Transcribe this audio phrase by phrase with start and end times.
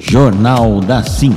[0.00, 1.36] Jornal da 5.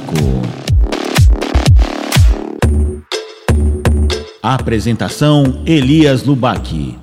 [4.41, 6.96] Apresentação Elias Lubac.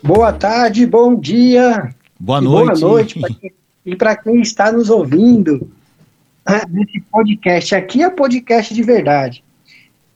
[0.00, 1.92] Boa tarde, bom dia.
[2.18, 2.80] Boa noite.
[2.80, 3.52] Boa noite quem,
[3.84, 5.68] e para quem está nos ouvindo
[6.46, 7.74] ah, nesse podcast.
[7.74, 9.42] Aqui é podcast de verdade.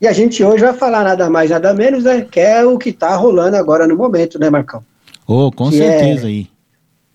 [0.00, 2.20] E a gente hoje vai falar nada mais, nada menos, né?
[2.22, 4.84] Que é o que está rolando agora no momento, né, Marcão?
[5.26, 6.50] Oh, com que certeza é, aí.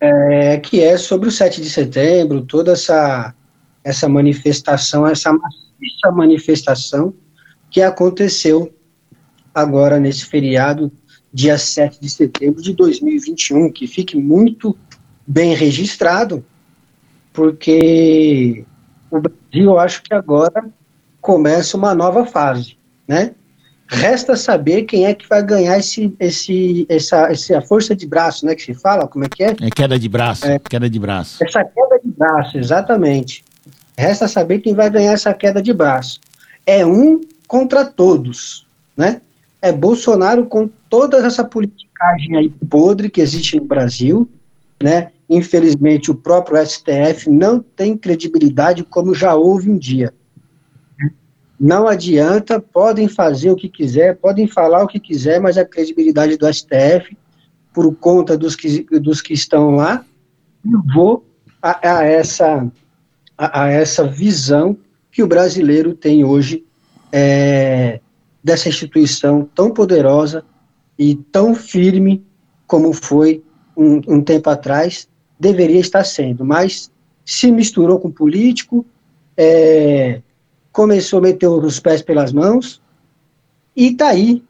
[0.02, 3.34] É, que é sobre o 7 de setembro, toda essa,
[3.84, 7.14] essa manifestação, essa maciça manifestação
[7.70, 8.74] que aconteceu
[9.54, 10.92] agora nesse feriado,
[11.34, 14.76] dia 7 de setembro de 2021, que fique muito
[15.26, 16.44] bem registrado,
[17.32, 18.66] porque
[19.12, 20.70] o Brasil, eu acho que agora
[21.22, 22.78] começa uma nova fase,
[23.08, 23.36] né?
[23.92, 28.54] Resta saber quem é que vai ganhar esse, esse, essa, essa força de braço, né?
[28.54, 29.56] Que se fala, como é que é?
[29.60, 30.60] É queda de braço, É.
[30.60, 31.44] queda de braço.
[31.44, 33.44] Essa queda de braço, exatamente.
[33.98, 36.20] Resta saber quem vai ganhar essa queda de braço.
[36.68, 39.22] É um contra todos, né?
[39.60, 44.30] É Bolsonaro com toda essa politicagem aí podre que existe no Brasil,
[44.82, 45.10] né?
[45.28, 50.14] Infelizmente, o próprio STF não tem credibilidade como já houve um dia.
[51.60, 56.38] Não adianta, podem fazer o que quiser, podem falar o que quiser, mas a credibilidade
[56.38, 57.18] do STF,
[57.74, 60.06] por conta dos que, dos que estão lá,
[60.64, 61.26] levou
[61.62, 62.66] a, a essa,
[63.38, 64.78] a, a essa visão
[65.12, 66.66] que o brasileiro tem hoje
[67.12, 68.00] é,
[68.42, 70.46] dessa instituição tão poderosa
[70.98, 72.24] e tão firme
[72.66, 73.44] como foi
[73.76, 75.10] um, um tempo atrás,
[75.40, 76.92] deveria estar sendo, mas
[77.26, 78.86] se misturou com político,
[79.36, 80.22] é,
[80.72, 82.82] começou a meter os pés pelas mãos,
[83.76, 84.44] e está aí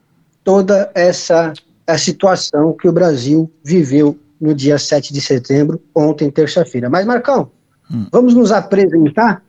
[0.43, 1.53] toda essa
[1.85, 6.89] a situação que o Brasil viveu no dia 7 de setembro, ontem, terça-feira.
[6.89, 7.51] Mas, Marcão,
[7.91, 8.05] Hum.
[8.11, 9.43] vamos nos apresentar?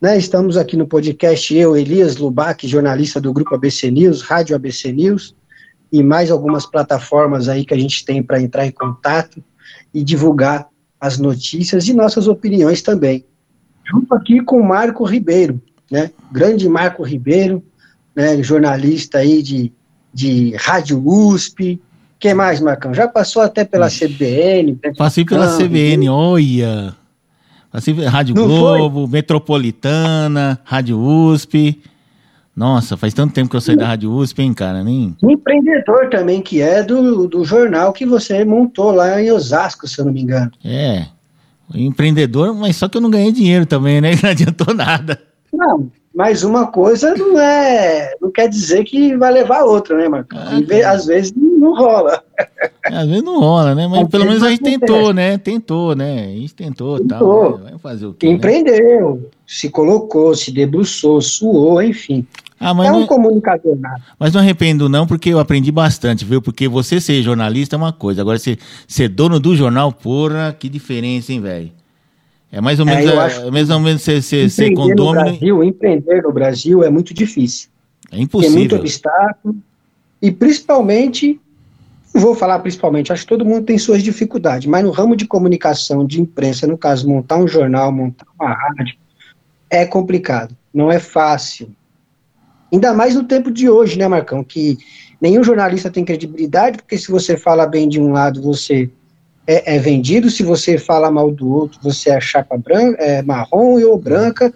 [0.00, 4.92] Né, estamos aqui no podcast, eu, Elias Lubac, jornalista do Grupo ABC News, Rádio ABC
[4.92, 5.34] News,
[5.90, 9.42] e mais algumas plataformas aí que a gente tem para entrar em contato
[9.94, 10.68] e divulgar
[11.00, 13.24] as notícias e nossas opiniões também.
[13.88, 16.10] Junto aqui com o Marco Ribeiro, né?
[16.32, 17.62] Grande Marco Ribeiro,
[18.14, 18.42] né?
[18.42, 19.72] Jornalista aí de,
[20.12, 21.80] de Rádio USP.
[22.18, 22.94] que mais, Marcão?
[22.94, 24.78] Já passou até pela CBN.
[24.96, 26.94] Passei pela CBN, olha.
[27.70, 31.82] Passei pela Rádio Não Globo, Metropolitana, Rádio USP.
[32.56, 34.84] Nossa, faz tanto tempo que eu saí da Rádio USP, hein, cara?
[34.84, 35.16] Nem...
[35.20, 40.04] Empreendedor também, que é do, do jornal que você montou lá em Osasco, se eu
[40.04, 40.52] não me engano.
[40.64, 41.06] É.
[41.74, 44.12] Empreendedor, mas só que eu não ganhei dinheiro também, né?
[44.22, 45.20] Não adiantou nada.
[45.56, 48.14] Não, mas uma coisa não é.
[48.20, 50.38] Não quer dizer que vai levar a outra, né, Marcão?
[50.38, 50.90] Ah, tá.
[50.90, 52.22] Às vezes não rola.
[52.84, 53.86] Às vezes não rola, né?
[53.88, 55.38] Mas Às pelo menos a gente tentou, né?
[55.38, 56.24] Tentou, né?
[56.26, 57.18] A gente tentou e tal.
[57.18, 57.58] Tentou.
[57.58, 57.70] né?
[57.70, 58.26] Vai fazer o quê?
[58.28, 58.32] né?
[58.34, 62.26] Empreendeu, se colocou, se debruçou, suou, enfim.
[62.60, 64.02] Ah, mas é um não, comunicador nato.
[64.18, 66.40] mas não arrependo, não, porque eu aprendi bastante, viu?
[66.40, 70.68] Porque você ser jornalista é uma coisa, agora ser, ser dono do jornal, porra, que
[70.68, 71.72] diferença, hein, velho?
[72.54, 75.24] É mais ou menos, é, é mais ou menos ser, ser, ser Empreender no condômino.
[75.24, 77.68] Brasil, empreender no Brasil é muito difícil.
[78.06, 78.78] É Tem muito impossível.
[78.78, 79.56] obstáculo.
[80.22, 81.40] E principalmente,
[82.14, 86.06] vou falar principalmente, acho que todo mundo tem suas dificuldades, mas no ramo de comunicação,
[86.06, 88.94] de imprensa, no caso, montar um jornal, montar uma rádio,
[89.68, 91.68] é complicado, não é fácil.
[92.72, 94.44] Ainda mais no tempo de hoje, né, Marcão?
[94.44, 94.78] Que
[95.20, 98.88] nenhum jornalista tem credibilidade, porque se você fala bem de um lado, você
[99.46, 103.80] é, é vendido, se você fala mal do outro, você é chapa branca, é marrom
[103.82, 104.52] ou branca.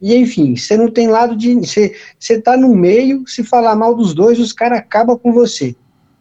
[0.00, 1.54] E enfim, você não tem lado de.
[1.54, 5.74] Você, você tá no meio, se falar mal dos dois, os caras acabam com você.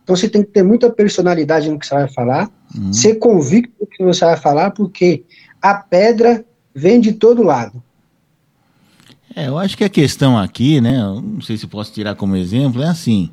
[0.04, 2.92] Então você tem que ter muita personalidade no que você vai falar, Hum.
[2.92, 5.24] ser convicto do que você vai falar, porque
[5.62, 7.82] a pedra vem de todo lado.
[9.36, 10.98] É, eu acho que a questão aqui, né?
[10.98, 13.30] Não sei se posso tirar como exemplo, é assim.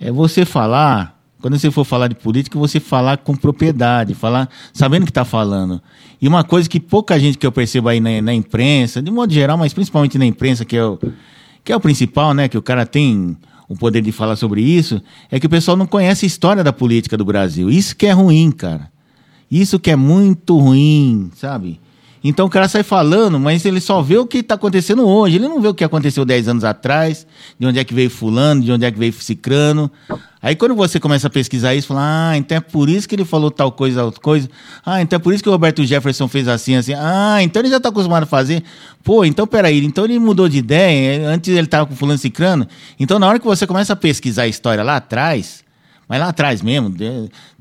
[0.00, 1.13] É você falar,
[1.44, 5.26] quando você for falar de política, você falar com propriedade, falar sabendo o que está
[5.26, 5.78] falando.
[6.18, 9.30] E uma coisa que pouca gente que eu percebo aí na, na imprensa, de modo
[9.30, 10.98] geral, mas principalmente na imprensa, que é, o,
[11.62, 12.48] que é o principal, né?
[12.48, 13.36] Que o cara tem
[13.68, 16.72] o poder de falar sobre isso, é que o pessoal não conhece a história da
[16.72, 17.70] política do Brasil.
[17.70, 18.90] Isso que é ruim, cara.
[19.50, 21.78] Isso que é muito ruim, sabe?
[22.26, 25.36] Então o cara sai falando, mas ele só vê o que está acontecendo hoje.
[25.36, 27.26] Ele não vê o que aconteceu 10 anos atrás,
[27.58, 29.90] de onde é que veio fulano, de onde é que veio cicrano.
[30.40, 33.26] Aí quando você começa a pesquisar isso, fala, ah, então é por isso que ele
[33.26, 34.48] falou tal coisa, tal coisa.
[34.84, 36.94] Ah, então é por isso que o Roberto Jefferson fez assim, assim.
[36.96, 38.62] Ah, então ele já está acostumado a fazer.
[39.02, 42.66] Pô, então peraí, então ele mudou de ideia, antes ele estava com fulano cicrano.
[42.98, 45.62] Então na hora que você começa a pesquisar a história lá atrás,
[46.08, 46.94] Mas lá atrás mesmo,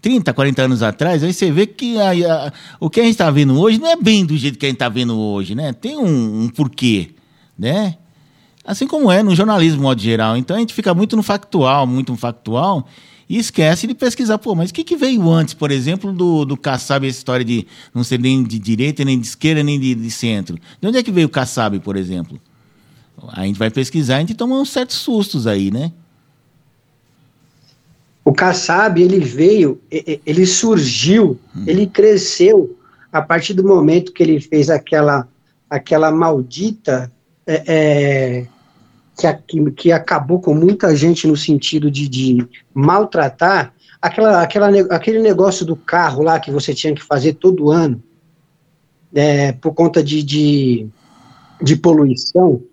[0.03, 3.31] 30, 40 anos atrás, aí você vê que a, a, o que a gente está
[3.31, 5.71] vendo hoje não é bem do jeito que a gente está vendo hoje, né?
[5.71, 7.11] Tem um, um, porquê,
[7.57, 7.95] né?
[8.65, 10.35] Assim como é no jornalismo, de modo geral.
[10.35, 12.85] Então a gente fica muito no factual, muito no factual,
[13.29, 14.37] e esquece de pesquisar.
[14.39, 17.65] Pô, mas o que, que veio antes, por exemplo, do, do Kassab, essa história de
[17.93, 20.59] não ser nem de direita, nem de esquerda, nem de, de centro?
[20.81, 22.37] De onde é que veio o Kassab, por exemplo?
[23.29, 25.93] A gente vai pesquisar, a gente toma uns certos sustos aí, né?
[28.33, 31.65] O Kassab, ele veio, ele surgiu, hum.
[31.67, 32.75] ele cresceu
[33.11, 35.27] a partir do momento que ele fez aquela,
[35.69, 37.11] aquela maldita
[37.45, 38.47] é,
[39.21, 43.71] é, que, que acabou com muita gente no sentido de, de maltratar,
[44.01, 48.01] aquela, aquela, aquele negócio do carro lá que você tinha que fazer todo ano,
[49.13, 50.87] é, por conta de, de,
[51.61, 52.63] de poluição,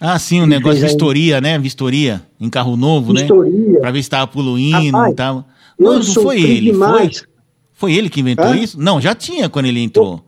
[0.00, 1.58] ah, sim, o um negócio de vistoria, né?
[1.58, 3.20] Vistoria em carro novo, né?
[3.20, 3.72] vistoria.
[3.72, 3.80] né?
[3.80, 5.44] Para ver se estava poluindo e tal.
[5.78, 7.10] Não, não foi ele, foi,
[7.72, 8.56] foi ele que inventou Hã?
[8.56, 8.80] isso?
[8.80, 10.22] Não, já tinha quando ele entrou.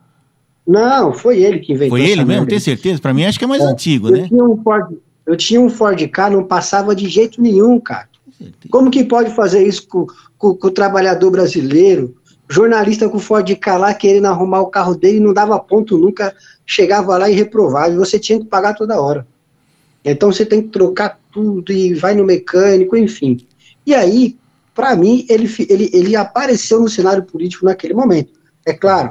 [0.67, 1.97] Não, foi ele que inventou.
[1.97, 2.47] Foi ele mesmo?
[2.47, 3.01] Tem certeza?
[3.01, 4.29] Para mim acho que é mais é, antigo, eu né?
[4.29, 4.97] Tinha um Ford,
[5.27, 8.09] eu tinha um Ford K, não passava de jeito nenhum, cara.
[8.71, 12.15] Como que pode fazer isso com, com, com o trabalhador brasileiro?
[12.49, 16.35] Jornalista com Ford K lá querendo arrumar o carro dele, não dava ponto nunca,
[16.65, 19.27] chegava lá e reprovava, e você tinha que pagar toda hora.
[20.11, 23.47] Então você tem que trocar tudo e vai no mecânico, enfim.
[23.85, 24.37] E aí,
[24.75, 28.33] para mim, ele, ele, ele apareceu no cenário político naquele momento.
[28.65, 29.11] É claro,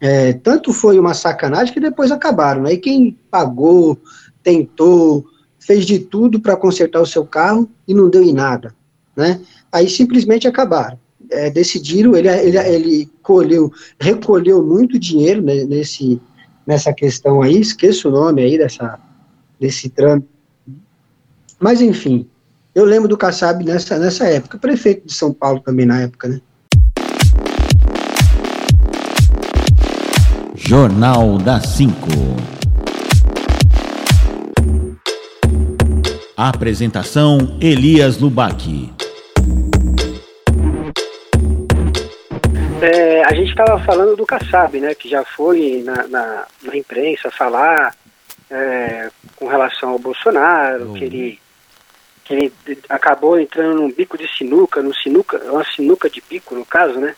[0.00, 2.62] é, tanto foi uma sacanagem que depois acabaram.
[2.62, 2.76] Né?
[2.76, 3.98] Quem pagou,
[4.42, 5.24] tentou,
[5.58, 8.74] fez de tudo para consertar o seu carro e não deu em nada.
[9.14, 9.40] Né?
[9.70, 10.98] Aí simplesmente acabaram.
[11.30, 16.20] É, decidiram, ele, ele, ele colheu, recolheu muito dinheiro né, nesse,
[16.66, 18.98] nessa questão aí, esqueço o nome aí dessa,
[19.60, 20.28] desse trâmite.
[21.58, 22.26] Mas, enfim,
[22.74, 26.40] eu lembro do Kassab nessa, nessa época, prefeito de São Paulo também na época, né?
[30.54, 32.08] Jornal da Cinco.
[36.36, 38.90] Apresentação Elias Lubac.
[42.80, 47.30] É, a gente estava falando do Kassab, né, que já foi na, na, na imprensa
[47.30, 47.94] falar
[48.50, 50.94] é, com relação ao Bolsonaro, uhum.
[50.94, 51.40] que ele
[52.24, 52.52] que ele
[52.88, 57.16] acabou entrando num bico de sinuca, no sinuca, uma sinuca de bico no caso, né?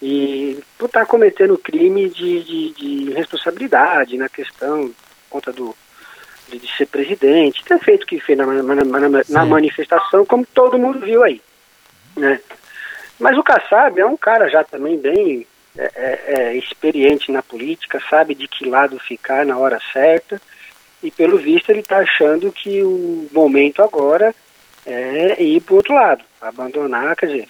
[0.00, 4.92] E por estar tá cometendo crime de, de, de, responsabilidade na questão,
[5.28, 5.74] conta do
[6.48, 10.46] de, de ser presidente, ter feito o que fez na, na, na, na manifestação, como
[10.46, 11.40] todo mundo viu aí,
[12.16, 12.40] né?
[13.18, 15.46] Mas o Kassab é um cara já também bem
[15.76, 20.40] é, é, é, experiente na política, sabe de que lado ficar na hora certa
[21.06, 24.34] e pelo visto ele está achando que o momento agora
[24.84, 27.48] é ir para o outro lado, abandonar, quer dizer,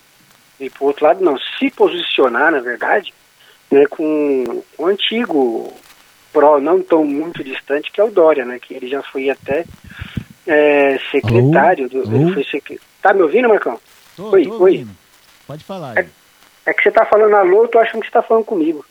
[0.61, 3.15] ir para o outro lado não, se posicionar, na verdade,
[3.71, 5.73] né, com o antigo
[6.35, 9.65] pró não tão muito distante, que é o Dória, né, que ele já foi até
[10.47, 12.15] é, secretário alô, do.
[12.15, 12.35] Alô?
[12.35, 12.79] Foi.
[13.01, 13.81] Tá me ouvindo, Marcão?
[14.15, 14.87] Tô, oi, tô oi.
[15.47, 15.97] Pode falar.
[15.97, 16.07] É,
[16.67, 18.85] é, que você está falando alô, eu tô achando que você está falando comigo.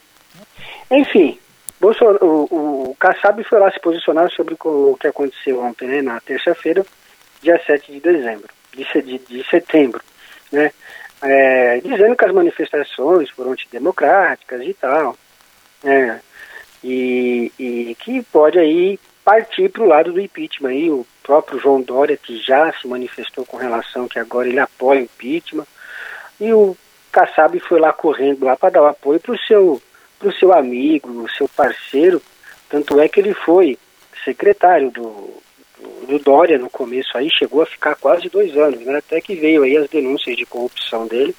[0.90, 1.38] Enfim,
[1.86, 6.20] Bolsonaro, o, o Kassab foi lá se posicionar sobre o que aconteceu ontem, né, na
[6.20, 6.84] terça-feira,
[7.44, 10.02] dia 7 de dezembro, de, de, de setembro,
[10.52, 10.72] né,
[11.22, 15.16] é, dizendo que as manifestações foram antidemocráticas e tal,
[15.84, 16.20] né,
[16.84, 20.70] e, e que pode aí partir para o lado do impeachment.
[20.70, 25.02] Aí o próprio João Dória, que já se manifestou com relação que agora ele apoia
[25.02, 25.68] o impeachment,
[26.42, 26.76] e o
[27.12, 29.80] Kassab foi lá correndo lá para dar o apoio para o seu
[30.18, 32.22] para o seu amigo, o seu parceiro,
[32.70, 33.78] tanto é que ele foi
[34.24, 35.42] secretário do,
[36.08, 38.98] do, Dória no começo aí, chegou a ficar quase dois anos, né?
[38.98, 41.36] Até que veio aí as denúncias de corrupção dele,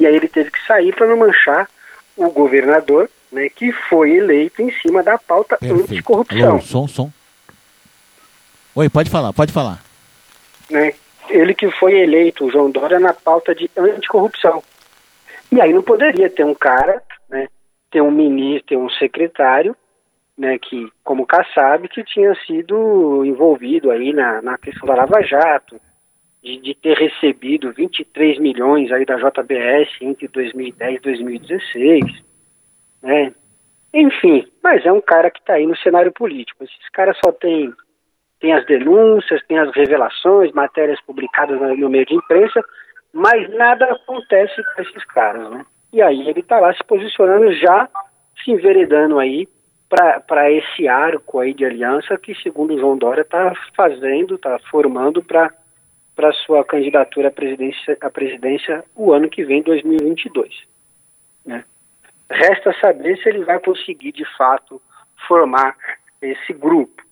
[0.00, 1.68] e aí ele teve que sair para não manchar
[2.16, 5.92] o governador, né, que foi eleito em cima da pauta Perfeito.
[5.92, 6.50] anticorrupção.
[6.50, 7.12] Alô, som, som.
[8.74, 9.82] Oi, pode falar, pode falar.
[10.70, 10.94] Né,
[11.28, 14.62] ele que foi eleito, o João Dória, na pauta de anticorrupção.
[15.50, 17.48] E aí não poderia ter um cara, né,
[17.96, 19.74] tem um ministro, tem um secretário,
[20.36, 25.80] né, que, como Kassab, que tinha sido envolvido aí na, na questão da Lava Jato,
[26.42, 32.04] de, de, ter recebido 23 milhões aí da JBS entre 2010 e 2016,
[33.02, 33.32] né,
[33.94, 36.64] enfim, mas é um cara que está aí no cenário político.
[36.64, 37.72] Esses caras só tem,
[38.40, 42.62] tem as denúncias, tem as revelações, matérias publicadas no meio de imprensa,
[43.14, 45.64] mas nada acontece com esses caras, né?
[45.96, 47.88] E aí ele está lá se posicionando já,
[48.44, 49.48] se enveredando aí
[49.88, 55.50] para esse arco aí de aliança que, segundo João Dória, está fazendo, está formando para
[56.14, 60.50] para sua candidatura à presidência, à presidência o ano que vem, 2022.
[61.46, 61.64] Né?
[62.30, 64.80] Resta saber se ele vai conseguir, de fato,
[65.26, 65.76] formar
[66.20, 67.02] esse grupo.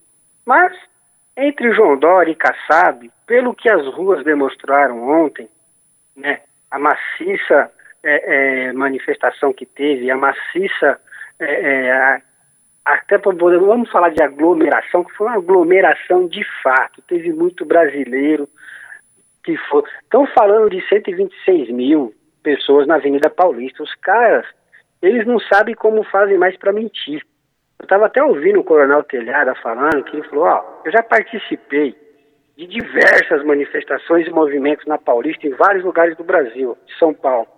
[0.44, 0.74] Mas,
[1.36, 5.48] entre João Dória e Kassab, pelo que as ruas demonstraram ontem,
[6.16, 7.70] né, a maciça
[8.04, 11.00] é, é, manifestação que teve, a maciça,
[11.40, 12.22] é, é
[12.84, 18.46] até para vamos falar de aglomeração, que foi uma aglomeração de fato, teve muito brasileiro
[19.42, 19.82] que foi.
[20.02, 23.82] Estão falando de 126 mil pessoas na Avenida Paulista.
[23.82, 24.46] Os caras,
[25.00, 27.22] eles não sabem como fazem mais para mentir.
[27.78, 31.02] Eu estava até ouvindo o Coronel Telhada falando que ele falou: Ó, oh, eu já
[31.02, 31.94] participei
[32.56, 37.48] de diversas manifestações e movimentos na Paulista em vários lugares do Brasil, de São Paulo.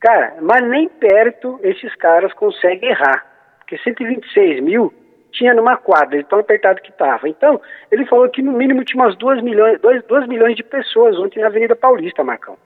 [0.00, 3.24] Cara, mas nem perto esses caras conseguem errar.
[3.58, 4.92] Porque 126 mil
[5.32, 7.28] tinha numa quadra, de tão apertado que estava.
[7.28, 7.60] Então,
[7.90, 11.40] ele falou que no mínimo tinha umas 2 milhões, 2, 2 milhões de pessoas ontem
[11.40, 12.56] na Avenida Paulista, Marcão.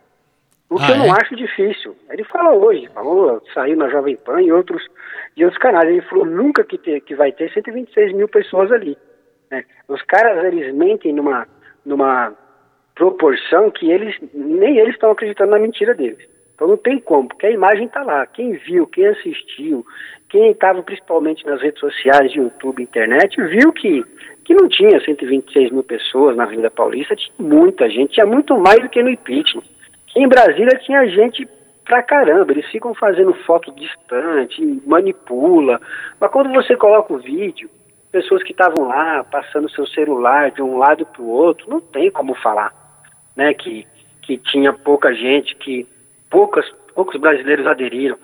[0.70, 1.10] O que ah, eu não é?
[1.12, 1.96] acho difícil.
[2.10, 4.86] Ele falou hoje, falou, saiu na Jovem Pan e outros,
[5.34, 5.88] e outros canais.
[5.88, 8.96] Ele falou nunca que, ter, que vai ter 126 mil pessoas ali.
[9.50, 9.64] Né?
[9.88, 11.48] Os caras, eles mentem numa,
[11.86, 12.34] numa
[12.94, 16.18] proporção que eles nem eles estão acreditando na mentira deles.
[16.58, 18.26] Então não tem como, porque a imagem está lá.
[18.26, 19.86] Quem viu, quem assistiu,
[20.28, 24.04] quem estava principalmente nas redes sociais, YouTube, internet, viu que,
[24.44, 28.80] que não tinha 126 mil pessoas na Avenida Paulista, tinha muita gente, tinha muito mais
[28.80, 29.62] do que no impeachment.
[30.16, 31.48] Em Brasília tinha gente
[31.84, 35.80] pra caramba, eles ficam fazendo foto distante, manipula,
[36.20, 37.70] mas quando você coloca o vídeo,
[38.10, 42.10] pessoas que estavam lá, passando seu celular de um lado para o outro, não tem
[42.10, 42.74] como falar,
[43.36, 43.86] né, que,
[44.22, 45.86] que tinha pouca gente, que
[46.30, 48.18] poucas, poucos brasileiros aderiram.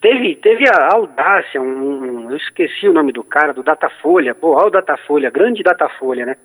[0.00, 4.66] Teve, teve a audácia, um, eu esqueci o nome do cara, do Datafolha, pô, olha
[4.66, 6.36] o Datafolha, grande Datafolha, né?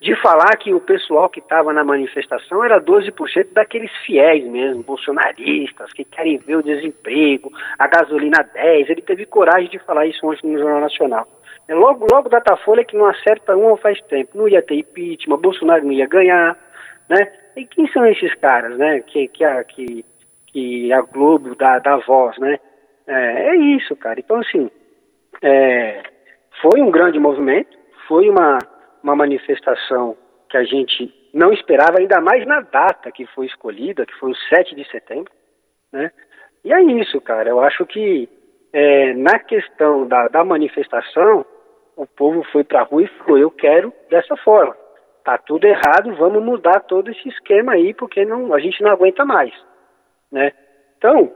[0.00, 5.92] De falar que o pessoal que estava na manifestação era 12% daqueles fiéis mesmo, bolsonaristas,
[5.92, 8.90] que querem ver o desemprego, a gasolina 10.
[8.90, 11.28] Ele teve coragem de falar isso ontem no Jornal Nacional.
[11.68, 14.36] É logo, logo Datafolha que não acerta um faz tempo.
[14.36, 16.56] Não ia ter impeachment, Bolsonaro não ia ganhar,
[17.08, 17.32] né?
[17.56, 19.00] E quem são esses caras, né?
[19.00, 20.04] Que, que, que
[20.54, 22.60] que a Globo dá, dá voz, né?
[23.08, 24.20] É, é isso, cara.
[24.20, 24.70] Então, assim,
[25.42, 26.00] é,
[26.62, 28.58] foi um grande movimento, foi uma,
[29.02, 30.16] uma manifestação
[30.48, 34.36] que a gente não esperava, ainda mais na data que foi escolhida, que foi o
[34.48, 35.32] 7 de setembro,
[35.92, 36.12] né?
[36.64, 37.50] E é isso, cara.
[37.50, 38.28] Eu acho que
[38.72, 41.44] é, na questão da, da manifestação,
[41.96, 44.76] o povo foi para a rua e falou: eu quero dessa forma.
[45.24, 49.24] Tá tudo errado, vamos mudar todo esse esquema aí, porque não, a gente não aguenta
[49.24, 49.52] mais.
[50.34, 50.52] Né?
[50.98, 51.32] Então,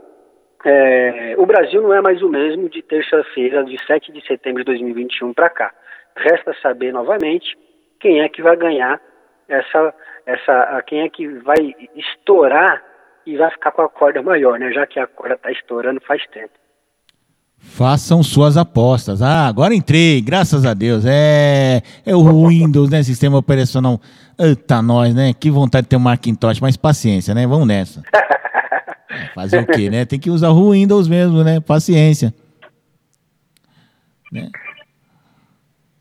[0.65, 4.67] é, o Brasil não é mais o mesmo de terça-feira, de 7 de setembro de
[4.67, 5.73] 2021 para cá.
[6.17, 7.57] Resta saber novamente
[8.01, 9.01] quem é que vai ganhar
[9.49, 9.95] essa,
[10.27, 12.83] essa, quem é que vai estourar
[13.25, 14.73] e vai ficar com a corda maior, né?
[14.73, 16.51] Já que a corda está estourando faz tempo.
[17.61, 19.23] Façam suas apostas.
[19.23, 21.05] Ah, agora entrei, graças a Deus.
[21.07, 23.03] É, é o Windows, né?
[23.03, 24.01] Sistema operacional.
[24.39, 25.33] Eita, nós, né?
[25.39, 27.47] Que vontade de ter um Macintosh, mas paciência, né?
[27.47, 28.03] Vamos nessa.
[29.35, 30.05] Fazer o quê, né?
[30.05, 31.61] Tem que usar o Windows mesmo, né?
[31.61, 32.35] Paciência.
[34.33, 34.51] Né?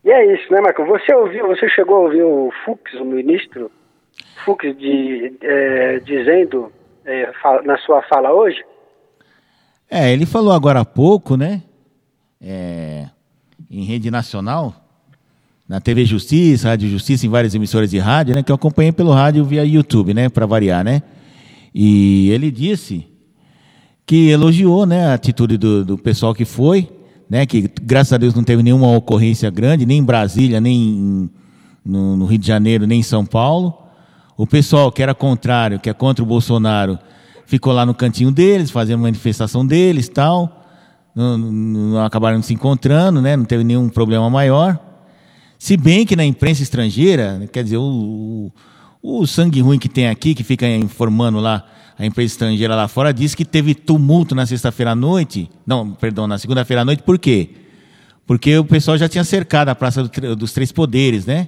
[0.03, 0.85] E é isso, né, Marco?
[0.85, 3.71] Você ouviu, você chegou a ouvir o Fux, o ministro
[4.45, 6.71] Fux, de, é, dizendo
[7.05, 7.29] é,
[7.65, 8.63] na sua fala hoje?
[9.89, 11.61] É, ele falou agora há pouco, né?
[12.41, 13.05] É,
[13.69, 14.73] em rede nacional,
[15.67, 18.43] na TV Justiça, Rádio Justiça, em várias emissoras de rádio, né?
[18.43, 20.29] Que eu acompanhei pelo rádio via YouTube, né?
[20.29, 21.01] Para variar, né?
[21.79, 23.05] E ele disse
[24.03, 26.89] que elogiou né, a atitude do, do pessoal que foi,
[27.29, 31.29] né, que graças a Deus não teve nenhuma ocorrência grande, nem em Brasília, nem
[31.85, 33.77] no, no, Rio de Janeiro, nem em São Paulo.
[34.35, 36.97] O pessoal que era contrário, que é contra o Bolsonaro,
[37.45, 40.65] ficou lá no cantinho deles, fazendo manifestação deles tal.
[41.13, 44.79] Não, não acabaram se encontrando, né, não teve nenhum problema maior.
[45.59, 48.51] Se bem que na imprensa estrangeira, quer dizer, o, o
[49.25, 51.63] sangue ruim que tem aqui, que fica informando lá
[51.97, 55.49] a empresa estrangeira lá fora, disse que teve tumulto na sexta-feira à noite.
[55.65, 57.49] Não, perdão, na segunda-feira à noite, por quê?
[58.25, 61.47] Porque o pessoal já tinha cercado a Praça do, dos Três Poderes, né?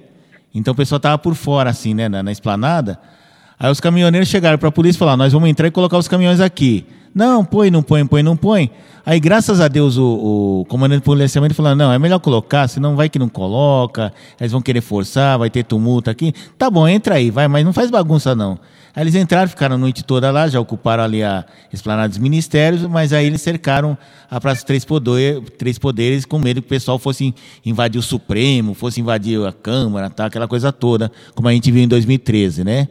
[0.52, 2.98] Então o pessoal estava por fora, assim, né, na, na esplanada.
[3.58, 6.08] Aí os caminhoneiros chegaram para a polícia e falaram: Nós vamos entrar e colocar os
[6.08, 6.86] caminhões aqui.
[7.14, 8.70] Não, põe, não põe, põe, não põe.
[9.04, 13.08] Aí, graças a Deus, o, o comandante policiamento falou: não, é melhor colocar, senão vai
[13.08, 16.32] que não coloca, eles vão querer forçar, vai ter tumulto aqui.
[16.56, 18.58] Tá bom, entra aí, vai, mas não faz bagunça não.
[18.94, 22.82] Aí eles entraram, ficaram a noite toda lá, já ocuparam ali a esplanada dos ministérios,
[22.82, 23.96] mas aí eles cercaram
[24.28, 27.32] a Praça Três, Poder, Três Poderes com medo que o pessoal fosse
[27.64, 31.82] invadir o Supremo, fosse invadir a Câmara, tá, aquela coisa toda, como a gente viu
[31.82, 32.88] em 2013, né?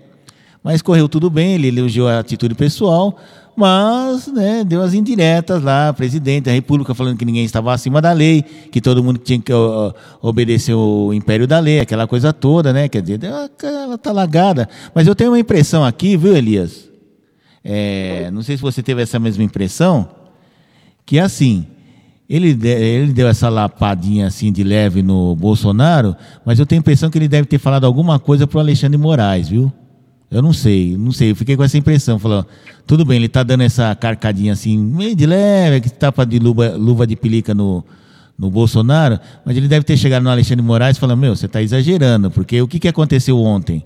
[0.64, 3.18] Mas correu tudo bem, ele elogiou a atitude pessoal,
[3.60, 8.14] mas né, deu as indiretas lá, presidente da República falando que ninguém estava acima da
[8.14, 9.52] lei, que todo mundo tinha que
[10.22, 12.88] obedecer o império da lei, aquela coisa toda, né?
[12.88, 14.70] Quer dizer, ela tá lagada.
[14.96, 16.88] Mas eu tenho uma impressão aqui, viu, Elias?
[17.62, 20.08] É, não sei se você teve essa mesma impressão,
[21.06, 21.68] que assim,
[22.30, 27.10] ele, ele deu essa lapadinha assim de leve no Bolsonaro, mas eu tenho a impressão
[27.10, 29.70] que ele deve ter falado alguma coisa para o Alexandre Moraes, viu?
[30.32, 31.32] Eu não sei, não sei.
[31.32, 32.20] Eu fiquei com essa impressão.
[32.20, 32.46] Falou,
[32.86, 36.70] tudo bem, ele está dando essa carcadinha assim, meio de leve, que tapa de luva,
[36.76, 37.84] luva de pelica no,
[38.40, 41.62] no Bolsonaro, mas ele deve ter chegado no Alexandre Moraes e falado, meu, você está
[41.62, 43.84] exagerando, porque o que, que aconteceu ontem?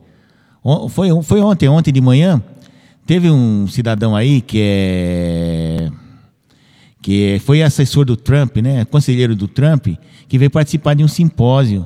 [0.89, 2.41] Foi, foi ontem, ontem de manhã,
[3.05, 5.91] teve um cidadão aí que é
[7.01, 9.87] que foi assessor do Trump, né, conselheiro do Trump,
[10.29, 11.85] que veio participar de um simpósio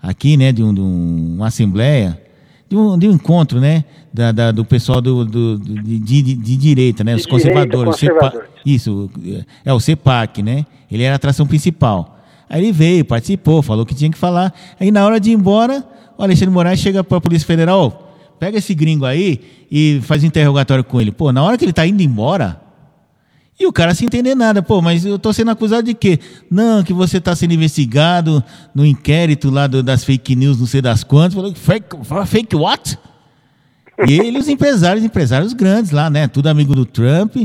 [0.00, 2.22] aqui, né, de, um, de um, uma assembleia,
[2.68, 6.56] de um, de um encontro, né, da, da, do pessoal do, do de, de, de,
[6.56, 7.92] direita, né, os conservadores.
[7.92, 8.48] Conservador.
[8.64, 9.10] isso,
[9.64, 12.18] é o CEPAC, né, ele era a atração principal.
[12.48, 14.54] Aí ele veio, participou, falou o que tinha que falar.
[14.78, 15.84] Aí na hora de ir embora,
[16.16, 20.26] o Alexandre Moraes chega para a Polícia Federal, pega esse gringo aí e faz um
[20.26, 21.10] interrogatório com ele.
[21.10, 22.60] Pô, na hora que ele está indo embora,
[23.58, 24.62] e o cara sem entender nada.
[24.62, 26.18] Pô, mas eu tô sendo acusado de quê?
[26.50, 28.44] Não, que você está sendo investigado
[28.74, 31.34] no inquérito lá do, das fake news, não sei das quantas.
[31.34, 31.96] Falou, fake,
[32.26, 32.98] fake what?
[34.06, 36.28] E ele, os empresários, empresários grandes lá, né?
[36.28, 37.36] Tudo amigo do Trump.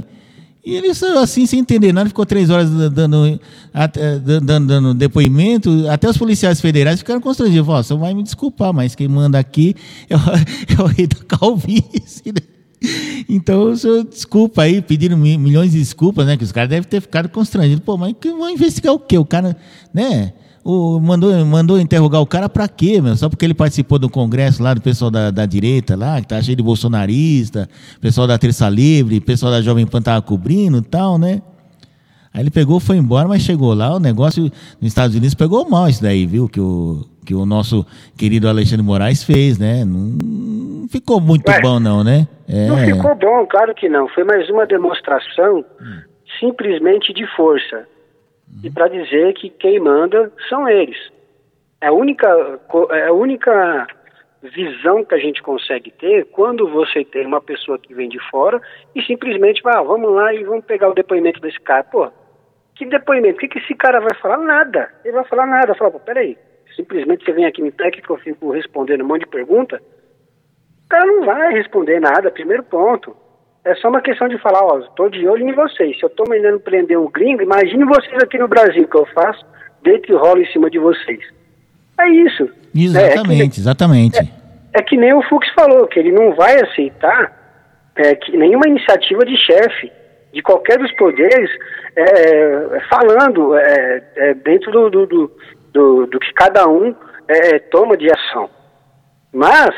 [0.63, 3.39] E ele, assim, sem entender nada, ficou três horas dando,
[4.43, 5.87] dando, dando depoimento.
[5.89, 7.65] Até os policiais federais ficaram constrangidos.
[7.65, 9.75] Falaram, você vai me desculpar, mas quem manda aqui
[10.09, 10.19] é o,
[10.77, 12.60] é o rei da calvície, né?
[13.29, 16.35] Então, o senhor, desculpa aí, pediram milhões de desculpas, né?
[16.35, 17.83] Que os caras devem ter ficado constrangidos.
[17.83, 19.17] Pô, mas vão investigar o quê?
[19.17, 19.55] O cara,
[19.93, 20.33] né?
[20.63, 23.15] O, mandou, mandou interrogar o cara para quê, meu?
[23.15, 26.41] Só porque ele participou do congresso lá do pessoal da, da direita lá, que tá
[26.41, 27.67] cheio de bolsonarista,
[27.99, 31.41] pessoal da Terça Livre, pessoal da Jovem Pan tava cobrindo e tal, né?
[32.33, 35.89] Aí ele pegou, foi embora, mas chegou lá, o negócio nos Estados Unidos pegou mal
[35.89, 36.47] isso daí, viu?
[36.47, 37.85] Que o, que o nosso
[38.17, 39.83] querido Alexandre Moraes fez, né?
[39.85, 42.27] Não ficou muito Ué, bom, não, né?
[42.47, 42.67] É.
[42.67, 44.07] Não ficou bom, claro que não.
[44.09, 46.01] Foi mais uma demonstração hum.
[46.39, 47.87] simplesmente de força.
[48.49, 48.59] Hum.
[48.63, 50.97] E para dizer que quem manda são eles.
[51.79, 52.27] É a única,
[52.91, 53.87] é a única
[54.43, 58.61] visão que a gente consegue ter quando você tem uma pessoa que vem de fora
[58.95, 61.83] e simplesmente vai, ah, vamos lá e vamos pegar o depoimento desse cara.
[61.83, 62.11] Pô,
[62.75, 63.37] que depoimento?
[63.37, 64.37] O que, que esse cara vai falar?
[64.37, 64.89] Nada.
[65.05, 65.75] Ele vai falar nada.
[65.75, 66.37] Fala, pô, peraí,
[66.75, 69.81] simplesmente você vem aqui no técnico, eu fico respondendo um monte de pergunta.
[70.85, 73.15] O cara não vai responder nada, primeiro ponto.
[73.63, 75.97] É só uma questão de falar, ó, estou de olho em vocês.
[75.97, 79.45] Se eu estou mandando prender um gringo, imagine vocês aqui no Brasil, que eu faço,
[79.83, 81.21] deito e rolo em cima de vocês.
[81.99, 82.49] É isso.
[82.75, 84.17] Exatamente, é, é que, exatamente.
[84.19, 87.39] É, é, que nem o Fux falou, que ele não vai aceitar
[87.95, 89.91] é, que nenhuma iniciativa de chefe
[90.33, 91.49] de qualquer dos poderes
[91.95, 93.51] é, falando
[94.43, 95.31] dentro do, do, do,
[95.71, 96.95] do, do que cada um
[97.27, 98.49] é, toma de ação.
[99.33, 99.69] Mas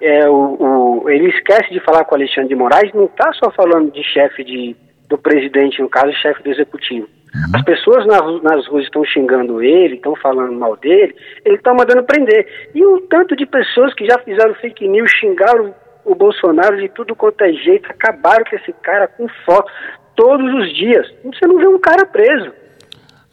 [0.00, 3.50] é, o, o, ele esquece de falar com o Alexandre de Moraes, não está só
[3.50, 4.76] falando de chefe de,
[5.08, 7.08] do presidente, no caso, chefe do executivo.
[7.34, 7.52] Uhum.
[7.54, 12.04] As pessoas na, nas ruas estão xingando ele, estão falando mal dele, ele está mandando
[12.04, 12.70] prender.
[12.74, 17.16] E um tanto de pessoas que já fizeram fake news, xingaram o Bolsonaro de tudo
[17.16, 19.70] quanto é jeito, acabaram com esse cara com foto
[20.14, 21.06] todos os dias.
[21.24, 22.52] Você não vê um cara preso.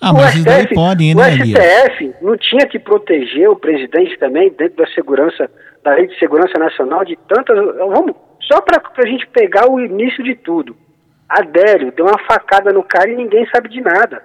[0.03, 4.51] Ah, o mas STF, podem, né, o STF não tinha que proteger o presidente também
[4.51, 5.49] dentro da segurança,
[5.81, 7.55] da lei de segurança nacional de tantas.
[7.77, 10.75] Vamos, só para a gente pegar o início de tudo.
[11.29, 14.21] Adélio deu uma facada no cara e ninguém sabe de nada.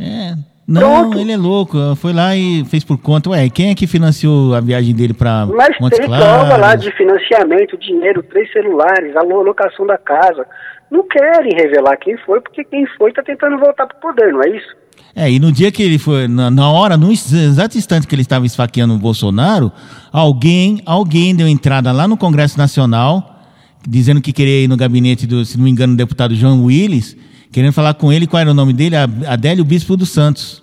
[0.00, 0.34] É.
[0.66, 1.18] Não, Pronto.
[1.20, 1.76] ele é louco.
[1.94, 3.30] Foi lá e fez por conta.
[3.30, 6.90] Ué, quem é que financiou a viagem dele para Mas Montes tem prova lá de
[6.96, 10.44] financiamento, dinheiro, três celulares, a locação da casa.
[10.90, 14.42] Não querem revelar quem foi, porque quem foi está tentando voltar para o poder, não
[14.42, 14.80] é isso?
[15.14, 18.22] É, e no dia que ele foi, na, na, hora, no exato instante que ele
[18.22, 19.72] estava esfaqueando o Bolsonaro,
[20.12, 23.40] alguém, alguém deu entrada lá no Congresso Nacional,
[23.86, 27.16] dizendo que queria ir no gabinete do, se não me engano, do deputado João Willis,
[27.52, 28.96] querendo falar com ele, qual era o nome dele?
[29.26, 30.62] Adélio Bispo dos Santos.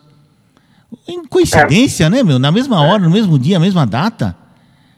[1.29, 2.09] Coincidência, é.
[2.09, 2.39] né, meu?
[2.39, 4.35] Na mesma hora, no mesmo dia, mesma data.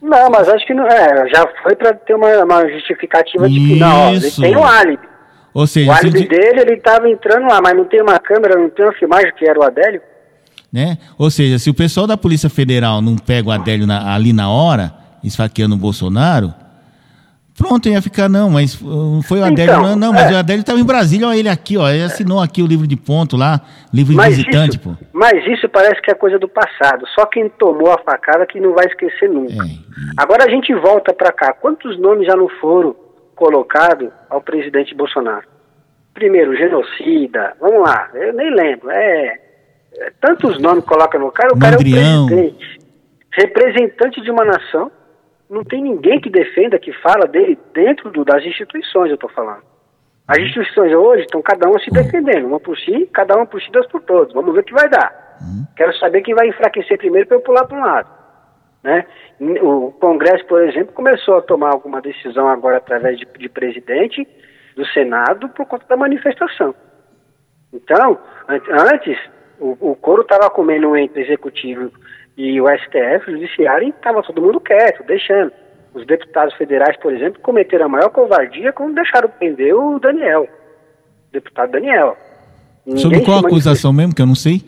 [0.02, 1.28] Não, mas acho que não é.
[1.30, 5.09] Já foi para ter uma, uma justificativa de que não, ele tem um álibi.
[5.53, 8.69] Ou seja, o álibi dele, ele estava entrando lá, mas não tem uma câmera, não
[8.69, 10.01] tem uma filmagem que era o Adélio.
[10.71, 10.97] Né?
[11.17, 14.49] Ou seja, se o pessoal da Polícia Federal não pega o Adélio na, ali na
[14.49, 16.53] hora, esfaqueando o Bolsonaro,
[17.59, 19.73] Pronto, ia ficar, não, mas uh, foi o Adélio.
[19.73, 20.33] Então, não, não, mas é.
[20.33, 21.89] o Adélio estava em Brasília, olha ele aqui, ó.
[21.89, 23.59] Ele assinou aqui o livro de ponto lá,
[23.93, 24.95] livro de Mas visitante, isso, pô.
[25.12, 27.05] mas isso parece que é coisa do passado.
[27.13, 29.62] Só quem tomou a facada que não vai esquecer nunca.
[29.62, 29.79] É, e-
[30.15, 31.51] Agora a gente volta para cá.
[31.51, 32.95] Quantos nomes já não foram
[33.39, 35.47] colocados ao presidente Bolsonaro?
[36.13, 37.56] Primeiro, genocida.
[37.62, 38.89] Vamos lá, eu nem lembro.
[38.91, 39.39] É,
[39.97, 41.54] é tantos nomes coloca no cara.
[41.56, 42.25] O cara é Mandrião.
[42.25, 42.80] o presidente,
[43.32, 44.91] representante de uma nação.
[45.49, 49.63] Não tem ninguém que defenda, que fala dele dentro do- das instituições, eu estou falando.
[50.28, 53.71] As instituições hoje estão cada uma se defendendo, uma por si, cada uma por si,
[53.71, 54.32] Deus por todos.
[54.34, 55.38] Vamos ver o que vai dar.
[55.75, 58.10] Quero saber quem vai enfraquecer primeiro para eu pular para um lado.
[58.84, 59.06] Né?
[59.41, 64.28] O Congresso, por exemplo, começou a tomar alguma decisão agora através de, de presidente
[64.75, 66.75] do Senado por conta da manifestação.
[67.73, 68.17] Então,
[68.49, 68.62] an-
[68.93, 69.17] antes,
[69.60, 71.89] o, o coro estava comendo entre o executivo
[72.36, 75.52] e o STF, o judiciário, e estava todo mundo quieto, deixando.
[75.93, 81.32] Os deputados federais, por exemplo, cometeram a maior covardia quando deixaram prender o Daniel, o
[81.32, 82.15] deputado Daniel.
[82.95, 84.62] Sobre Ninguém qual se acusação mesmo, que eu não sei?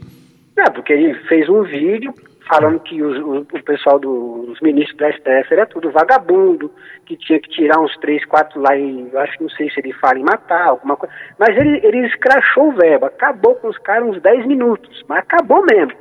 [0.57, 2.13] é, porque ele fez um vídeo
[2.47, 6.71] falando que os- o, o pessoal do- dos ministros da STF era tudo vagabundo,
[7.05, 9.79] que tinha que tirar uns três, quatro lá e eu acho que não sei se
[9.79, 11.13] ele fala em matar, alguma coisa.
[11.39, 15.63] Mas ele, ele escrachou o verbo, acabou com os caras uns 10 minutos, mas acabou
[15.65, 15.93] mesmo.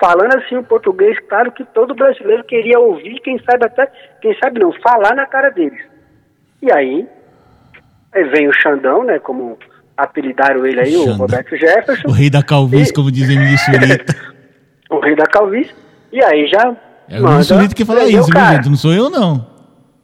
[0.00, 3.86] Falando assim o português, claro que todo brasileiro queria ouvir, quem sabe até,
[4.20, 5.80] quem sabe não, falar na cara deles.
[6.60, 7.06] E aí,
[8.12, 9.56] aí vem o Xandão, né, como
[9.96, 11.16] apelidaram ele aí, o Xandão.
[11.18, 14.14] Roberto Jefferson O rei da calvície, E- como dizem Emílio Surita.
[14.90, 15.72] o rei da calvície,
[16.14, 16.76] e aí já
[17.08, 18.56] É o Emílio Surita que fala isso, o viu, cara.
[18.56, 18.68] gente?
[18.68, 19.44] Não sou eu, não.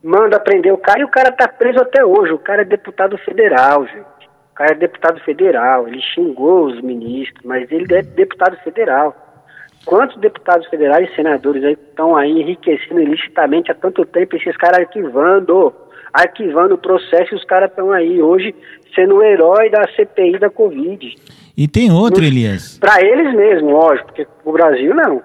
[0.02, 2.32] Manda prender o cara e o cara tá preso até hoje.
[2.32, 4.00] O cara é deputado federal, gente.
[4.50, 5.86] O cara é deputado federal.
[5.86, 9.14] Ele xingou os ministros, mas ele é deputado federal.
[9.84, 14.80] Quantos deputados federais e senadores aí estão aí enriquecendo ilicitamente há tanto tempo esses caras
[14.80, 15.72] arquivando,
[16.12, 18.54] arquivando o processo e os caras estão aí hoje
[18.94, 21.14] sendo o herói da CPI da Covid.
[21.56, 22.78] E tem outro, Elias.
[22.78, 25.22] Para eles mesmo, lógico, porque o Brasil não.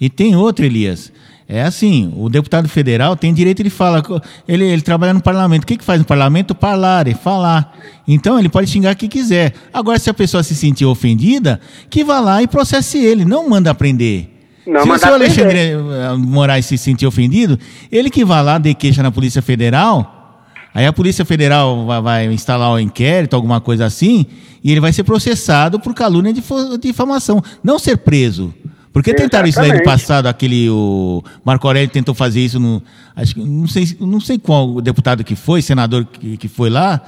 [0.00, 1.12] E tem outro, Elias.
[1.52, 4.04] É assim, o deputado federal tem direito de falar.
[4.46, 5.64] Ele, ele trabalha no parlamento.
[5.64, 6.56] O que, que faz no parlamento?
[6.58, 7.76] Falar, é falar.
[8.06, 9.52] Então ele pode xingar quem quiser.
[9.74, 11.60] Agora, se a pessoa se sentir ofendida,
[11.90, 14.28] que vá lá e processe ele, não manda prender.
[14.64, 15.14] Não se o senhor.
[15.14, 17.58] Alexandre eh, Moraes se sentir ofendido,
[17.90, 22.26] ele que vá lá, dê queixa na Polícia Federal, aí a Polícia Federal vai, vai
[22.32, 24.24] instalar o inquérito, alguma coisa assim,
[24.62, 26.42] e ele vai ser processado por calúnia de
[26.80, 28.54] difamação, não ser preso.
[28.92, 30.00] Porque tentaram isso daí no Exatamente.
[30.00, 32.82] passado, aquele o Marco Aurélio tentou fazer isso no
[33.14, 37.00] acho que não sei não sei qual deputado que foi, senador que, que foi lá.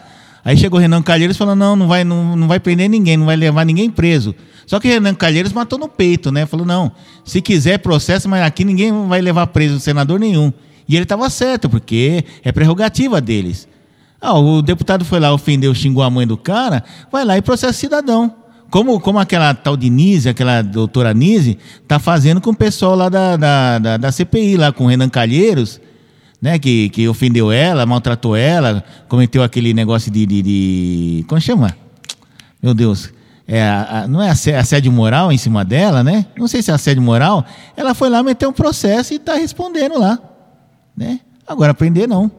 [0.45, 3.37] Aí chegou Renan Calheiros falando: "Não, não vai não, não vai prender ninguém, não vai
[3.37, 4.35] levar ninguém preso".
[4.65, 6.47] Só que Renan Calheiros matou no peito, né?
[6.47, 6.93] Falou: "Não,
[7.25, 10.53] se quiser processo, mas aqui ninguém vai levar preso senador nenhum".
[10.89, 13.69] E ele estava certo, porque é prerrogativa deles.
[14.21, 17.73] Ah, o deputado foi lá, ofendeu, xingou a mãe do cara, vai lá e processa
[17.73, 18.42] o cidadão.
[18.73, 23.11] Como, como aquela tal de Nise, aquela doutora Nise, tá fazendo com o pessoal lá
[23.11, 25.79] da, da, da, da CPI, lá com o Renan Calheiros,
[26.41, 26.59] né?
[26.59, 30.25] Que, que ofendeu ela, maltratou ela, cometeu aquele negócio de.
[30.25, 31.77] de, de como chama?
[32.63, 33.13] Meu Deus.
[33.47, 36.25] É, não é assé- assédio moral em cima dela, né?
[36.39, 37.45] Não sei se é assédio moral.
[37.77, 40.19] Ela foi lá meter um processo e tá respondendo lá.
[40.97, 41.21] Né?
[41.47, 42.31] Agora prender não.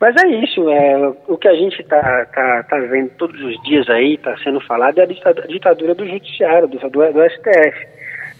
[0.00, 3.88] Mas é isso, é, o que a gente está tá, tá vendo todos os dias
[3.88, 7.88] aí, está sendo falado, é a ditadura, do judiciário, do, do, do STF.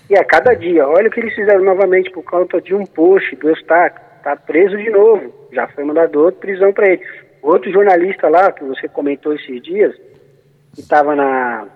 [0.09, 3.35] E a cada dia, olha o que eles fizeram novamente por conta de um post
[3.37, 7.03] do Eustáquio, está preso de novo, já foi mandado outra prisão para ele.
[7.42, 9.94] Outro jornalista lá, que você comentou esses dias,
[10.75, 11.66] que estava na...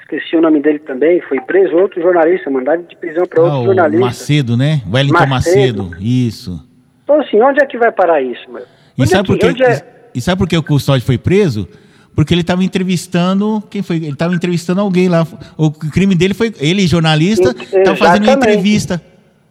[0.00, 3.60] Esqueci o nome dele também, foi preso outro jornalista, mandado de prisão para outro Ah,
[3.60, 4.06] o jornalista.
[4.06, 4.80] Macedo, né?
[4.90, 5.82] Wellington Macedo.
[5.84, 6.02] Macedo.
[6.02, 6.69] Isso.
[7.10, 8.62] Então assim, onde é que vai parar isso, meu?
[8.96, 9.50] E sabe, é por que- quê?
[9.52, 11.68] onde é- e sabe por que o custódio foi preso?
[12.14, 13.60] Porque ele estava entrevistando.
[13.68, 13.96] Quem foi?
[13.96, 15.26] Ele estava entrevistando alguém lá.
[15.56, 16.52] O crime dele foi.
[16.60, 19.02] Ele, jornalista, estava fazendo uma entrevista.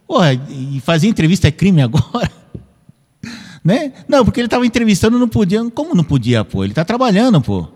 [0.06, 2.30] Porra, e fazer entrevista é crime agora?
[3.64, 3.92] né?
[4.08, 5.60] Não, porque ele estava entrevistando, não podia.
[5.70, 6.62] Como não podia, pô?
[6.64, 7.68] Ele está trabalhando, pô.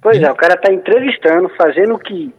[0.00, 2.32] Pois é, o cara está entrevistando, fazendo o que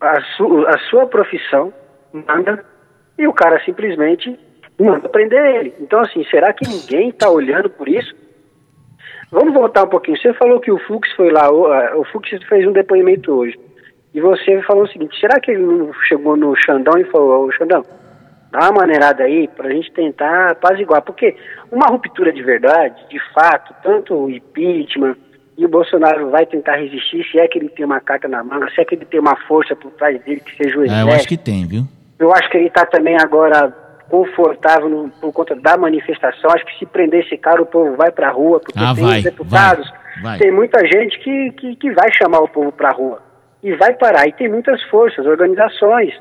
[0.00, 1.72] a, su- a sua profissão
[2.12, 2.64] manda,
[3.18, 4.36] e o cara simplesmente
[4.84, 5.74] manda prender ele.
[5.80, 8.14] Então, assim, será que ninguém está olhando por isso?
[9.30, 10.16] Vamos voltar um pouquinho.
[10.18, 13.58] Você falou que o Fux foi lá, o, o Fux fez um depoimento hoje.
[14.14, 17.52] E você falou o seguinte: será que ele não chegou no Xandão e falou, ô
[17.52, 17.82] Xandão,
[18.52, 21.02] dá uma maneirada aí para a gente tentar apaziguar?
[21.02, 21.36] Porque
[21.70, 25.16] uma ruptura de verdade, de fato, tanto o impeachment
[25.58, 28.70] e o Bolsonaro vai tentar resistir, se é que ele tem uma carta na manga,
[28.70, 31.08] se é que ele tem uma força por trás dele, que seja o Ah, exército.
[31.10, 31.82] eu acho que tem, viu?
[32.18, 33.74] Eu acho que ele está também agora
[34.08, 36.50] confortável no, por conta da manifestação.
[36.50, 39.04] Acho que se prender esse cara, o povo vai para a rua, porque ah, tem
[39.04, 40.38] vai, deputados, vai, vai.
[40.38, 43.22] tem muita gente que, que, que vai chamar o povo para a rua
[43.62, 44.26] e vai parar.
[44.28, 46.14] E tem muitas forças, organizações.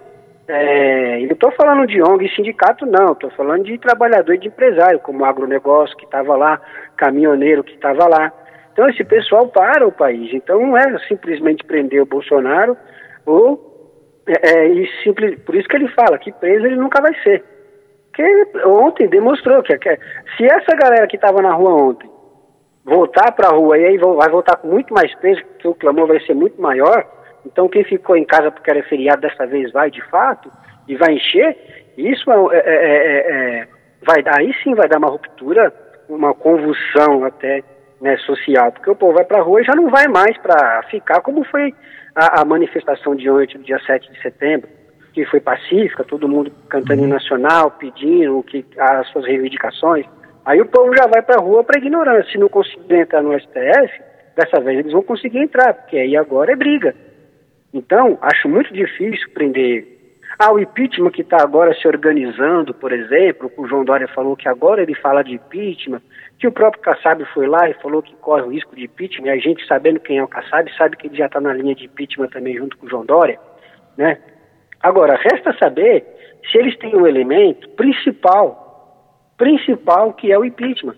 [0.48, 3.14] É, não estou falando de ONG e sindicato, não.
[3.14, 6.62] Estou falando de trabalhador e de empresário, como o agronegócio que estava lá,
[6.96, 8.32] caminhoneiro que estava lá.
[8.74, 10.34] Então esse pessoal para o país.
[10.34, 12.78] Então não é simplesmente prender o Bolsonaro
[13.26, 13.74] ou
[14.28, 17.44] é, é, e simples, por isso que ele fala que preso ele nunca vai ser.
[18.16, 20.00] Porque ontem demonstrou que, que
[20.38, 22.10] se essa galera que estava na rua ontem
[22.86, 26.08] voltar para a rua e aí vai voltar com muito mais peso, porque o clamor
[26.08, 27.06] vai ser muito maior,
[27.46, 30.50] então quem ficou em casa porque era feriado dessa vez vai de fato
[30.88, 31.58] e vai encher,
[31.98, 33.68] isso é, é, é, é
[34.02, 35.74] vai dar, aí sim vai dar uma ruptura,
[36.08, 37.64] uma convulsão até
[38.00, 40.84] né, social, porque o povo vai para a rua e já não vai mais para
[40.84, 41.74] ficar como foi
[42.16, 44.70] a, a, manifestação de ontem, dia 7 de setembro,
[45.16, 50.06] que foi pacífica, todo mundo cantando em nacional, pedindo que, as suas reivindicações.
[50.46, 52.34] Aí o povo já vai para a rua para ignorância.
[52.34, 54.04] Se não conseguir entrar no STF,
[54.36, 56.94] dessa vez eles vão conseguir entrar, porque aí agora é briga.
[57.74, 59.96] Então, acho muito difícil prender
[60.38, 64.50] ah, o impeachment que está agora se organizando, por exemplo, o João Dória falou que
[64.50, 66.02] agora ele fala de impeachment,
[66.38, 69.30] que o próprio Kassab foi lá e falou que corre o risco de impeachment, e
[69.30, 71.86] a gente sabendo quem é o Kassab, sabe que ele já está na linha de
[71.86, 73.40] impeachment também junto com o João Dória,
[73.98, 74.18] né?
[74.86, 76.06] Agora, resta saber
[76.52, 80.94] se eles têm um elemento principal, principal que é o impeachment,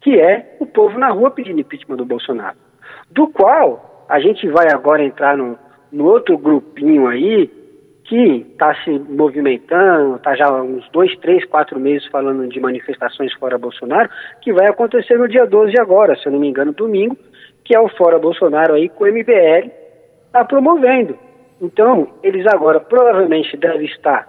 [0.00, 2.56] que é o povo na rua pedindo impeachment do Bolsonaro,
[3.10, 5.58] do qual a gente vai agora entrar no,
[5.92, 7.50] no outro grupinho aí,
[8.04, 13.34] que está se movimentando, está já há uns dois, três, quatro meses falando de manifestações
[13.34, 14.08] fora Bolsonaro,
[14.40, 17.14] que vai acontecer no dia 12 agora, se eu não me engano, domingo,
[17.62, 19.70] que é o Fora Bolsonaro aí com o MBL
[20.28, 21.27] está promovendo.
[21.60, 24.26] Então, eles agora provavelmente devem estar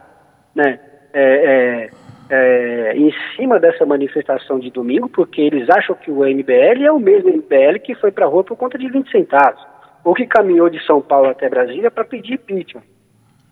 [0.55, 0.79] né,
[1.13, 1.89] é, é,
[2.29, 6.99] é, em cima dessa manifestação de domingo, porque eles acham que o MBL é o
[6.99, 9.61] mesmo MBL que foi para a rua por conta de 20 centavos,
[10.03, 12.83] ou que caminhou de São Paulo até Brasília para pedir impeachment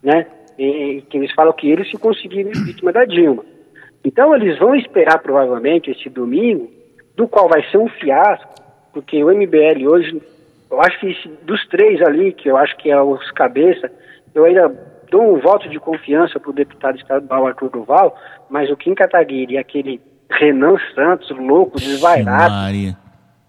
[0.01, 0.25] né?
[0.57, 3.43] E, que eles falam que eles se conseguiram vítima da Dilma.
[4.03, 6.71] Então eles vão esperar provavelmente esse domingo,
[7.15, 8.55] do qual vai ser um fiasco,
[8.93, 10.21] porque o MBL hoje,
[10.69, 13.91] eu acho que dos três ali, que eu acho que é os cabeça,
[14.33, 14.69] eu ainda
[15.09, 18.15] dou um voto de confiança para o deputado estadual Arthur Duval,
[18.49, 22.53] mas o Kim Kataguiri e aquele Renan Santos, louco, desvairado,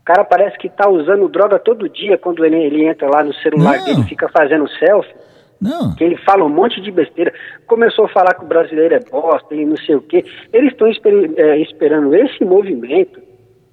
[0.01, 3.35] o cara parece que está usando droga todo dia quando ele, ele entra lá no
[3.35, 3.85] celular Não.
[3.85, 5.15] dele fica fazendo selfie.
[5.61, 5.95] Não.
[5.97, 7.33] Que ele fala um monte de besteira.
[7.67, 10.25] Começou a falar que o brasileiro é bosta e não sei o quê.
[10.53, 13.21] Eles estão esper é, esperando esse movimento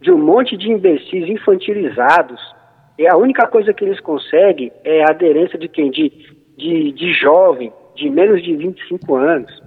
[0.02, 2.42] de um monte de imbecis infantilizados.
[2.98, 5.92] E a única coisa que eles conseguem é a aderência de quem?
[5.92, 6.10] De,
[6.58, 9.64] de, de jovem, de menos de 25 anos.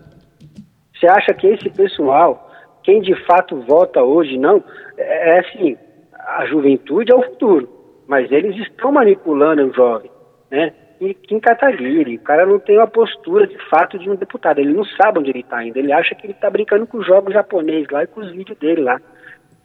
[0.95, 2.51] Você acha que esse pessoal,
[2.83, 4.63] quem de fato vota hoje, não?
[4.97, 5.77] É, é assim,
[6.15, 7.69] a juventude é o futuro,
[8.07, 10.11] mas eles estão manipulando o jovem,
[10.51, 10.73] né?
[11.01, 12.17] e Kim Kataguiri.
[12.17, 14.59] O cara não tem uma postura de fato de um deputado.
[14.59, 15.79] Ele não sabe onde ele está ainda.
[15.79, 18.59] Ele acha que ele está brincando com os jogos japoneses lá e com os vídeos
[18.59, 19.01] dele lá,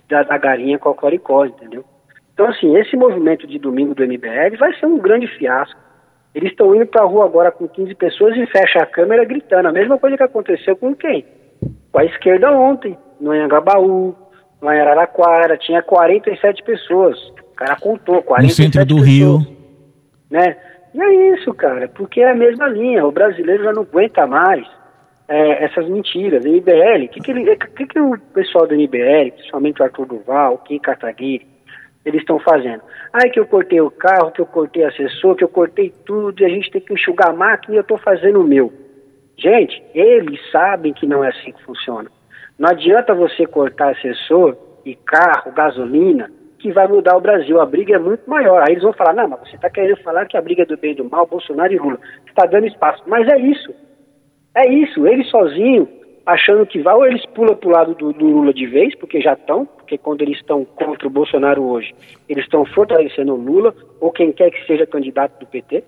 [0.07, 1.83] da, da galinha Cocoricó, entendeu?
[2.33, 5.79] Então, assim, esse movimento de domingo do MBL vai ser um grande fiasco.
[6.33, 9.67] Eles estão indo para a rua agora com 15 pessoas e fecha a câmera gritando.
[9.67, 11.23] A mesma coisa que aconteceu com quem?
[11.91, 14.15] Com a esquerda ontem, no Anhangabaú,
[14.59, 17.19] no Araraquara, tinha 47 pessoas.
[17.51, 19.39] O cara contou, 47 No centro do pessoas, Rio.
[20.31, 20.57] Né?
[20.95, 23.05] E é isso, cara, porque é a mesma linha.
[23.05, 24.65] O brasileiro já não aguenta mais
[25.27, 26.43] é, essas mentiras.
[26.43, 30.55] MBL, o que, que, ele, que, que o pessoal do MBL, principalmente o Arthur Duval,
[30.55, 31.52] o Kim Kataguiri,
[32.05, 32.81] eles estão fazendo?
[33.13, 36.45] Ai, que eu cortei o carro, que eu cortei assessor, que eu cortei tudo, e
[36.45, 38.71] a gente tem que enxugar a máquina e eu estou fazendo o meu.
[39.37, 42.09] Gente, eles sabem que não é assim que funciona.
[42.57, 47.59] Não adianta você cortar assessor e carro, gasolina, que vai mudar o Brasil.
[47.59, 48.61] A briga é muito maior.
[48.61, 50.77] Aí eles vão falar, não, mas você está querendo falar que a briga é do
[50.77, 51.99] bem e do mal, Bolsonaro e Lula.
[52.23, 53.03] Você está dando espaço.
[53.07, 53.73] Mas é isso.
[54.55, 55.05] É isso.
[55.05, 55.89] Ele sozinho,
[56.25, 59.19] achando que vai, ou eles pulam para o lado do, do, Lula de vez, porque
[59.19, 61.93] já estão, porque quando eles estão contra o Bolsonaro hoje,
[62.27, 65.83] eles estão fortalecendo o Lula, ou quem quer que seja candidato do PT.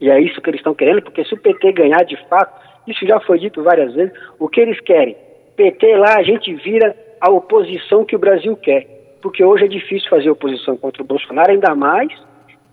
[0.00, 3.04] E é isso que eles estão querendo, porque se o PT ganhar de fato, isso
[3.06, 5.16] já foi dito várias vezes, o que eles querem?
[5.56, 10.08] PT lá, a gente vira a oposição que o Brasil quer porque hoje é difícil
[10.08, 12.08] fazer oposição contra o Bolsonaro, ainda mais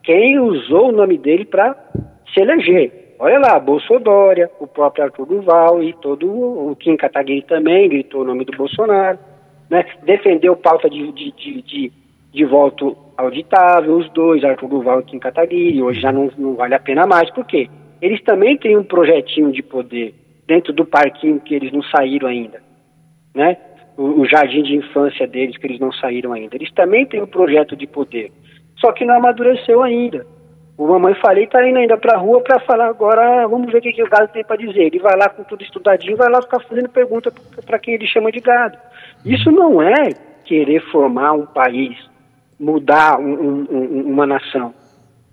[0.04, 1.76] quem usou o nome dele para
[2.32, 3.16] se eleger.
[3.18, 8.26] Olha lá, Bolsodória, o próprio Arthur Duval e todo o Kim Kataguiri também gritou o
[8.26, 9.18] nome do Bolsonaro,
[9.70, 9.86] né?
[10.04, 11.92] defendeu pauta de, de, de, de,
[12.32, 16.76] de voto auditável, os dois, Arthur Duval e Kim Kataguiri, hoje já não, não vale
[16.76, 17.70] a pena mais, por quê?
[18.02, 20.14] Eles também têm um projetinho de poder
[20.46, 22.62] dentro do parquinho que eles não saíram ainda,
[23.34, 23.58] né?
[23.98, 26.56] O, o jardim de infância deles que eles não saíram ainda.
[26.56, 28.32] Eles também têm um projeto de poder,
[28.78, 30.28] só que não amadureceu ainda.
[30.78, 33.82] O Mamãe Falei está indo ainda para a rua para falar agora, vamos ver o
[33.82, 34.84] que, que o gado tem para dizer.
[34.84, 37.32] Ele vai lá com tudo estudadinho, vai lá ficar fazendo pergunta
[37.66, 38.78] para quem ele chama de gado.
[39.24, 40.10] Isso não é
[40.44, 41.98] querer formar um país,
[42.60, 44.74] mudar um, um, uma nação.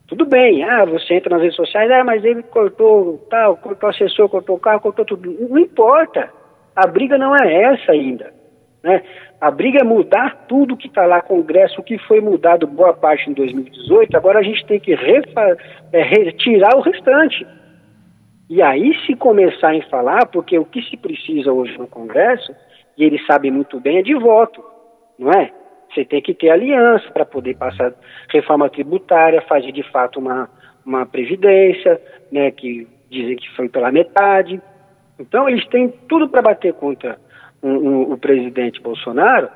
[0.06, 4.28] Tudo bem, ah, você entra nas redes sociais, ah, mas ele cortou tal, cortou assessor,
[4.28, 5.48] cortou carro, cortou tudo.
[5.48, 6.30] Não importa.
[6.76, 8.32] A briga não é essa ainda.
[8.82, 9.02] Né?
[9.40, 13.30] A briga é mudar tudo que está lá, Congresso, o que foi mudado boa parte
[13.30, 17.46] em 2018, agora a gente tem que é, retirar o restante.
[18.50, 22.52] E aí se começar a falar, porque o que se precisa hoje no Congresso,
[22.98, 24.62] e eles sabem muito bem, é de voto,
[25.18, 25.50] não é?
[25.92, 27.92] Você tem que ter aliança para poder passar
[28.30, 30.48] reforma tributária, fazer de fato uma,
[30.84, 34.60] uma previdência, né, que dizem que foi pela metade.
[35.18, 37.18] Então eles têm tudo para bater contra
[37.62, 39.48] um, um, o presidente Bolsonaro,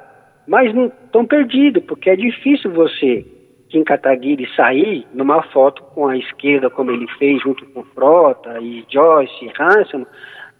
[0.47, 3.27] mas não estão perdidos, porque é difícil você,
[3.69, 8.85] Kim Kataguiri, sair numa foto com a esquerda, como ele fez junto com Frota e
[8.89, 10.07] Joyce e Hansen,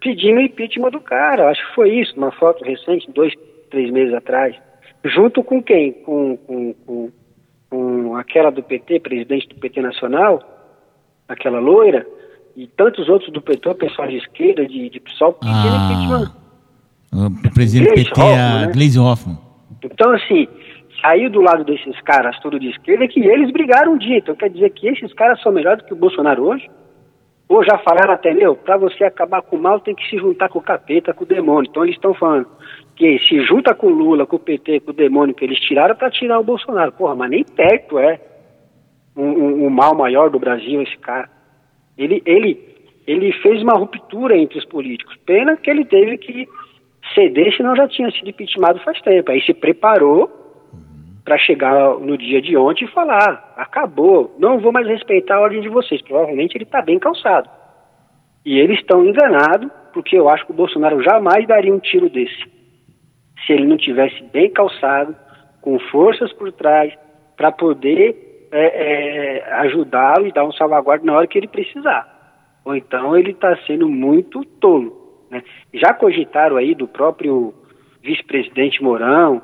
[0.01, 1.51] pedindo o impeachment do cara.
[1.51, 3.33] Acho que foi isso, uma foto recente, dois,
[3.71, 4.57] três meses atrás.
[5.05, 5.93] Junto com quem?
[5.93, 7.11] Com, com, com,
[7.71, 10.43] com aquela do PT, presidente do PT Nacional,
[11.29, 12.07] aquela loira,
[12.57, 16.46] e tantos outros do PT, pessoal de esquerda, de, de PSOL, pedindo ah, impeachment.
[17.17, 18.73] O presidente do PT, Hoffman, a né?
[18.73, 19.39] Gleisi Hoffmann.
[19.83, 20.47] Então, assim,
[21.01, 24.19] saiu do lado desses caras, tudo de esquerda, que eles brigaram um dia.
[24.19, 26.69] Então, quer dizer que esses caras são melhores do que o Bolsonaro hoje?
[27.49, 30.49] Ou já falaram até, meu, para você acabar com o mal tem que se juntar
[30.49, 31.69] com o capeta, com o demônio.
[31.71, 32.49] Então eles estão falando
[32.97, 35.95] que se junta com o Lula, com o PT, com o demônio que eles tiraram
[35.95, 36.91] para tirar o Bolsonaro.
[36.93, 38.21] Porra, mas nem perto é
[39.15, 41.31] o um, um, um mal maior do Brasil esse cara.
[41.97, 42.59] Ele, ele,
[43.07, 45.17] ele fez uma ruptura entre os políticos.
[45.25, 46.49] Pena que ele teve que
[47.15, 49.31] ceder, senão já tinha sido impeachmentado faz tempo.
[49.31, 50.31] Aí se preparou
[51.25, 55.61] para chegar no dia de ontem e falar: acabou, não vou mais respeitar a ordem
[55.61, 56.03] de vocês.
[56.03, 57.49] Provavelmente ele está bem calçado.
[58.45, 62.57] E eles estão enganados, porque eu acho que o Bolsonaro jamais daria um tiro desse
[63.47, 65.15] se ele não tivesse bem calçado,
[65.61, 66.93] com forças por trás,
[67.37, 72.15] para poder é, é, ajudá-lo e dar um salvaguarda na hora que ele precisar.
[72.65, 74.96] Ou então ele está sendo muito tolo.
[75.31, 75.43] Né?
[75.75, 77.55] Já cogitaram aí do próprio
[78.03, 79.43] vice-presidente Mourão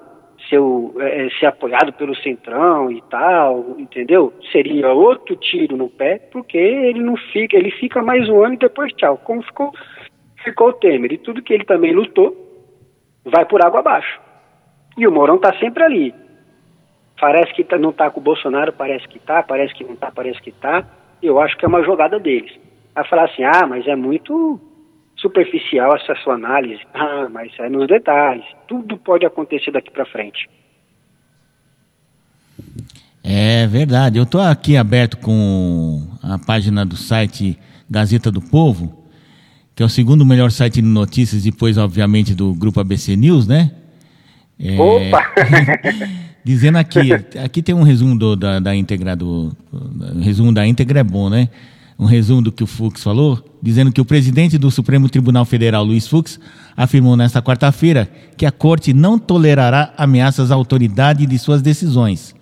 [0.48, 0.60] ser,
[1.00, 4.32] é, ser apoiado pelo Centrão e tal, entendeu?
[4.50, 8.58] Seria outro tiro no pé, porque ele não fica, ele fica mais um ano e
[8.58, 9.18] depois tchau.
[9.18, 9.72] Como ficou,
[10.44, 11.12] ficou o Temer.
[11.12, 12.36] E tudo que ele também lutou,
[13.24, 14.20] vai por água abaixo.
[14.96, 16.14] E o Mourão está sempre ali.
[17.20, 20.10] Parece que tá, não está com o Bolsonaro, parece que está, parece que não está,
[20.10, 20.84] parece que está.
[21.22, 22.52] Eu acho que é uma jogada deles.
[22.94, 24.60] Vai falar assim, ah, mas é muito
[25.22, 26.82] superficial essa sua análise.
[26.92, 28.44] Ah, mas é nos detalhes.
[28.68, 30.50] Tudo pode acontecer daqui para frente.
[33.24, 34.18] É verdade.
[34.18, 37.58] Eu estou aqui aberto com a página do site
[37.88, 39.02] Gazeta do Povo
[39.74, 43.70] que é o segundo melhor site de notícias, depois, obviamente, do grupo ABC News, né?
[44.60, 45.32] É, Opa!
[46.44, 51.00] dizendo aqui, aqui tem um resumo do, da, da íntegra do, do, resumo da íntegra
[51.00, 51.48] é bom, né?
[52.02, 55.84] Um resumo do que o Fux falou, dizendo que o presidente do Supremo Tribunal Federal,
[55.84, 56.40] Luiz Fux,
[56.76, 62.34] afirmou nesta quarta-feira que a corte não tolerará ameaças à autoridade de suas decisões.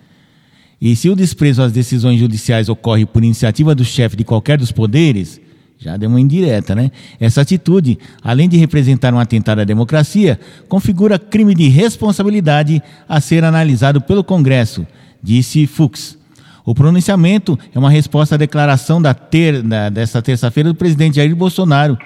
[0.81, 4.71] E se o desprezo às decisões judiciais ocorre por iniciativa do chefe de qualquer dos
[4.71, 5.39] poderes,
[5.77, 6.89] já deu uma indireta, né?
[7.19, 13.43] Essa atitude, além de representar um atentado à democracia, configura crime de responsabilidade a ser
[13.43, 14.87] analisado pelo Congresso,
[15.21, 16.17] disse Fux.
[16.65, 19.89] O pronunciamento é uma resposta à declaração da ter, da,
[20.23, 21.97] terça-feira do presidente Jair Bolsonaro,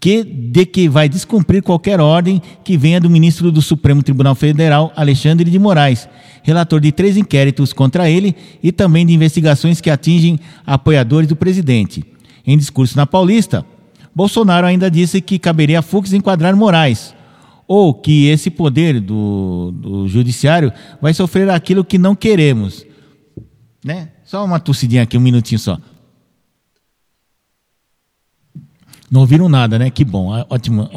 [0.00, 4.92] que, de que vai descumprir qualquer ordem que venha do ministro do Supremo Tribunal Federal,
[4.96, 6.08] Alexandre de Moraes,
[6.42, 12.04] relator de três inquéritos contra ele e também de investigações que atingem apoiadores do presidente.
[12.44, 13.64] Em discurso na Paulista,
[14.14, 17.14] Bolsonaro ainda disse que caberia a Fux enquadrar Moraes,
[17.66, 22.84] ou que esse poder do, do judiciário vai sofrer aquilo que não queremos.
[23.84, 24.08] Né?
[24.24, 25.78] Só uma tossidinha aqui, um minutinho só.
[29.10, 29.90] Não ouviram nada, né?
[29.90, 30.88] Que bom, ótimo,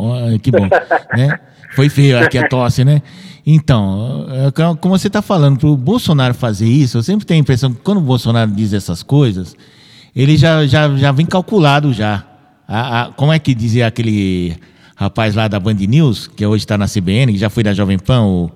[0.41, 0.69] que bom.
[1.17, 1.39] né?
[1.75, 3.01] Foi feio aqui a tosse, né?
[3.45, 7.41] Então, é, como você está falando, para o Bolsonaro fazer isso, eu sempre tenho a
[7.41, 9.55] impressão que quando o Bolsonaro diz essas coisas,
[10.15, 12.23] ele já, já, já vem calculado já.
[12.67, 14.55] A, a, como é que dizia aquele
[14.95, 17.99] rapaz lá da Band News, que hoje está na CBN, que já foi da Jovem
[17.99, 18.51] Pan, o,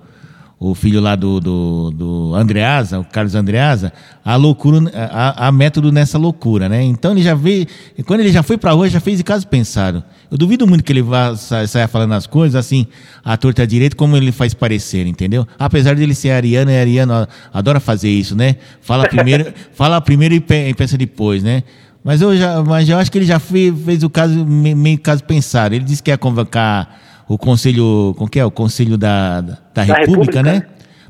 [0.62, 5.90] o filho lá do, do, do Andreasa, o Carlos Andreasa, a loucura, a, a método
[5.90, 6.82] nessa loucura, né?
[6.82, 7.66] Então ele já veio,
[8.04, 10.04] quando ele já foi para a rua, já fez de caso pensado.
[10.30, 12.86] Eu duvido muito que ele vá saia falando as coisas assim,
[13.24, 15.48] à torta direito, como ele faz parecer, entendeu?
[15.58, 18.56] Apesar de ele ser ariano, e ariano adora fazer isso, né?
[18.82, 20.40] Fala primeiro, fala primeiro e
[20.74, 21.62] pensa depois, né?
[22.04, 25.24] Mas eu, já, mas eu acho que ele já fez, fez o caso, meio caso
[25.24, 25.74] pensado.
[25.74, 26.98] Ele disse que ia convocar
[27.30, 28.44] o conselho, como que é?
[28.44, 30.66] O conselho da, da, da República, República, né?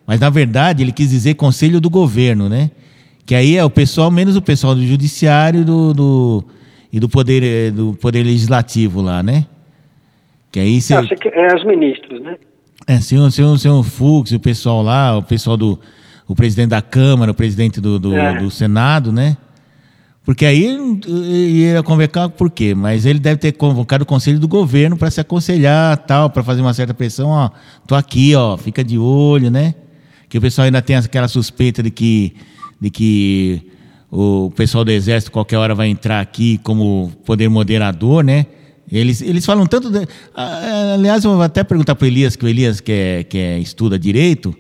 [0.06, 2.70] Mas na verdade ele quis dizer conselho do governo, né?
[3.24, 6.44] Que aí é o pessoal, menos o pessoal do judiciário do, do
[6.92, 9.46] e do poder, eh, do poder legislativo lá, né?
[10.52, 10.94] Que aí você...
[11.16, 12.36] que é os ministros, né?
[12.86, 15.80] É, senhor, senhor, senhor Fux, o pessoal lá, o pessoal do
[16.28, 18.38] o presidente da Câmara, o presidente do, do, é.
[18.38, 19.38] do Senado, né?
[20.24, 22.74] Porque aí ia convocar por quê?
[22.74, 26.60] Mas ele deve ter convocado o conselho do governo para se aconselhar, tal, para fazer
[26.60, 27.50] uma certa pressão, ó,
[27.86, 29.74] tô aqui, ó, fica de olho, né?
[30.28, 32.34] Que o pessoal ainda tem aquela suspeita de que
[32.80, 33.62] de que
[34.10, 38.46] o pessoal do Exército qualquer hora vai entrar aqui como poder moderador, né?
[38.90, 39.88] Eles, eles falam tanto.
[39.90, 43.38] De, aliás, eu vou até perguntar para o Elias, que o Elias que, é, que
[43.38, 44.54] é, estuda direito,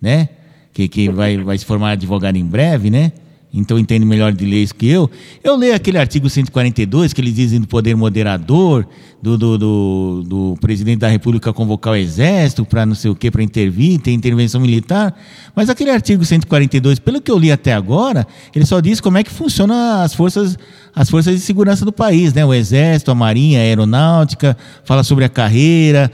[0.00, 0.30] né?
[0.72, 3.12] Que, que vai, vai se formar advogado em breve, né?
[3.54, 5.08] Então entende melhor de leis que eu.
[5.42, 8.84] Eu leio aquele artigo 142 que eles dizem do poder moderador,
[9.22, 13.30] do, do, do, do presidente da República convocar o exército para não sei o que,
[13.30, 15.16] para intervir, ter intervenção militar.
[15.54, 19.22] Mas aquele artigo 142, pelo que eu li até agora, ele só diz como é
[19.22, 20.58] que funciona as forças,
[20.94, 22.44] as forças de segurança do país, né?
[22.44, 26.10] O exército, a marinha, a aeronáutica, fala sobre a carreira,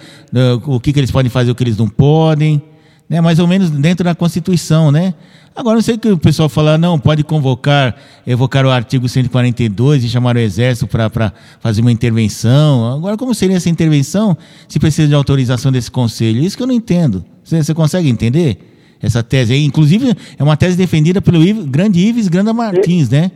[0.67, 2.63] o que, que eles podem fazer, o que eles não podem.
[3.11, 5.13] Né, mais ou menos dentro da Constituição, né?
[5.55, 10.09] Agora, não sei que o pessoal fala, não, pode convocar, evocar o artigo 142 e
[10.09, 12.95] chamar o Exército para fazer uma intervenção.
[12.95, 14.37] Agora, como seria essa intervenção
[14.69, 16.41] se precisa de autorização desse Conselho?
[16.41, 17.25] Isso que eu não entendo.
[17.43, 18.59] Você, você consegue entender
[19.03, 19.65] essa tese aí?
[19.65, 23.33] Inclusive, é uma tese defendida pelo Ives, grande Ives Granda Martins, né?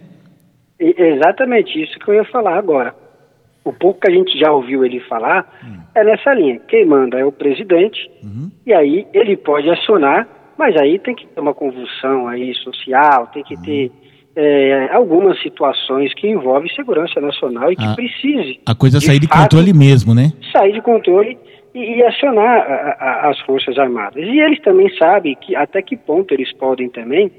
[0.78, 2.94] Exatamente isso que eu ia falar agora.
[3.64, 5.78] O pouco que a gente já ouviu ele falar hum.
[5.94, 6.60] é nessa linha.
[6.68, 8.50] Quem manda é o presidente, uhum.
[8.66, 13.42] e aí ele pode acionar mas aí tem que ter uma convulsão aí social, tem
[13.42, 13.90] que ter
[14.36, 18.60] é, algumas situações que envolvem segurança nacional e que a, precise.
[18.66, 20.32] A coisa sair de, de controle mesmo, né?
[20.52, 21.36] Sair de controle
[21.74, 24.24] e, e acionar a, a, as Forças Armadas.
[24.24, 27.30] E eles também sabem que até que ponto eles podem também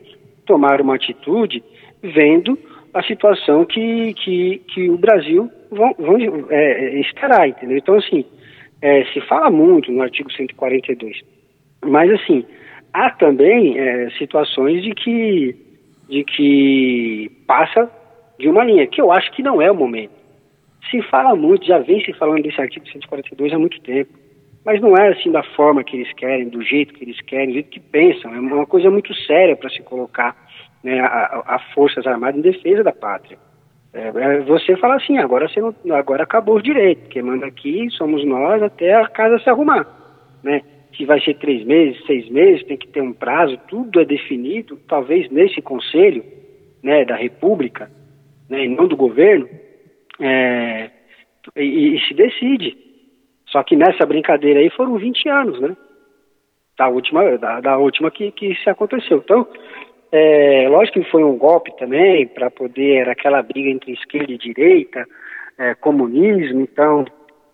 [0.45, 1.63] tomar uma atitude
[2.03, 2.57] vendo
[2.93, 6.17] a situação que, que, que o Brasil vão, vão
[6.49, 7.77] é, estará, entendeu?
[7.77, 8.25] Então, assim,
[8.81, 11.21] é, se fala muito no artigo 142,
[11.83, 12.45] mas assim,
[12.93, 15.55] há também é, situações de que,
[16.09, 17.89] de que passa
[18.39, 20.13] de uma linha, que eu acho que não é o momento.
[20.89, 24.11] Se fala muito, já vem se falando desse artigo 142 há muito tempo,
[24.65, 27.53] mas não é assim da forma que eles querem, do jeito que eles querem, do
[27.53, 28.33] jeito que pensam.
[28.33, 30.35] É uma coisa muito séria para se colocar
[30.83, 33.37] né, a, a, Forças Armadas em defesa da pátria.
[33.95, 37.89] É, é, você fala assim, agora, você não, agora acabou o direito, quem manda aqui
[37.91, 39.87] somos nós até a casa se arrumar.
[40.43, 40.61] Né?
[40.95, 44.79] se vai ser três meses, seis meses, tem que ter um prazo, tudo é definido,
[44.87, 46.23] talvez nesse conselho
[46.81, 47.89] né, da República,
[48.49, 49.47] né, e não do governo,
[50.19, 50.89] é,
[51.55, 52.77] e, e, se decide.
[53.47, 55.75] Só que nessa brincadeira aí foram 20 anos, né?
[56.77, 59.17] Da última, da, da última que, que se aconteceu.
[59.17, 59.47] Então,
[60.17, 65.05] é, lógico que foi um golpe também, para poder, aquela briga entre esquerda e direita,
[65.57, 67.03] é, comunismo, então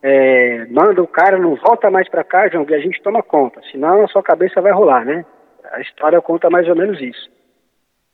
[0.03, 3.59] é, manda o cara, não volta mais para cá, João, que a gente toma conta,
[3.71, 5.25] senão a sua cabeça vai rolar, né?
[5.71, 7.31] A história conta mais ou menos isso.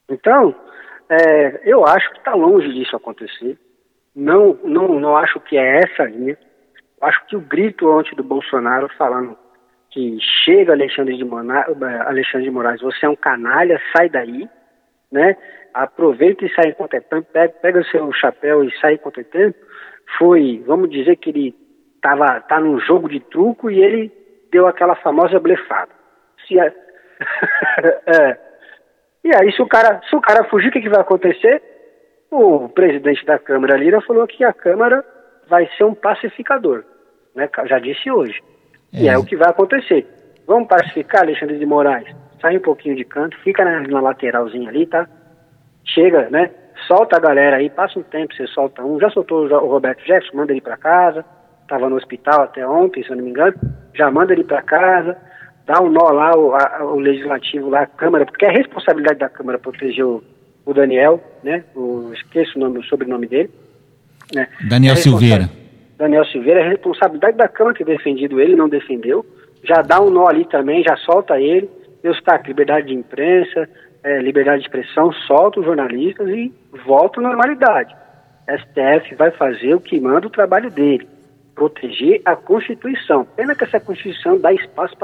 [0.10, 0.56] Então,
[1.10, 3.58] é, eu acho que está longe disso acontecer.
[4.16, 6.38] Não, não, não acho que é essa linha.
[7.02, 9.38] Acho que o grito ontem do Bolsonaro falando
[9.98, 11.66] que chega Alexandre de, Moraes,
[12.06, 14.48] Alexandre de Moraes, você é um canalha, sai daí,
[15.12, 15.36] né?
[15.74, 19.24] Aproveita e sai enquanto é tempo, pega, pega o seu chapéu e sai enquanto é
[19.24, 19.58] tempo.
[20.20, 21.56] Foi, vamos dizer que ele
[22.00, 24.12] tava tá num jogo de truco e ele
[24.52, 25.92] deu aquela famosa blefada.
[26.48, 26.66] Se a...
[28.06, 28.38] é.
[29.24, 31.60] E aí se o cara, se o cara fugir, o que, que vai acontecer?
[32.30, 35.04] O presidente da Câmara Lira falou que a Câmara
[35.50, 36.84] vai ser um pacificador,
[37.36, 37.50] né?
[37.66, 38.40] Já disse hoje.
[38.94, 39.02] É.
[39.02, 40.06] E é o que vai acontecer.
[40.46, 42.08] Vamos pacificar, Alexandre de Moraes.
[42.42, 45.08] Sai um pouquinho de canto, fica na, na lateralzinha ali, tá?
[45.84, 46.52] Chega, né?
[46.88, 49.00] Solta a galera aí, passa um tempo, você solta um.
[49.00, 51.26] Já soltou o Roberto Jefferson, manda ele para casa
[51.68, 53.54] estava no hospital até ontem, se eu não me engano,
[53.94, 55.18] já manda ele para casa,
[55.66, 59.30] dá um nó lá, o, a, o, legislativo lá, a Câmara, porque é responsabilidade da
[59.30, 60.24] Câmara proteger o,
[60.66, 61.64] o Daniel, né?
[61.76, 63.52] O, esqueço o, nome, o sobrenome dele.
[64.34, 64.48] Né?
[64.68, 65.50] Daniel é Silveira.
[65.98, 69.26] Daniel Silveira, é responsabilidade da Câmara ter defendido ele, não defendeu.
[69.64, 71.70] Já dá um nó ali também, já solta ele.
[72.04, 73.68] Deus está, liberdade de imprensa,
[74.04, 76.54] é, liberdade de expressão, solta os jornalistas e
[76.86, 77.96] volta à normalidade.
[78.48, 81.08] STF vai fazer o que manda o trabalho dele.
[81.56, 83.26] proteger a Constituição.
[83.36, 84.96] Pena que essa Constituição dá espaço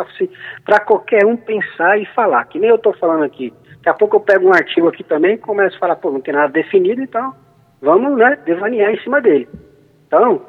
[0.63, 3.51] para qualquer um pensar e falar, que nem eu estou falando aqui.
[3.77, 6.21] Daqui a pouco eu pego um artigo aqui também e começo a falar, pô, não
[6.21, 7.33] tem nada definido, então
[7.81, 9.49] vamos né, devanear em cima dele.
[10.05, 10.45] Então,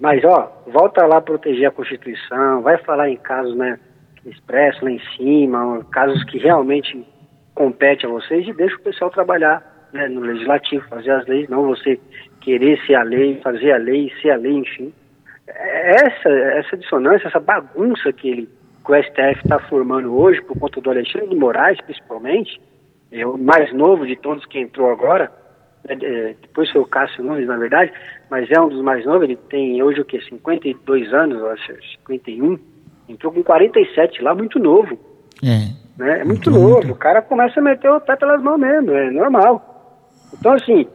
[0.00, 3.78] mas ó, volta lá proteger a Constituição, vai falar em casos, né,
[4.26, 7.06] expresso lá em cima, casos que realmente
[7.54, 11.68] competem a vocês e deixa o pessoal trabalhar né, no legislativo, fazer as leis, não
[11.68, 11.98] você
[12.40, 14.92] querer ser a lei, fazer a lei, ser a lei, enfim.
[15.46, 18.48] Essa, essa dissonância, essa bagunça que, ele,
[18.84, 22.60] que o STF está formando hoje, por conta do Alexandre de Moraes, principalmente,
[23.12, 25.30] é o mais novo de todos que entrou agora,
[25.88, 27.92] é, depois foi o Cássio Nunes, na verdade,
[28.30, 32.58] mas é um dos mais novos, ele tem hoje o que, 52 anos, acho, 51,
[33.08, 34.98] entrou com 47 lá, muito novo.
[35.42, 35.68] É.
[35.96, 36.20] Né?
[36.20, 36.92] É muito, muito novo, muito.
[36.92, 39.70] o cara começa a meter o pé pelas mãos mesmo, é normal.
[40.32, 40.86] Então, assim,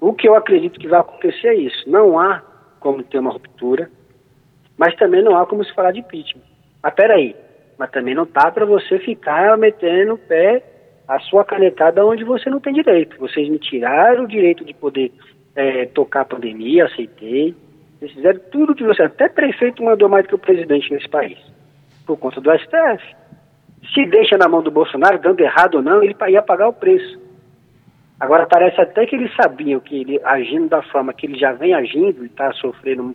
[0.00, 1.88] o que eu acredito que vai acontecer é isso.
[1.88, 2.42] Não há
[2.78, 3.90] como ter uma ruptura,
[4.76, 6.42] mas também não há como se falar de impeachment.
[6.82, 7.34] Mas peraí,
[7.78, 10.62] mas também não tá para você ficar metendo o pé
[11.06, 13.18] a sua canetada onde você não tem direito.
[13.18, 15.12] Vocês me tiraram o direito de poder
[15.54, 17.54] é, tocar a pandemia, aceitei.
[17.98, 19.02] Vocês fizeram tudo que você.
[19.02, 21.38] Até prefeito mandou mais que o presidente nesse país,
[22.06, 23.16] por conta do STF.
[23.94, 27.22] Se deixa na mão do Bolsonaro, dando errado ou não, ele ia pagar o preço.
[28.18, 31.74] Agora parece até que eles sabiam que ele agindo da forma que ele já vem
[31.74, 33.14] agindo e está sofrendo,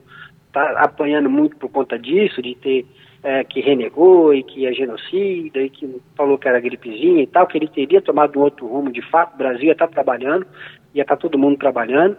[0.67, 2.85] está apanhando muito por conta disso, de ter
[3.23, 7.47] é, que renegou e que é genocida e que falou que era gripezinha e tal,
[7.47, 10.45] que ele teria tomado um outro rumo de fato, o Brasil ia estar tá trabalhando,
[10.93, 12.17] ia estar tá todo mundo trabalhando.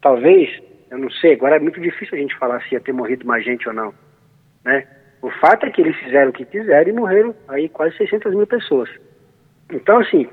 [0.00, 0.50] Talvez,
[0.90, 3.44] eu não sei, agora é muito difícil a gente falar se ia ter morrido mais
[3.44, 3.94] gente ou não,
[4.64, 4.86] né?
[5.22, 8.46] O fato é que eles fizeram o que quiseram e morreram aí quase 600 mil
[8.46, 8.88] pessoas.
[9.70, 10.26] Então, assim,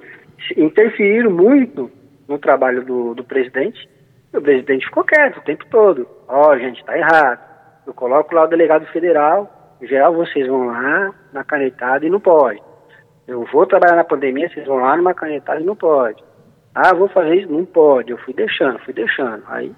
[0.56, 1.92] interferiram muito
[2.28, 3.88] no trabalho do, do presidente.
[4.34, 6.08] O presidente ficou quieto o tempo todo.
[6.28, 7.40] Ó, oh, gente, tá errado.
[7.86, 12.62] Eu coloco lá o delegado federal, geral vocês vão lá na canetada e não pode.
[13.28, 16.24] Eu vou trabalhar na pandemia, vocês vão lá numa canetada e não pode.
[16.76, 18.12] Ah, vou fazer isso, não pode.
[18.12, 19.44] Eu fui deixando, fui deixando.
[19.48, 19.74] Aí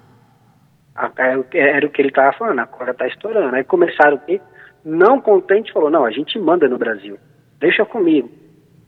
[1.14, 3.54] era o que ele estava falando, a corda está estourando.
[3.54, 4.40] Aí começaram o quê?
[4.84, 7.16] Não contente, falou, não, a gente manda no Brasil.
[7.58, 8.30] Deixa comigo.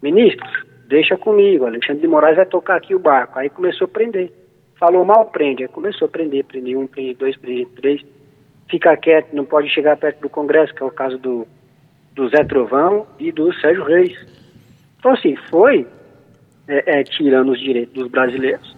[0.03, 0.51] Ministros,
[0.89, 3.39] deixa comigo, Alexandre de Moraes vai tocar aqui o barco.
[3.39, 4.33] Aí começou a prender.
[4.83, 5.63] Falou mal, prende.
[5.63, 8.03] Aí começou a prender, prende um, prende dois, prende três.
[8.69, 11.47] Fica quieto, não pode chegar perto do Congresso, que é o caso do,
[12.17, 14.13] do Zé Trovão e do Sérgio Reis.
[14.99, 15.87] Então, assim, foi
[16.67, 18.77] é, é, tirando os direitos dos brasileiros.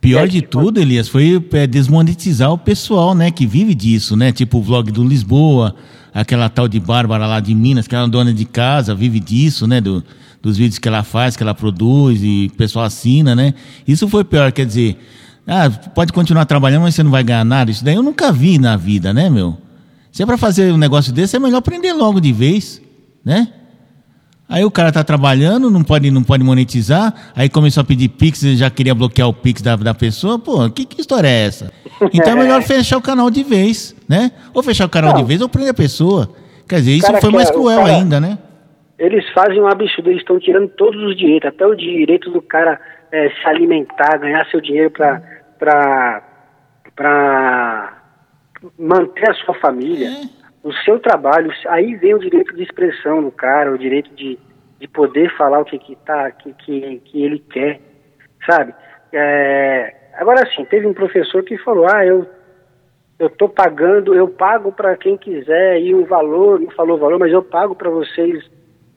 [0.00, 4.16] Pior é, de tipo, tudo, Elias, foi é, desmonetizar o pessoal, né, que vive disso,
[4.16, 4.30] né?
[4.30, 5.74] Tipo o vlog do Lisboa,
[6.14, 9.66] aquela tal de Bárbara lá de Minas, que é uma dona de casa, vive disso,
[9.66, 9.80] né?
[9.80, 10.04] Do,
[10.42, 13.54] dos vídeos que ela faz, que ela produz e o pessoal assina, né?
[13.86, 14.98] Isso foi pior, quer dizer,
[15.46, 17.70] ah, pode continuar trabalhando, mas você não vai ganhar nada.
[17.70, 19.58] Isso daí eu nunca vi na vida, né, meu?
[20.12, 22.80] Se é para fazer um negócio desse, é melhor prender logo de vez,
[23.24, 23.48] né?
[24.48, 28.40] Aí o cara tá trabalhando, não pode, não pode monetizar, aí começou a pedir Pix,
[28.40, 30.40] já queria bloquear o Pix da, da pessoa.
[30.40, 31.72] Pô, que, que história é essa?
[32.12, 34.32] Então é melhor fechar o canal de vez, né?
[34.52, 35.20] Ou fechar o canal não.
[35.20, 36.34] de vez ou prender a pessoa.
[36.68, 38.38] Quer dizer, isso foi mais cruel cara, ainda, né?
[39.00, 42.78] Eles fazem um absurdo, eles estão tirando todos os direitos, até o direito do cara
[43.10, 45.22] é, se alimentar, ganhar seu dinheiro para
[45.58, 46.22] para
[48.78, 50.28] manter a sua família, é.
[50.62, 51.50] o seu trabalho.
[51.68, 54.38] Aí vem o direito de expressão do cara, o direito de,
[54.78, 57.80] de poder falar o que que tá, que, que, que ele quer,
[58.44, 58.74] sabe?
[59.14, 62.26] É, agora sim, teve um professor que falou, ah, eu
[63.18, 67.18] eu tô pagando, eu pago para quem quiser e o valor, não falou o valor,
[67.18, 68.42] mas eu pago para vocês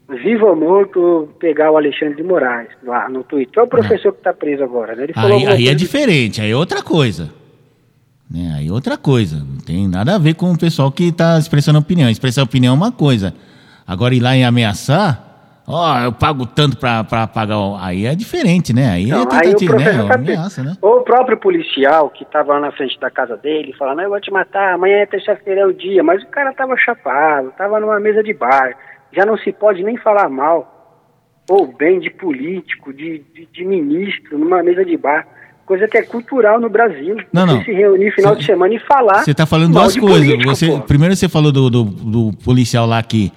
[0.10, 3.60] vivo ou morto, pegar o Alexandre de Moraes lá no Twitter.
[3.60, 5.04] É o professor que está preso agora, né?
[5.04, 7.30] Ele falou aí, aí é diferente, aí é outra coisa.
[8.30, 8.54] Né?
[8.58, 9.38] Aí é outra coisa.
[9.38, 12.10] Não tem nada a ver com o pessoal que está expressando opinião.
[12.10, 13.34] Expressar opinião é uma coisa.
[13.86, 17.58] Agora ir lá e ameaçar, ó, eu pago tanto para pagar.
[17.80, 18.89] Aí é diferente, né?
[18.89, 19.86] Aí é não, é tentativa, né?
[19.86, 20.76] É ameaça, né?
[20.82, 24.32] O próprio policial que estava lá na frente da casa dele, falando, eu vou te
[24.32, 28.24] matar, amanhã é terça-feira é o dia, mas o cara estava chapado, estava numa mesa
[28.24, 28.76] de bar
[29.16, 30.74] já não se pode nem falar mal
[31.49, 35.28] ou bem de político, de, de, de ministro, numa mesa de bar.
[35.66, 37.18] Coisa que é cultural no Brasil.
[37.32, 37.64] Não, não.
[37.64, 39.24] se reunir final cê, de semana e falar.
[39.24, 40.28] Você está falando duas coisas.
[40.28, 43.32] Político, você, primeiro você falou do, do, do, policial lá que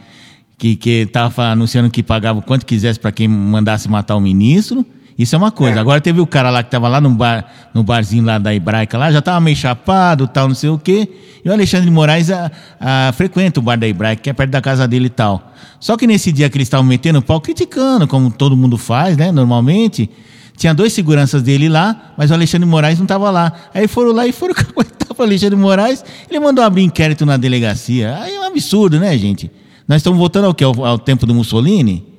[0.58, 4.84] que que estava anunciando que pagava o quanto quisesse para quem mandasse matar o ministro.
[5.18, 5.78] Isso é uma coisa.
[5.78, 5.80] É.
[5.80, 8.98] Agora teve o cara lá que estava lá no, bar, no barzinho lá da Hebraica,
[8.98, 11.08] lá, já estava meio chapado, tal, não sei o quê.
[11.42, 14.50] E o Alexandre de Moraes a, a, frequenta o bar da Hebraica, que é perto
[14.50, 15.52] da casa dele e tal.
[15.80, 19.16] Só que nesse dia que eles estavam metendo o pau, criticando, como todo mundo faz,
[19.16, 20.10] né, normalmente,
[20.56, 23.52] tinha dois seguranças dele lá, mas o Alexandre de Moraes não estava lá.
[23.72, 27.38] Aí foram lá e foram caguetar para Alexandre de Moraes, ele mandou abrir inquérito na
[27.38, 28.18] delegacia.
[28.20, 29.50] Aí é um absurdo, né, gente?
[29.88, 30.64] Nós estamos voltando ao que?
[30.64, 32.15] Ao, ao tempo do Mussolini?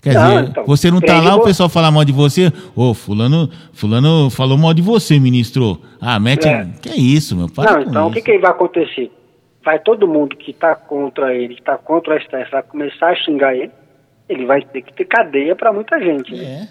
[0.00, 2.52] Quer não, dizer, então, você não está lá, o pessoal fala mal de você.
[2.76, 5.80] Ô, fulano, fulano falou mal de você, ministro.
[6.00, 6.46] Ah, mete.
[6.46, 6.68] É.
[6.80, 7.48] Que é isso, meu?
[7.48, 8.10] Para não, então isso.
[8.10, 9.10] o que, que vai acontecer?
[9.64, 13.16] Vai todo mundo que está contra ele, que está contra o STF, vai começar a
[13.16, 13.72] xingar ele.
[14.28, 16.32] Ele vai ter que ter cadeia para muita gente.
[16.32, 16.68] Né?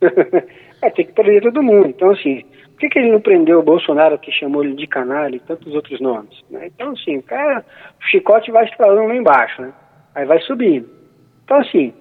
[0.00, 0.06] É.
[0.80, 1.88] vai ter que prender todo mundo.
[1.88, 5.34] Então, assim, por que, que ele não prendeu o Bolsonaro, que chamou ele de canalha
[5.34, 6.38] e tantos outros nomes?
[6.48, 6.66] Né?
[6.66, 7.64] Então, assim, o cara,
[8.00, 9.72] o chicote vai estralando lá embaixo, né?
[10.14, 10.88] Aí vai subindo.
[11.44, 11.92] Então, assim,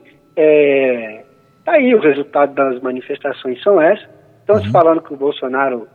[0.41, 1.25] é,
[1.65, 4.07] tá aí o resultado das manifestações são essas.
[4.39, 4.63] Estão uhum.
[4.63, 5.87] se falando que o Bolsonaro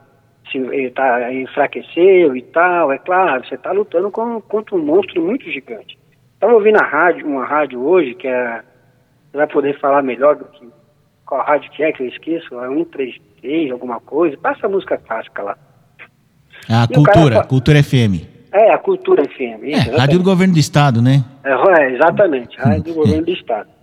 [0.53, 2.93] se, ele tá, enfraqueceu e tal.
[2.93, 5.99] É claro, você está lutando com, contra um monstro muito gigante.
[6.35, 8.63] Estava ouvindo a rádio, uma rádio hoje, que é,
[9.31, 10.69] você vai poder falar melhor do que
[11.25, 14.37] qual rádio que é, que eu esqueço, é 133, alguma coisa.
[14.37, 15.57] Passa a música clássica lá.
[16.69, 18.29] A e Cultura, cara, Cultura FM.
[18.53, 19.65] É, a Cultura FM.
[19.65, 21.25] Isso, é, rádio do governo do estado, né?
[21.43, 23.74] É, é exatamente, rádio do governo do estado.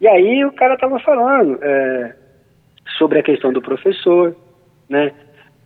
[0.00, 2.14] E aí o cara estava falando é,
[2.96, 4.34] sobre a questão do professor,
[4.88, 5.12] né?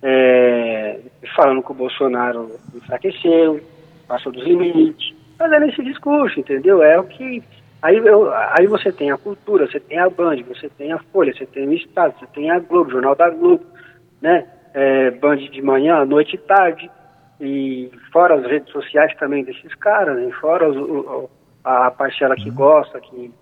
[0.02, 0.98] É,
[1.36, 3.60] falando que o Bolsonaro enfraqueceu,
[4.08, 6.82] passou dos limites, fazendo esse discurso, entendeu?
[6.82, 7.42] É o que.
[7.80, 11.34] Aí, eu, aí você tem a cultura, você tem a Band, você tem a Folha,
[11.34, 13.64] você tem o Estado, você tem a Globo, Jornal da Globo,
[14.20, 14.46] né?
[14.72, 16.90] É, Band de manhã, noite e tarde,
[17.40, 20.30] e fora as redes sociais também desses caras, né?
[20.40, 21.28] fora os, o,
[21.64, 23.32] a parcela que gosta, que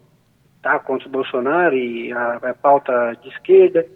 [0.62, 3.86] tá, contra o Bolsonaro e a, a pauta de esquerda,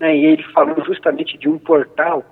[0.00, 2.24] né, e ele falou justamente de um portal,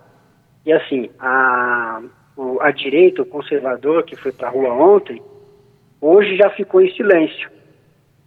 [0.65, 2.01] e assim, a,
[2.37, 5.21] o, a direita, o conservador que foi para a rua ontem,
[6.01, 7.51] hoje já ficou em silêncio.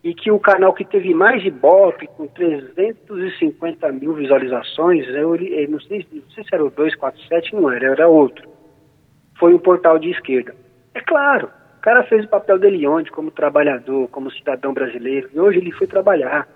[0.03, 5.79] E que o canal que teve mais ibope, com 350 mil visualizações, eu, eu não,
[5.79, 8.47] sei, não sei se era o 247, não era, era outro.
[9.39, 10.55] Foi um portal de esquerda.
[10.93, 11.49] É claro,
[11.85, 15.85] cara fez o papel dele ontem como trabalhador, como cidadão brasileiro, e hoje ele foi
[15.85, 16.47] trabalhar,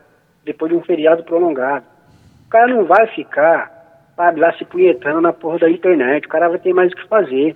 [0.44, 1.86] depois de um feriado prolongado.
[2.48, 3.72] O cara não vai ficar,
[4.16, 7.08] sabe, lá se punhetando na porra da internet, o cara vai ter mais o que
[7.08, 7.56] fazer.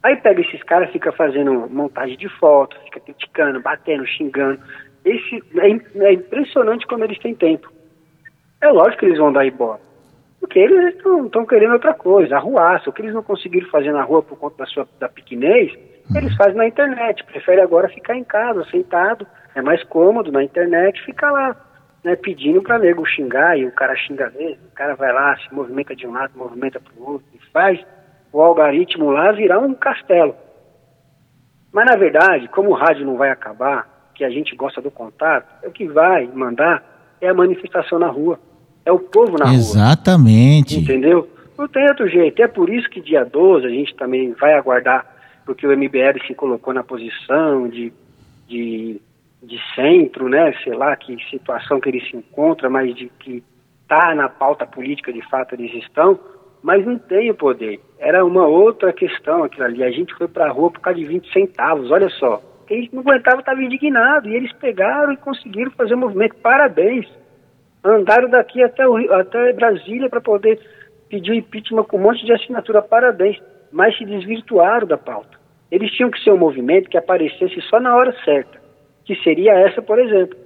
[0.00, 4.60] Aí pega esses caras, fica fazendo montagem de foto, fica criticando, batendo, xingando.
[5.04, 7.68] Esse, é, é impressionante como eles têm tempo.
[8.60, 9.80] É lógico que eles vão dar embora.
[10.38, 12.90] Porque eles estão querendo outra coisa, arruaça.
[12.90, 15.72] O que eles não conseguiram fazer na rua por conta da sua da pequenez,
[16.14, 21.02] eles fazem na internet, prefere agora ficar em casa, sentado, é mais cômodo na internet
[21.04, 21.56] ficar lá,
[22.04, 25.54] né, pedindo para nego xingar, e o cara xinga mesmo, o cara vai lá, se
[25.54, 27.80] movimenta de um lado, movimenta para o outro, e faz
[28.32, 30.34] o algoritmo lá virar um castelo.
[31.72, 35.46] Mas na verdade, como o rádio não vai acabar, que a gente gosta do contato,
[35.62, 36.82] é o que vai mandar
[37.20, 38.38] é a manifestação na rua.
[38.84, 39.54] É o povo na Exatamente.
[39.54, 39.84] rua.
[39.84, 40.80] Exatamente.
[40.80, 41.30] Entendeu?
[41.56, 42.42] Não tem outro jeito.
[42.42, 45.06] É por isso que dia 12 a gente também vai aguardar
[45.44, 47.92] porque o MBL se colocou na posição de,
[48.46, 49.00] de,
[49.42, 50.52] de centro, né?
[50.62, 53.42] Sei lá que situação que ele se encontra, mas de que
[53.82, 56.18] está na pauta política de fato eles estão,
[56.62, 57.80] mas não tem o poder.
[57.98, 59.82] Era uma outra questão aquilo ali.
[59.82, 62.40] A gente foi para a rua por causa de 20 centavos, olha só.
[62.66, 66.36] Quem não aguentava estava indignado e eles pegaram e conseguiram fazer o movimento.
[66.36, 67.06] Parabéns!
[67.84, 70.60] Andaram daqui até, o, até Brasília para poder
[71.08, 72.80] pedir o impeachment com um monte de assinatura.
[72.80, 73.38] Parabéns!
[73.72, 75.40] Mas se desvirtuaram da pauta.
[75.70, 78.60] Eles tinham que ser um movimento que aparecesse só na hora certa,
[79.04, 80.36] que seria essa, por exemplo.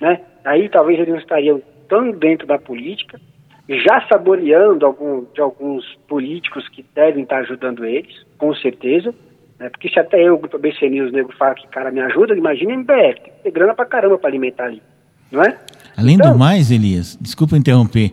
[0.00, 0.20] Né?
[0.44, 3.20] Aí talvez eles não estariam tão dentro da política,
[3.68, 9.14] já saboreando algum, de alguns políticos que devem estar ajudando eles, com certeza.
[9.58, 9.68] Né?
[9.68, 13.20] Porque se até eu, do BC News, nego fala que cara me ajuda, imagina MBR,
[13.20, 14.82] tem que ter grana pra caramba para alimentar ali,
[15.30, 15.58] não é?
[15.96, 18.10] Além então, do mais, Elias, desculpa interromper,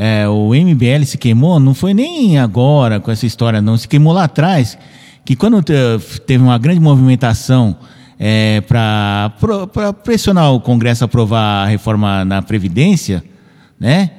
[0.00, 3.76] é, o MBL se queimou, não foi nem agora com essa história, não.
[3.76, 4.78] Se queimou lá atrás,
[5.24, 7.76] que quando teve uma grande movimentação
[8.16, 9.32] é, para
[10.04, 13.24] pressionar o Congresso a aprovar a reforma na Previdência,
[13.78, 14.12] né?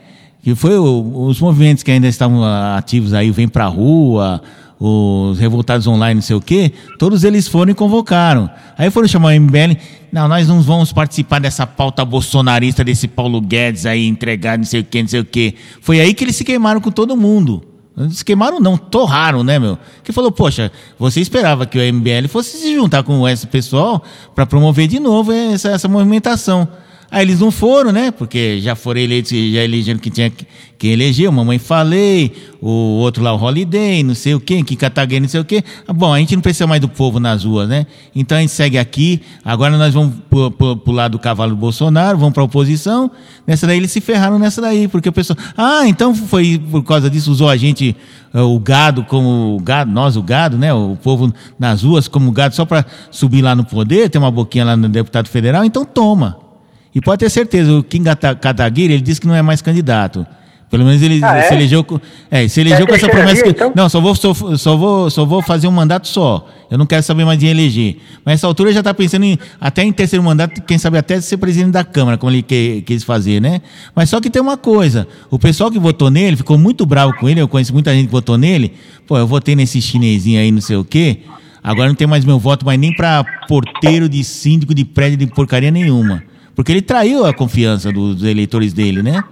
[0.43, 2.43] Que foi o, os movimentos que ainda estavam
[2.75, 4.41] ativos aí, vem para a rua,
[4.79, 8.49] os revoltados online, não sei o quê, todos eles foram e convocaram.
[8.77, 9.75] Aí foram chamar o MBL,
[10.11, 14.79] não, nós não vamos participar dessa pauta bolsonarista desse Paulo Guedes aí, entregar não sei
[14.79, 15.55] o quê, não sei o quê.
[15.81, 17.63] Foi aí que eles se queimaram com todo mundo.
[18.11, 19.77] Se queimaram não, torraram, né, meu?
[20.03, 24.01] Que falou, poxa, você esperava que o MBL fosse se juntar com esse pessoal
[24.33, 26.65] para promover de novo essa, essa movimentação.
[27.11, 28.11] Aí eles não foram, né?
[28.11, 30.31] Porque já foram eleitos, já elegeram que tinha
[30.79, 32.31] que eleger, mamãe falei,
[32.61, 35.61] o outro lá, o Holiday, não sei o quê, que Cataguei, não sei o quê.
[35.93, 37.85] Bom, a gente não precisa mais do povo nas ruas, né?
[38.15, 41.57] Então a gente segue aqui, agora nós vamos pro, pro, pro lado do cavalo do
[41.57, 43.11] Bolsonaro, vamos pra oposição.
[43.45, 45.37] Nessa daí eles se ferraram nessa daí, porque o pessoal.
[45.57, 47.93] Ah, então foi por causa disso, usou a gente,
[48.33, 50.73] eh, o gado, como o gado, nós, o gado, né?
[50.73, 54.63] O povo nas ruas como gado, só para subir lá no poder, ter uma boquinha
[54.63, 56.48] lá no deputado federal, então toma.
[56.93, 60.25] E pode ter certeza, o Kim Kataguiri, ele disse que não é mais candidato.
[60.69, 61.41] Pelo menos ele ah, é?
[61.43, 63.73] se elegeu com, é, se elegeu com essa promessa que então?
[63.75, 66.47] não, só vou só, só, vou só vou fazer um mandato só.
[66.69, 67.97] Eu não quero saber mais de eleger.
[68.23, 71.37] Mas nessa altura já está pensando em até em terceiro mandato, quem sabe até ser
[71.37, 73.63] presidente da Câmara, como ele que, quis fazer, né?
[73.95, 77.27] Mas só que tem uma coisa, o pessoal que votou nele ficou muito bravo com
[77.27, 78.73] ele, eu conheço muita gente que votou nele.
[79.07, 81.21] Pô, eu votei nesse chinesinho aí, não sei o quê.
[81.63, 85.25] Agora não tem mais meu voto, mas nem para porteiro de síndico de prédio de
[85.25, 86.21] porcaria nenhuma.
[86.59, 89.23] Porque ele traiu a confiança dos eleitores dele, né?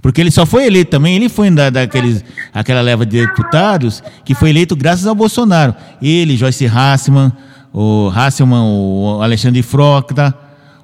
[0.00, 4.32] Porque ele só foi eleito também, ele foi da, daqueles, aquela leva de deputados que
[4.32, 5.74] foi eleito graças ao Bolsonaro.
[6.00, 7.32] Ele, Joyce Hassman,
[7.74, 10.32] o Hasselman, o Alexandre Frocta,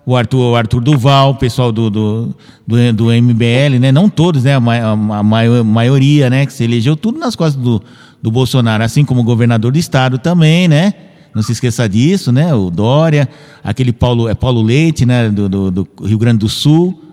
[0.04, 3.92] o Arthur, o Arthur Duval, o pessoal do, do, do, do MBL, né?
[3.92, 4.56] Não todos, né?
[4.56, 5.22] A, a, a
[5.62, 6.44] maioria, né?
[6.44, 7.80] Que se elegeu tudo nas costas do,
[8.20, 10.92] do Bolsonaro, assim como governador do estado também, né?
[11.34, 12.54] Não se esqueça disso, né?
[12.54, 13.28] O Dória,
[13.62, 15.28] aquele Paulo, é Paulo Leite, né?
[15.28, 17.08] Do, do, do Rio Grande do Sul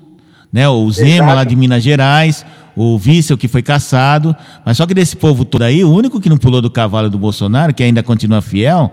[0.55, 0.69] né?
[0.69, 1.35] O Zema Exato.
[1.35, 2.45] lá de Minas Gerais,
[2.77, 4.33] o Vício que foi caçado.
[4.65, 7.19] Mas só que desse povo todo aí, o único que não pulou do cavalo do
[7.19, 8.89] Bolsonaro, que ainda continua fiel,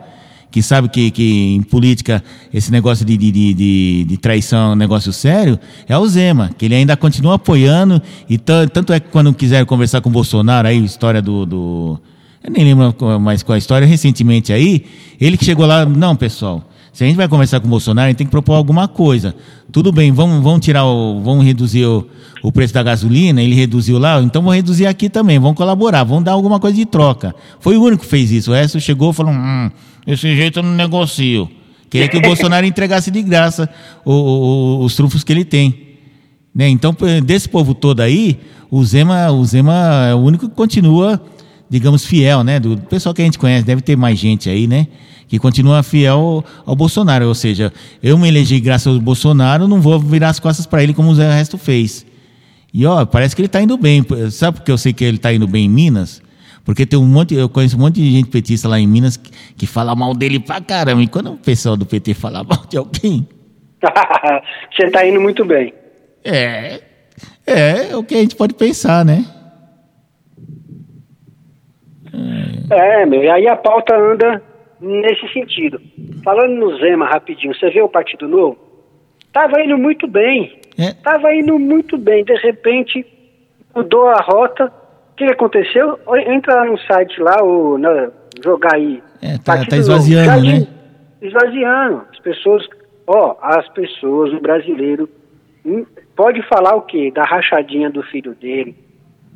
[0.51, 2.21] que sabe que, que em política
[2.53, 5.57] esse negócio de, de, de, de traição é um negócio sério,
[5.89, 8.03] é o Zema, que ele ainda continua apoiando.
[8.29, 12.01] E tanto é que quando quiser conversar com o Bolsonaro, aí, história do, do.
[12.45, 14.85] Eu nem lembro mais qual a história, recentemente aí,
[15.21, 16.69] ele que chegou lá, não, pessoal.
[16.93, 19.35] Se a gente vai conversar com o Bolsonaro, a gente tem que propor alguma coisa.
[19.71, 21.23] Tudo bem, vamos, vamos tirar o.
[21.23, 22.07] vamos reduzir o,
[22.43, 26.25] o preço da gasolina, ele reduziu lá, então vamos reduzir aqui também, vamos colaborar, vamos
[26.25, 27.35] dar alguma coisa de troca.
[27.61, 28.51] Foi o único que fez isso.
[28.51, 29.71] O resto chegou e falou: hum,
[30.07, 31.49] esse jeito eu não negocio.
[31.89, 33.69] Queria que o Bolsonaro entregasse de graça
[34.05, 35.93] o, o, os trunfos que ele tem.
[36.55, 36.69] Né?
[36.69, 38.39] Então, desse povo todo aí,
[38.71, 41.21] o Zema, o Zema é o único que continua,
[41.73, 42.61] digamos, fiel, né?
[42.61, 44.87] Do pessoal que a gente conhece, deve ter mais gente aí, né?
[45.27, 47.27] que continua fiel ao Bolsonaro.
[47.27, 50.93] Ou seja, eu me elegi graças ao Bolsonaro, não vou virar as costas para ele
[50.93, 52.05] como o resto fez.
[52.75, 54.05] E ó, parece que ele está indo bem.
[54.31, 56.21] Sabe por que eu sei que ele está indo bem em Minas?
[56.67, 59.31] Porque tem um monte, eu conheço um monte de gente petista lá em Minas que,
[59.57, 61.03] que fala mal dele pra caramba.
[61.03, 63.27] E quando o pessoal do PT fala mal de alguém.
[64.77, 65.73] Você está indo muito bem.
[66.23, 66.83] É.
[67.47, 69.25] É, é o que a gente pode pensar, né?
[72.73, 74.43] É, é meu, e aí a pauta anda
[74.81, 75.81] nesse sentido.
[76.25, 78.59] Falando no Zema rapidinho, você vê o Partido Novo?
[79.33, 80.59] Tava indo muito bem.
[80.79, 80.93] É.
[81.03, 82.25] Tava indo muito bem.
[82.25, 83.07] De repente,
[83.75, 84.67] mudou a rota.
[85.13, 85.99] O que aconteceu?
[86.27, 88.11] Entra lá no site lá, ou na,
[88.45, 89.03] jogar aí.
[89.21, 90.67] É, tá, tá esvaziando, né?
[91.21, 92.03] Esvaziando.
[92.11, 92.67] As pessoas,
[93.07, 95.09] ó, as pessoas, o brasileiro,
[95.65, 95.85] hum,
[96.17, 97.13] pode falar o quê?
[97.15, 98.75] Da rachadinha do filho dele,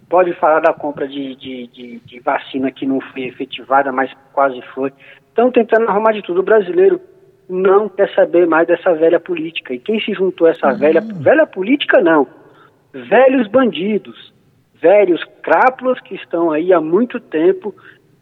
[0.08, 4.60] pode falar da compra de, de, de, de, vacina que não foi efetivada, mas quase
[4.74, 4.92] foi
[5.36, 6.40] estão tentando arrumar de tudo.
[6.40, 6.98] O brasileiro
[7.48, 9.74] não quer saber mais dessa velha política.
[9.74, 10.78] E quem se juntou a essa uhum.
[10.78, 12.26] velha, velha política, não.
[12.92, 14.32] Velhos bandidos,
[14.80, 17.74] velhos crápulas que estão aí há muito tempo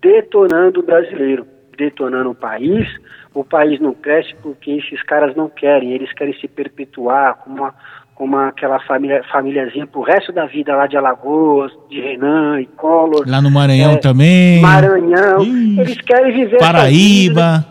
[0.02, 1.46] detonando o brasileiro,
[1.78, 2.86] detonando o país.
[3.32, 7.74] O país não cresce porque esses caras não querem, eles querem se perpetuar como uma,
[8.14, 13.24] como aquela família, famíliazinha pro resto da vida lá de Alagoas, de Renan e Collor.
[13.26, 14.60] Lá no Maranhão é, também.
[14.60, 15.42] Maranhão.
[15.42, 16.58] Ixi, eles querem viver.
[16.58, 17.64] Paraíba.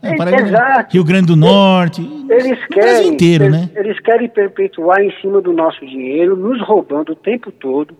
[0.00, 0.94] É, Paraíba Exato.
[0.94, 2.00] Rio Grande do Norte.
[2.30, 3.70] Eles querem, inteiro, eles, né?
[3.74, 7.96] eles querem perpetuar em cima do nosso dinheiro, nos roubando o tempo todo.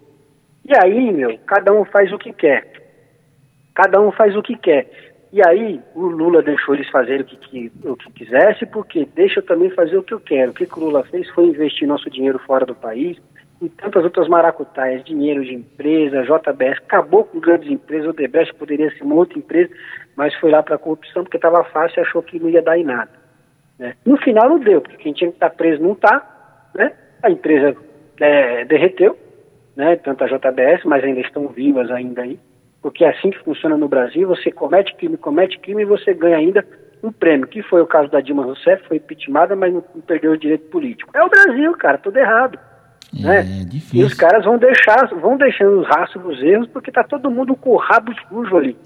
[0.65, 2.73] E aí, meu, cada um faz o que quer.
[3.75, 5.08] Cada um faz o que quer.
[5.31, 9.41] E aí o Lula deixou eles fazerem o que, que, o que quisesse, porque deixa
[9.41, 10.53] eu também fazer o que eu quero.
[10.53, 13.19] O que, que o Lula fez foi investir nosso dinheiro fora do país,
[13.61, 18.91] em tantas outras maracutaias, dinheiro de empresa, JBS, acabou com grandes empresas, o Debrecht poderia
[18.97, 19.71] ser uma outra empresa,
[20.17, 22.79] mas foi lá para a corrupção porque estava fácil e achou que não ia dar
[22.79, 23.11] em nada.
[23.79, 23.95] Né?
[24.07, 26.93] No final não deu, porque quem tinha que estar tá preso não está, né?
[27.23, 27.77] a empresa
[28.21, 29.19] é, derreteu,
[29.77, 29.97] né?
[29.97, 32.39] tanto a JBS, mas ainda estão vivas ainda aí
[32.83, 36.37] porque é assim que funciona no Brasil, você comete crime, comete crime e você ganha
[36.37, 36.65] ainda
[37.03, 40.39] um prêmio, que foi o caso da Dilma Rousseff, foi impeachmentada, mas não, perdeu o
[40.39, 41.11] direito político.
[41.15, 42.59] É o Brasil, cara, tudo errado.
[43.17, 43.43] É, né?
[43.65, 44.01] difícil.
[44.01, 47.57] E os caras vão deixar, vão deixando os rastros dos erros, porque tá todo mundo
[47.57, 48.77] com o rabo sujo ali.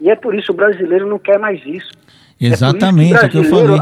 [0.00, 1.90] E é por isso o brasileiro não quer mais isso.
[2.40, 3.78] Exatamente, é, é o que eu falei.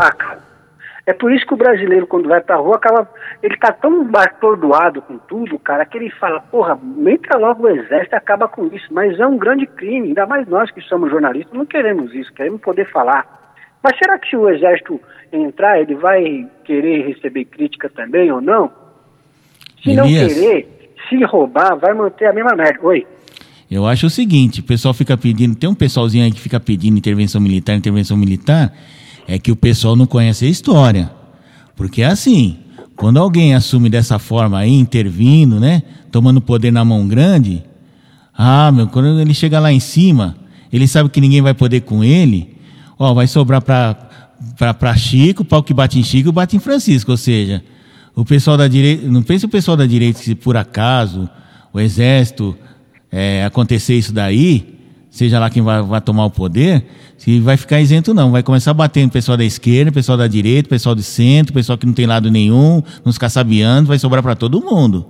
[1.05, 3.09] É por isso que o brasileiro, quando vai pra rua, acaba.
[3.43, 8.15] Ele tá tão atordoado com tudo, cara, que ele fala, porra, entra logo o exército
[8.15, 8.87] acaba com isso.
[8.91, 12.61] Mas é um grande crime, ainda mais nós que somos jornalistas, não queremos isso, queremos
[12.61, 13.43] poder falar.
[13.83, 15.01] Mas será que se o exército
[15.33, 18.71] entrar, ele vai querer receber crítica também ou não?
[19.83, 22.79] Se Elias, não querer, se roubar, vai manter a mesma merda.
[22.81, 23.05] Oi.
[23.69, 26.97] Eu acho o seguinte, o pessoal fica pedindo, tem um pessoalzinho aí que fica pedindo
[26.97, 28.71] intervenção militar, intervenção militar,
[29.27, 31.11] é que o pessoal não conhece a história.
[31.77, 32.59] Porque é assim,
[32.97, 37.63] quando alguém assume dessa forma aí, intervindo, né, tomando poder na mão grande,
[38.37, 40.37] ah, meu, quando ele chega lá em cima,
[40.73, 42.57] ele sabe que ninguém vai poder com ele,
[42.99, 47.63] ó, vai sobrar para Chico, pau que bate em Chico, bate em Francisco, ou seja,
[48.15, 51.29] o pessoal da direita, não pense o pessoal da direita se por acaso
[51.73, 52.57] o exército
[53.11, 54.82] é, acontecer isso daí,
[55.13, 56.85] seja lá quem vai, vai, tomar o poder,
[57.19, 60.95] se vai ficar isento não, vai começar no pessoal da esquerda, pessoal da direita, pessoal
[60.95, 65.07] do centro, pessoal que não tem lado nenhum, nos caçabiando, vai sobrar para todo mundo.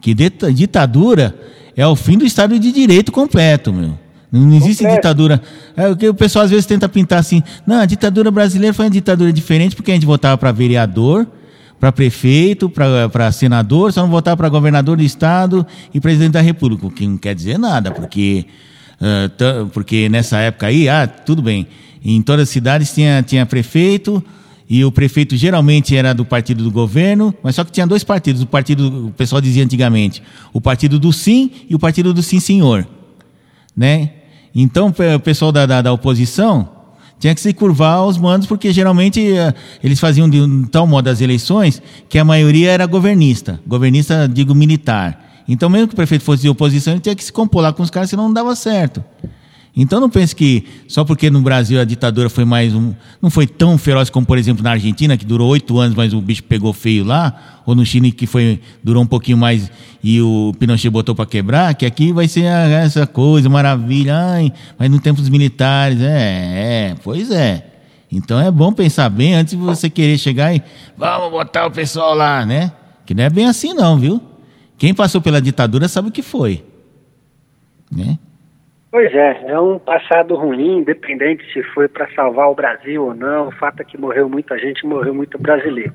[0.00, 1.34] Que ditadura
[1.76, 3.98] é o fim do Estado de Direito completo, meu.
[4.30, 5.42] Não existe ditadura.
[5.76, 7.42] É o que o pessoal às vezes tenta pintar assim.
[7.66, 11.26] Não, a ditadura brasileira foi uma ditadura diferente porque a gente votava para vereador,
[11.80, 16.86] para prefeito, para senador, só não votar para governador do estado e presidente da república,
[16.86, 18.46] o que não quer dizer nada, porque,
[19.00, 21.66] uh, porque nessa época aí, ah, tudo bem,
[22.04, 24.22] em todas as cidades tinha, tinha prefeito,
[24.68, 28.42] e o prefeito geralmente era do partido do governo, mas só que tinha dois partidos,
[28.42, 30.22] o partido, o pessoal dizia antigamente,
[30.52, 32.86] o partido do sim e o partido do sim senhor,
[33.76, 34.10] né?
[34.54, 36.76] Então, o pessoal da, da, da oposição
[37.18, 41.08] tinha que se curvar aos mandos, porque geralmente uh, eles faziam de um tal modo
[41.08, 43.60] as eleições que a maioria era governista.
[43.66, 45.25] Governista, digo, militar.
[45.48, 47.82] Então, mesmo que o prefeito fosse de oposição, ele tinha que se compor lá com
[47.82, 49.02] os caras, senão não dava certo.
[49.76, 52.94] Então não pense que só porque no Brasil a ditadura foi mais um.
[53.20, 56.20] não foi tão feroz como, por exemplo, na Argentina, que durou oito anos, mas o
[56.20, 59.70] bicho pegou feio lá, ou no Chile, que foi, durou um pouquinho mais
[60.02, 64.90] e o Pinochet botou para quebrar, que aqui vai ser essa coisa, maravilha, ai, mas
[64.90, 67.66] no tempo dos militares, é, é, pois é.
[68.10, 70.62] Então é bom pensar bem antes de você querer chegar e
[70.96, 72.72] vamos botar o pessoal lá, né?
[73.04, 74.22] Que não é bem assim não, viu?
[74.78, 76.62] Quem passou pela ditadura sabe o que foi,
[77.90, 78.18] né?
[78.90, 83.48] Pois é, é um passado ruim, independente se foi para salvar o Brasil ou não.
[83.48, 85.92] O fato é que morreu muita gente, morreu muito brasileiro.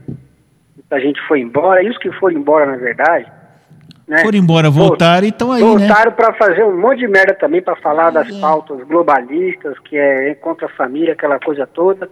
[0.75, 3.25] Muita gente foi embora, e os que foram embora, na verdade.
[4.07, 5.63] Né, foram embora, voltaram e estão aí.
[5.63, 5.67] Né?
[5.67, 6.17] Voltaram né?
[6.17, 10.67] para fazer um monte de merda também, para falar das pautas globalistas, que é contra
[10.67, 12.09] a família, aquela coisa toda.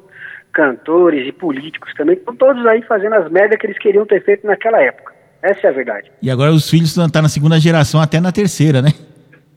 [0.51, 4.47] Cantores e políticos também, estão todos aí fazendo as merdas que eles queriam ter feito
[4.47, 5.18] naquela época.
[5.41, 6.11] Essa é a verdade.
[6.21, 8.89] E agora os filhos estão tá na segunda geração, até na terceira, né?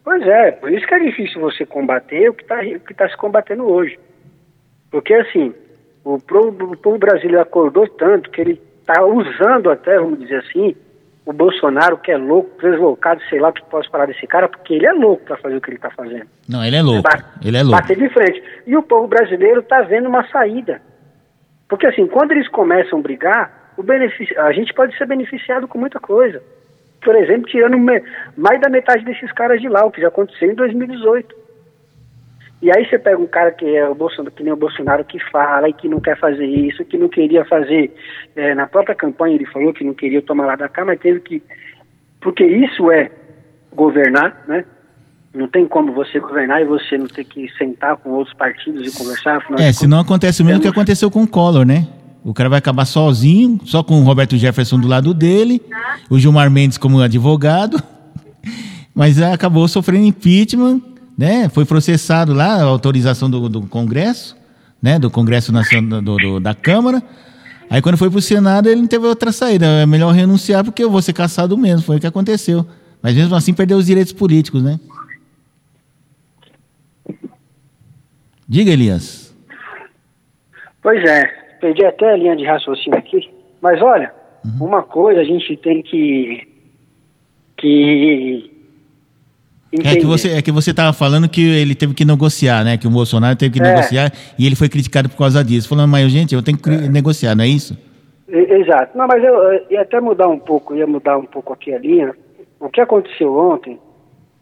[0.05, 2.61] Pois é, por isso que é difícil você combater o que está
[2.97, 3.99] tá se combatendo hoje.
[4.91, 5.55] Porque, assim,
[6.05, 10.75] o povo, o povo brasileiro acordou tanto que ele está usando até, vamos dizer assim,
[11.25, 14.75] o Bolsonaro, que é louco, deslocado, sei lá o que posso falar desse cara, porque
[14.75, 16.27] ele é louco para fazer o que ele está fazendo.
[16.49, 17.09] Não, ele é louco.
[17.45, 17.81] ele é louco.
[17.81, 18.43] Bater de frente.
[18.67, 20.83] E o povo brasileiro está vendo uma saída.
[21.69, 25.79] Porque, assim, quando eles começam a brigar, o benefício, a gente pode ser beneficiado com
[25.79, 26.43] muita coisa
[27.03, 27.77] por exemplo, tirando
[28.37, 31.43] mais da metade desses caras de lá, o que já aconteceu em 2018.
[32.63, 35.19] E aí você pega um cara que é o Bolsonaro, que nem o Bolsonaro que
[35.31, 37.93] fala e que não quer fazer isso, que não queria fazer.
[38.37, 41.19] É, na própria campanha ele falou que não queria tomar lá da cá, mas teve
[41.21, 41.43] que.
[42.21, 43.11] Porque isso é
[43.75, 44.65] governar, né?
[45.35, 48.97] Não tem como você governar e você não ter que sentar com outros partidos e
[48.97, 49.45] conversar.
[49.59, 51.89] É, senão acontece o mesmo que aconteceu com o Collor, né?
[52.25, 55.61] O cara vai acabar sozinho, só com o Roberto Jefferson do lado dele,
[56.09, 57.83] o Gilmar Mendes como advogado,
[58.95, 60.81] mas acabou sofrendo impeachment,
[61.19, 61.49] né?
[61.49, 64.37] Foi processado lá, a autorização do, do Congresso,
[64.81, 65.01] né?
[65.01, 67.03] Do Congresso Nacional do, do, da Câmara.
[67.69, 69.67] Aí quando foi para o Senado, ele não teve outra saída.
[69.67, 71.83] É melhor renunciar porque eu vou ser caçado mesmo.
[71.83, 72.67] Foi o que aconteceu.
[73.03, 74.79] Mas mesmo assim perdeu os direitos políticos, né?
[78.47, 79.35] Diga, Elias.
[80.83, 83.31] Pois é perdi até a linha de raciocínio aqui.
[83.61, 84.13] Mas olha,
[84.45, 84.67] uhum.
[84.67, 86.49] uma coisa a gente tem que.
[87.57, 88.51] que.
[89.85, 92.77] É que você é que você estava falando que ele teve que negociar, né?
[92.77, 93.75] Que o Bolsonaro teve que é.
[93.75, 95.69] negociar e ele foi criticado por causa disso.
[95.69, 96.89] Falando, mas gente, eu tenho que é.
[96.89, 97.79] negociar, não é isso?
[98.29, 98.99] Exato.
[98.99, 101.79] Não, mas eu, eu ia até mudar um pouco, ia mudar um pouco aqui a
[101.79, 102.15] linha.
[102.61, 103.79] O que aconteceu ontem,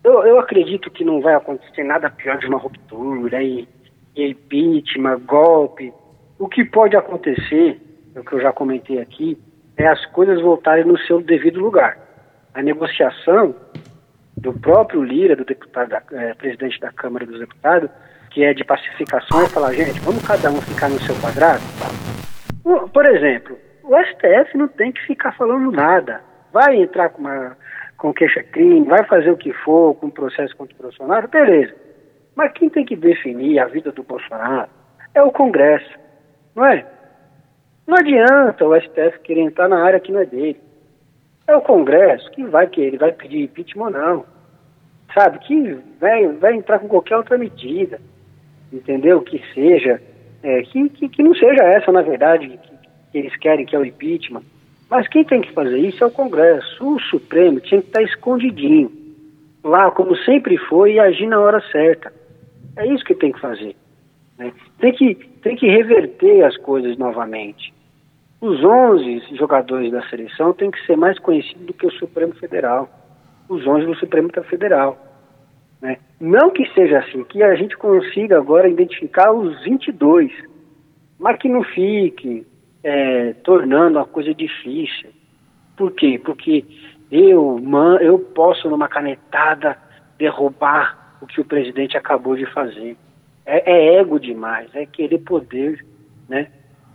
[0.02, 3.68] eu, eu acredito que não vai acontecer nada pior de uma ruptura e,
[4.16, 5.92] e impeachment, golpe.
[6.40, 7.78] O que pode acontecer,
[8.14, 9.38] é o que eu já comentei aqui,
[9.76, 11.98] é as coisas voltarem no seu devido lugar.
[12.54, 13.54] A negociação
[14.38, 17.90] do próprio Lira, do deputado, da, é, presidente da Câmara dos Deputados,
[18.30, 21.60] que é de pacificação, é falar, gente, vamos cada um ficar no seu quadrado,
[22.90, 26.22] Por exemplo, o STF não tem que ficar falando nada.
[26.50, 27.54] Vai entrar com uma
[27.98, 31.74] com queixa-crime, vai fazer o que for com processo contra o Bolsonaro, beleza.
[32.34, 34.70] Mas quem tem que definir a vida do Bolsonaro
[35.14, 35.99] é o Congresso,
[36.54, 36.86] não é?
[37.86, 40.60] Não adianta o STF querer entrar na área que não é dele.
[41.46, 44.24] É o Congresso que vai querer, vai pedir impeachment ou não.
[45.12, 45.40] Sabe?
[45.40, 48.00] Que vai, vai entrar com qualquer outra medida.
[48.72, 49.20] Entendeu?
[49.22, 50.00] Que seja.
[50.42, 52.70] É, que, que, que, não seja essa, na verdade, que,
[53.12, 54.42] que eles querem, que é o impeachment.
[54.88, 56.86] Mas quem tem que fazer isso é o Congresso.
[56.86, 58.90] O Supremo tinha que estar escondidinho,
[59.62, 62.12] lá como sempre foi, e agir na hora certa.
[62.76, 63.76] É isso que tem que fazer.
[64.38, 64.52] Né?
[64.78, 67.72] Tem, que, tem que reverter as coisas novamente.
[68.40, 72.88] Os 11 jogadores da seleção têm que ser mais conhecidos do que o Supremo Federal.
[73.48, 74.98] Os 11 do Supremo Federal.
[75.80, 75.98] Né?
[76.18, 80.32] Não que seja assim, que a gente consiga agora identificar os 22,
[81.18, 82.46] mas que não fique
[82.82, 85.10] é, tornando a coisa difícil.
[85.76, 86.20] Por quê?
[86.22, 86.64] Porque
[87.10, 89.76] eu, man, eu posso, numa canetada,
[90.18, 92.96] derrubar o que o presidente acabou de fazer.
[93.44, 95.84] É, é ego demais, é querer poder
[96.28, 96.48] né,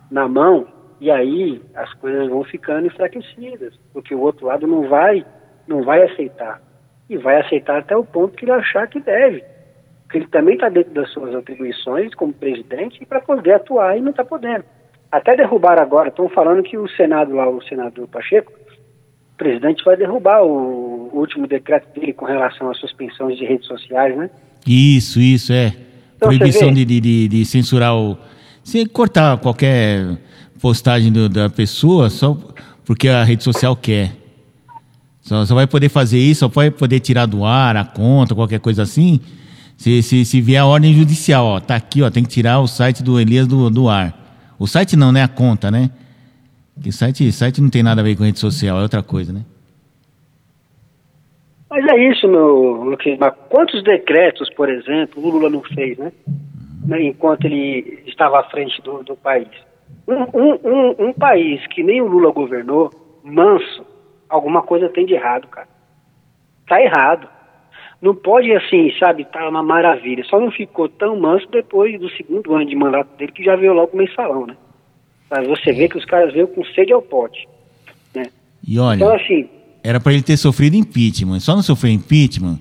[0.09, 0.67] na mão,
[0.99, 5.25] e aí as coisas vão ficando enfraquecidas, porque o outro lado não vai,
[5.67, 6.61] não vai aceitar.
[7.09, 9.43] E vai aceitar até o ponto que ele achar que deve.
[10.03, 14.11] Porque ele também está dentro das suas atribuições como presidente para poder atuar e não
[14.11, 14.63] está podendo.
[15.11, 19.95] Até derrubar agora, estão falando que o Senado lá, o senador Pacheco, o presidente vai
[19.95, 24.29] derrubar o, último decreto dele com relação às suspensões de redes sociais, né?
[24.67, 25.73] Isso, isso, é.
[26.15, 28.17] Então, Proibição de, de, de, censurar o.
[28.63, 30.17] Se cortar qualquer
[30.59, 32.37] postagem do, da pessoa só
[32.83, 34.15] porque a rede social quer.
[35.21, 38.59] Só, só vai poder fazer isso, só vai poder tirar do ar a conta, qualquer
[38.59, 39.19] coisa assim.
[39.75, 42.67] Se, se, se vier a ordem judicial, ó, tá aqui, ó, tem que tirar o
[42.67, 44.25] site do Elias do, do ar.
[44.57, 45.23] O site não, né?
[45.23, 45.89] A conta, né?
[46.81, 49.41] Que site, site não tem nada a ver com rede social, é outra coisa, né?
[51.69, 53.19] Mas é isso, meu Luquinhos.
[53.49, 56.11] Quantos decretos, por exemplo, o Lula não fez, né?
[56.85, 57.03] né?
[57.03, 59.49] Enquanto ele estava à frente do, do país.
[60.07, 62.91] Um, um, um, um, país que nem o Lula governou,
[63.23, 63.85] manso,
[64.29, 65.67] alguma coisa tem de errado, cara.
[66.67, 67.27] Tá errado.
[68.01, 70.23] Não pode, assim, sabe, tá uma maravilha.
[70.25, 73.73] Só não ficou tão manso depois do segundo ano de mandato dele, que já veio
[73.73, 74.55] logo o mensalão, né?
[75.29, 77.47] Mas você vê que os caras veio com sede ao pote,
[78.13, 78.27] né?
[78.67, 79.49] E olha, então, assim,
[79.85, 81.39] era para ele ter sofrido impeachment.
[81.39, 82.59] Só não sofreu impeachment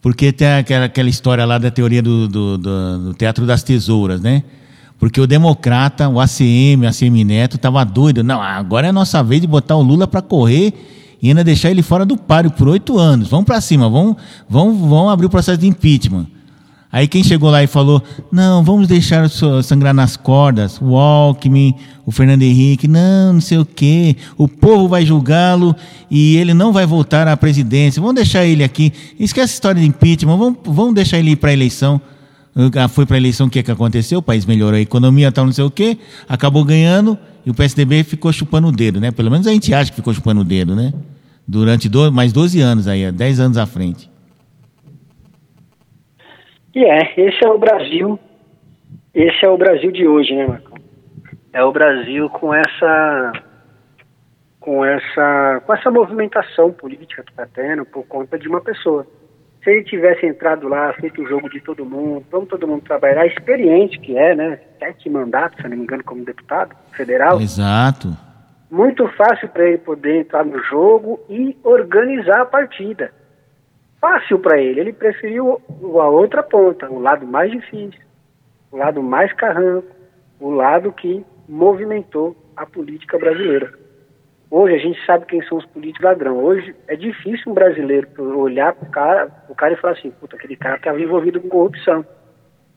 [0.00, 4.20] porque tem aquela, aquela história lá da teoria do, do, do, do Teatro das Tesouras,
[4.20, 4.44] né?
[4.96, 8.22] Porque o democrata, o ACM, o ACM Neto, tava doido.
[8.22, 10.72] Não, agora é a nossa vez de botar o Lula para correr
[11.20, 13.28] e ainda deixar ele fora do páreo por oito anos.
[13.28, 14.16] Vamos para cima, vamos,
[14.48, 16.26] vamos, vamos abrir o processo de impeachment.
[16.94, 19.28] Aí quem chegou lá e falou, não, vamos deixar
[19.64, 21.74] sangrar nas cordas, o Alckmin,
[22.06, 25.74] o Fernando Henrique, não, não sei o quê, o povo vai julgá-lo
[26.08, 29.88] e ele não vai voltar à presidência, vamos deixar ele aqui, esquece a história de
[29.88, 32.00] impeachment, vamos, vamos deixar ele ir para a eleição.
[32.76, 34.20] Ah, foi para a eleição, o que, é que aconteceu?
[34.20, 38.04] O país melhorou a economia, tal, não sei o quê, acabou ganhando e o PSDB
[38.04, 39.10] ficou chupando o dedo, né?
[39.10, 40.92] Pelo menos a gente acha que ficou chupando o dedo, né?
[41.46, 44.10] durante do, mais 12 anos aí, 10 anos à frente.
[46.74, 48.18] E é, esse é o Brasil,
[49.14, 50.76] esse é o Brasil de hoje, né, Marcão?
[51.52, 53.32] É o Brasil com essa
[54.58, 59.06] com essa com essa movimentação política que está tendo por conta de uma pessoa.
[59.62, 63.26] Se ele tivesse entrado lá, feito o jogo de todo mundo, vamos todo mundo trabalhar,
[63.26, 64.58] experiente que é, né?
[64.78, 67.40] Sete mandatos, se não me engano, como deputado federal.
[67.40, 68.08] Exato
[68.74, 73.12] muito fácil para ele poder entrar no jogo e organizar a partida.
[74.04, 74.80] Fácil para ele.
[74.80, 78.02] Ele preferiu a outra ponta, o lado mais difícil,
[78.70, 79.88] o lado mais carranco,
[80.38, 83.72] o lado que movimentou a política brasileira.
[84.50, 86.36] Hoje a gente sabe quem são os políticos ladrão.
[86.36, 88.06] Hoje é difícil um brasileiro
[88.38, 91.48] olhar para o cara, o cara e falar assim, puta, aquele cara estava envolvido com
[91.48, 92.04] corrupção.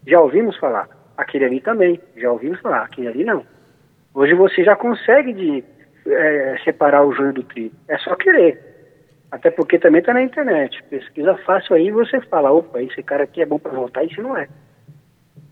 [0.08, 0.88] Já ouvimos falar.
[1.18, 2.00] Aquele ali também.
[2.16, 2.84] Já ouvimos falar.
[2.84, 3.46] Aquele ali não.
[4.14, 5.62] Hoje você já consegue de
[6.08, 7.76] é, separar o joio do trigo.
[7.90, 8.67] É só querer.
[9.32, 10.82] Até porque também está na internet.
[10.84, 14.38] Pesquisa fácil aí você fala, opa, esse cara aqui é bom para voltar, isso não
[14.38, 14.48] é.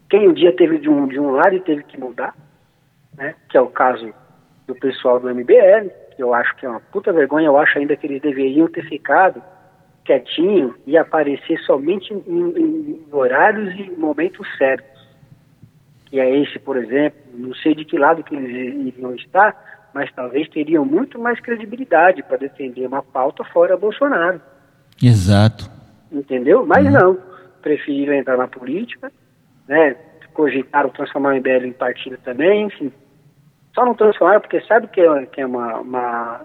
[0.10, 2.34] Quem um dia teve de um, de um lado e teve que mudar,
[3.18, 4.14] né, que é o caso
[4.68, 7.96] do pessoal do MBL, que eu acho que é uma puta vergonha, eu acho ainda
[7.96, 9.42] que eles deveriam ter ficado
[10.06, 14.96] quietinho e aparecer somente em, em horários e momentos certos.
[16.06, 20.12] Que é esse, por exemplo, não sei de que lado que eles iriam estar, mas
[20.12, 24.42] talvez teriam muito mais credibilidade para defender uma pauta fora Bolsonaro.
[25.02, 25.72] Exato.
[26.12, 26.66] Entendeu?
[26.66, 26.92] Mas uhum.
[26.92, 27.18] não.
[27.62, 29.10] Preferiram entrar na política,
[29.68, 29.96] né?
[30.34, 32.92] cogitaram transformar o MBL em partido também, enfim.
[33.74, 36.42] Só não transformaram porque sabe que é, que é uma, uma,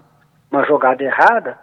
[0.49, 1.59] uma jogada errada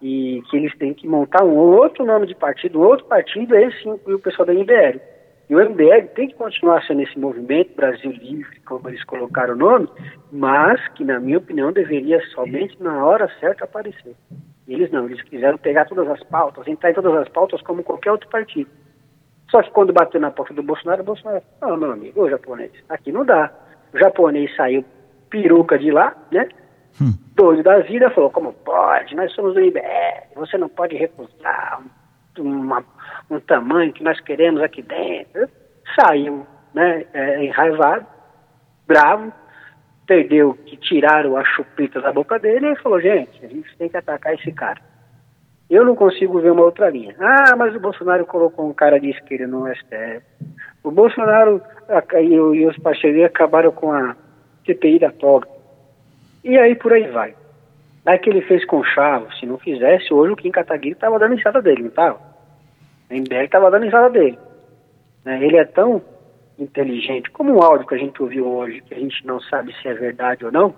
[0.00, 3.90] e que eles têm que montar um outro nome de partido, outro partido, aí sim
[3.90, 5.00] inclui o pessoal da MBL.
[5.50, 9.56] E o MBL tem que continuar sendo esse movimento Brasil Livre, como eles colocaram o
[9.56, 9.88] nome,
[10.30, 14.14] mas que, na minha opinião, deveria somente na hora certa aparecer.
[14.66, 18.12] Eles não, eles quiseram pegar todas as pautas, entrar em todas as pautas como qualquer
[18.12, 18.70] outro partido.
[19.50, 22.72] Só que quando bateu na porta do Bolsonaro, o Bolsonaro, não, meu amigo, ô japonês,
[22.88, 23.52] aqui não dá.
[23.92, 24.82] O japonês saiu
[25.28, 26.48] peruca de lá, né?
[27.00, 27.12] Hum.
[27.34, 29.14] Doido da vida, falou, como pode?
[29.14, 31.82] Nós somos do IBR, você não pode recusar
[32.38, 32.82] uma,
[33.30, 35.48] um tamanho que nós queremos aqui dentro.
[35.98, 38.06] Saiu, né, é, enraivado,
[38.86, 39.32] bravo,
[40.06, 43.96] perdeu que tiraram a chupeta da boca dele e falou, gente, a gente tem que
[43.96, 44.80] atacar esse cara.
[45.70, 47.14] Eu não consigo ver uma outra linha.
[47.18, 50.22] Ah, mas o Bolsonaro colocou um cara de esquerda no STF.
[50.84, 51.62] O Bolsonaro
[52.20, 54.14] e, os parceiros acabaram com a
[54.66, 55.48] CPI da toga.
[56.44, 57.34] E aí por aí vai.
[58.04, 61.34] Aí que ele fez com chavo, se não fizesse, hoje o Kim Kataguiri estava dando
[61.34, 62.20] enxada dele, não estava?
[63.12, 64.38] MBL estava dando enxada dele.
[65.24, 65.44] Né?
[65.44, 66.02] Ele é tão
[66.58, 69.88] inteligente, como um áudio que a gente ouviu hoje, que a gente não sabe se
[69.88, 70.74] é verdade ou não,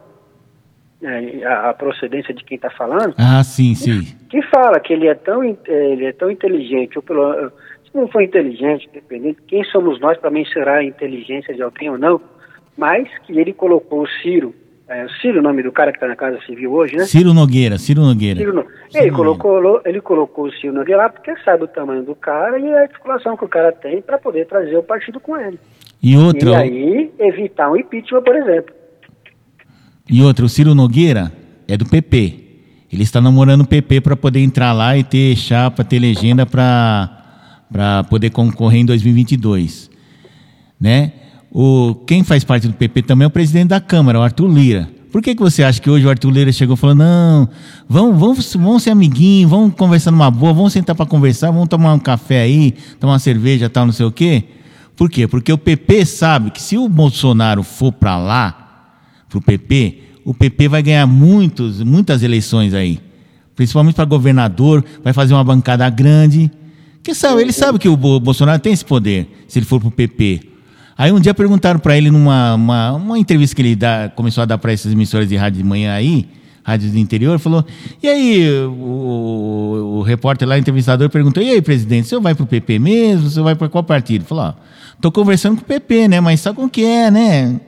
[1.03, 3.14] é, a, a, procedência de quem está falando.
[3.18, 4.03] Ah, sim, sim.
[4.28, 7.51] Que, que, fala que ele é tão, ele é tão inteligente, ou pelo,
[7.85, 11.99] se não for inteligente, dependendo quem somos nós para mensurar a inteligência de alguém ou
[11.99, 12.20] não,
[12.76, 14.55] mas que ele colocou o Ciro
[14.87, 17.07] é, Ciro, o nome do cara que está na Casa Civil hoje, né?
[17.07, 18.39] Ciro Nogueira, Ciro Nogueira.
[18.39, 18.62] Ciro no...
[18.62, 19.16] Ciro ele, Nogueira.
[19.16, 22.82] Colocou, ele colocou o Ciro Nogueira lá porque sabe o tamanho do cara e a
[22.82, 25.59] articulação que o cara tem para poder trazer o partido com ele.
[26.03, 26.51] E outra.
[26.51, 28.74] E aí evitar um impeachment, por exemplo.
[30.11, 31.32] E outra, o Ciro Nogueira
[31.66, 32.45] é do PP.
[32.93, 38.05] Ele está namorando o PP para poder entrar lá e ter chapa, ter legenda para
[38.11, 39.91] poder concorrer em 2022.
[40.78, 41.12] Né?
[41.57, 44.90] O, quem faz parte do PP também é o presidente da Câmara, o Arthur Lira.
[45.12, 47.48] Por que, que você acha que hoje o Arthur Lira chegou falou: não,
[47.88, 51.94] vamos, vamos, vamos ser amiguinhos, vamos conversar numa boa, vamos sentar para conversar, vamos tomar
[51.94, 54.42] um café aí, tomar uma cerveja tal, não sei o quê?
[54.96, 55.28] Por quê?
[55.28, 58.96] Porque o PP sabe que se o Bolsonaro for para lá,
[59.28, 62.98] para o PP, o PP vai ganhar muitos, muitas eleições aí.
[63.55, 66.50] Principalmente para governador, vai fazer uma bancada grande.
[67.00, 69.92] Que sabe, ele sabe que o Bolsonaro tem esse poder, se ele for para o
[69.92, 70.53] PP.
[70.97, 74.45] Aí um dia perguntaram para ele numa uma, uma, entrevista que ele dá, começou a
[74.45, 76.28] dar para essas emissoras de rádio de manhã aí,
[76.62, 77.64] rádios do interior, falou:
[78.03, 82.34] e aí, o, o, repórter lá, o entrevistador, perguntou: e aí, presidente, o senhor vai
[82.34, 83.26] para o PP mesmo?
[83.26, 84.24] O senhor vai para qual partido?
[84.24, 84.53] Falou: ó,
[85.01, 86.20] tô conversando com o PP, né?
[86.20, 87.61] Mas sabe com o que é, né?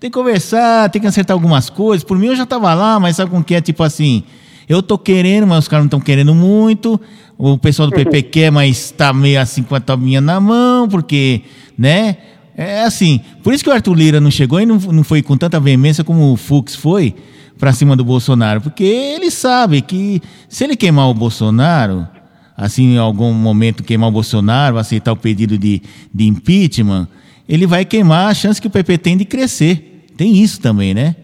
[0.00, 2.02] Tem que conversar, tem que acertar algumas coisas.
[2.02, 3.60] Por mim eu já estava lá, mas sabe com o que é?
[3.60, 4.24] Tipo assim,
[4.66, 6.98] eu tô querendo, mas os caras não estão querendo muito.
[7.36, 8.22] O pessoal do PP uhum.
[8.30, 11.42] quer, mas está meio assim com a tominha na mão, porque,
[11.76, 12.16] né?
[12.62, 15.34] É assim, por isso que o Arthur Lira não chegou e não, não foi com
[15.34, 17.14] tanta veemência como o Fux foi
[17.58, 22.06] para cima do Bolsonaro, porque ele sabe que se ele queimar o Bolsonaro,
[22.54, 25.80] assim, em algum momento queimar o Bolsonaro, aceitar o pedido de,
[26.12, 27.08] de impeachment,
[27.48, 30.06] ele vai queimar a chance que o PP tem de crescer.
[30.14, 31.16] Tem isso também, né?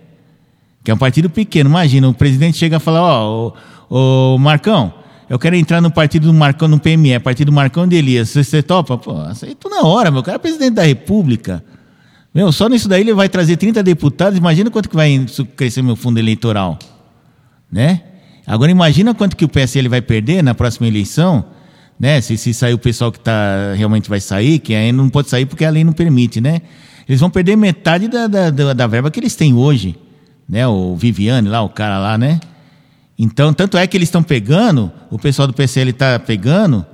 [0.83, 1.69] Que é um partido pequeno.
[1.69, 3.53] Imagina, o presidente chega e fala, ó,
[3.91, 4.91] oh, ô Marcão,
[5.29, 8.31] eu quero entrar no partido do Marcão, no PME, partido do Marcão de Elias.
[8.31, 8.97] Você, topa?
[8.97, 11.65] Pô, aceito na hora, meu cara é presidente da República.
[12.33, 14.39] Meu, só nisso daí ele vai trazer 30 deputados.
[14.39, 16.79] Imagina quanto que vai crescer meu fundo eleitoral.
[17.73, 18.03] Né?
[18.47, 21.45] Agora imagina quanto que o PSL vai perder na próxima eleição,
[21.99, 22.21] né?
[22.21, 25.47] Se, se sair o pessoal que tá, realmente vai sair, que ainda não pode sair
[25.47, 26.61] porque a lei não permite, né?
[27.09, 29.97] Eles vão perder metade da, da, da verba que eles têm hoje.
[30.49, 30.67] Né?
[30.67, 32.39] O Viviane lá, o cara lá, né?
[33.19, 36.85] Então, tanto é que eles estão pegando, o pessoal do PCL está pegando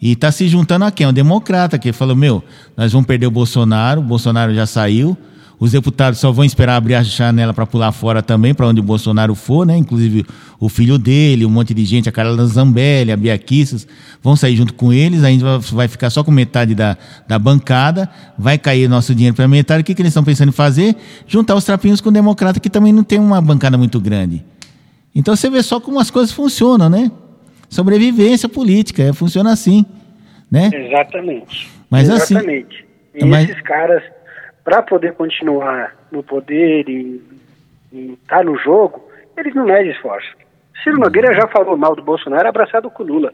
[0.00, 1.06] e está se juntando a quem?
[1.06, 2.42] Um democrata que falou: meu,
[2.76, 5.16] nós vamos perder o Bolsonaro, o Bolsonaro já saiu,
[5.60, 8.82] os deputados só vão esperar abrir a janela para pular fora também, para onde o
[8.82, 9.76] Bolsonaro for, né?
[9.76, 10.24] Inclusive
[10.58, 13.86] o filho dele, um monte de gente, a Carla Zambelli, a Bia Kissas,
[14.22, 16.96] vão sair junto com eles, a gente vai ficar só com metade da,
[17.26, 18.08] da bancada,
[18.38, 19.82] vai cair nosso dinheiro para metade.
[19.82, 20.96] O que, que eles estão pensando em fazer?
[21.26, 24.44] Juntar os trapinhos com o democrata, que também não tem uma bancada muito grande.
[25.14, 27.10] Então você vê só como as coisas funcionam, né?
[27.68, 29.84] Sobrevivência política, é, funciona assim,
[30.50, 30.70] né?
[30.72, 31.70] Exatamente.
[31.90, 32.86] Mas assim, Exatamente.
[33.14, 33.24] assim.
[33.24, 33.48] E mas...
[33.48, 34.02] esses caras,
[34.64, 37.22] para poder continuar no poder e
[37.92, 40.28] estar tá no jogo, eles não medem esforço.
[40.82, 43.32] Ciro Nogueira já falou mal do Bolsonaro abraçado com o Lula.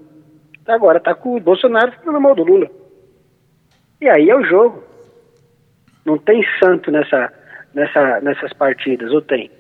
[0.67, 2.71] Agora tá com o Bolsonaro falando mal do Lula.
[4.01, 4.83] E aí é o jogo.
[6.05, 7.33] Não tem santo nessa,
[7.75, 9.51] nessa, nessas partidas, ou tem?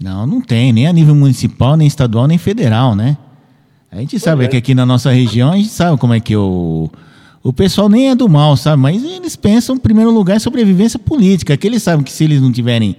[0.00, 3.16] Não, não tem, nem a nível municipal, nem estadual, nem federal, né?
[3.90, 4.48] A gente sabe é.
[4.48, 6.90] que aqui na nossa região, a gente sabe como é que o,
[7.42, 8.80] o pessoal nem é do mal, sabe?
[8.80, 11.56] Mas eles pensam, em primeiro lugar, em sobrevivência política.
[11.56, 12.96] Que eles sabem que se eles não tiverem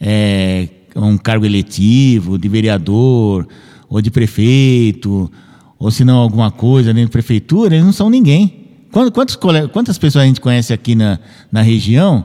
[0.00, 3.46] é, um cargo eletivo, de vereador,
[3.88, 5.30] ou de prefeito,
[5.78, 8.64] ou se não alguma coisa dentro de prefeitura, eles não são ninguém.
[8.90, 9.36] Quantos,
[9.72, 11.18] quantas pessoas a gente conhece aqui na,
[11.50, 12.24] na região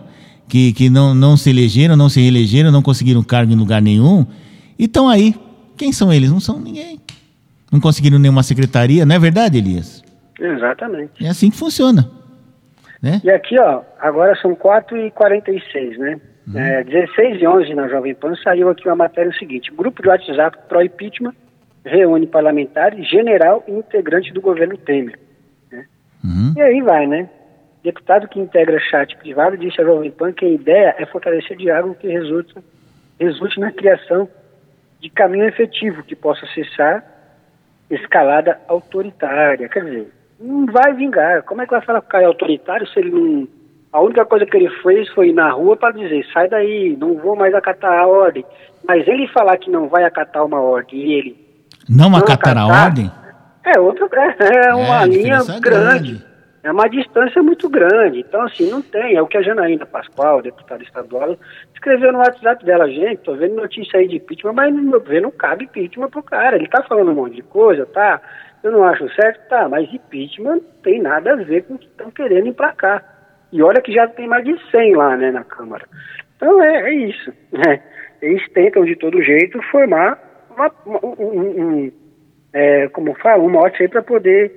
[0.49, 4.25] que, que não, não se elegeram, não se reelegeram, não conseguiram cargo em lugar nenhum
[4.77, 5.35] e estão aí?
[5.77, 6.31] Quem são eles?
[6.31, 6.99] Não são ninguém.
[7.71, 10.03] Não conseguiram nenhuma secretaria, não é verdade, Elias?
[10.39, 11.23] Exatamente.
[11.23, 12.09] É assim que funciona.
[13.01, 13.21] Né?
[13.23, 16.19] E aqui, ó, agora são 4h46, né?
[16.47, 16.59] Uhum.
[16.59, 20.57] É, 16 e 11 na Jovem Pan saiu aqui uma matéria seguinte: grupo de WhatsApp
[20.67, 21.33] pró-impeachment
[21.85, 25.17] reúne parlamentares, general e integrante do governo Temer.
[25.71, 25.85] Né?
[26.23, 26.53] Uhum.
[26.57, 27.29] E aí vai, né?
[27.83, 31.95] Deputado que integra chat privado disse a Jovem Pan que a ideia é fortalecer diálogo
[31.95, 32.53] que resulte,
[33.19, 34.27] resulte na criação
[34.99, 37.03] de caminho efetivo que possa cessar
[37.89, 39.69] escalada autoritária.
[39.69, 41.43] Quer dizer, não vai vingar.
[41.43, 43.47] Como é que vai falar que o cara é autoritário se ele não.
[43.91, 47.15] A única coisa que ele fez foi ir na rua para dizer: sai daí, não
[47.15, 48.45] vou mais acatar a ordem.
[48.87, 51.49] Mas ele falar que não vai acatar uma ordem e ele.
[51.89, 53.11] Não, não acatar, acatar a ordem?
[53.65, 54.07] É, outra,
[54.39, 55.59] é, é uma é, linha grande.
[55.61, 56.28] grande.
[56.61, 58.19] É uma distância muito grande.
[58.19, 59.15] Então, assim, não tem.
[59.15, 61.37] É o que a Janaína Pascoal, deputada estadual,
[61.73, 62.89] escreveu no WhatsApp dela.
[62.89, 66.23] Gente, tô vendo notícia aí de impeachment, mas no meu ver não cabe impeachment pro
[66.23, 66.57] cara.
[66.57, 68.21] Ele tá falando um monte de coisa, tá?
[68.61, 71.87] Eu não acho certo, tá, mas impeachment não tem nada a ver com o que
[71.87, 73.03] estão querendo emplacar.
[73.51, 75.85] E olha que já tem mais de 100 lá, né, na Câmara.
[76.35, 77.33] Então é, é isso.
[77.51, 77.81] Né?
[78.21, 80.19] Eles tentam de todo jeito formar
[80.51, 81.91] uma, um, um,
[82.51, 84.51] é, como fala, um mote aí para poder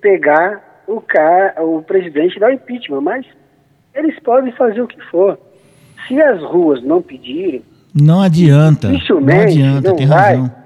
[0.00, 3.26] pegar o, cara, o presidente da impeachment, mas
[3.94, 5.38] eles podem fazer o que for.
[6.06, 7.62] Se as ruas não pedirem,
[7.94, 8.88] não adianta.
[8.88, 10.58] Não adianta, não tem vai, razão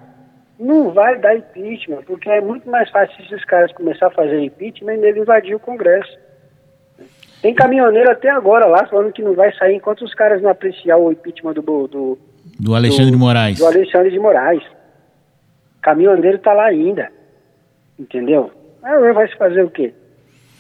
[0.63, 4.95] não vai dar impeachment, porque é muito mais fácil esses caras começar a fazer impeachment
[4.95, 6.17] e ele invadir o Congresso.
[7.43, 10.97] Tem caminhoneiro até agora lá falando que não vai sair enquanto os caras não apreciar
[10.97, 11.63] o impeachment do.
[11.89, 12.19] Do,
[12.61, 13.59] do Alexandre do, de Moraes.
[13.59, 14.63] Do Alexandre de Moraes.
[15.81, 17.11] Caminhoneiro tá lá ainda.
[17.99, 18.53] Entendeu?
[18.83, 19.93] Aí vai se fazer o quê?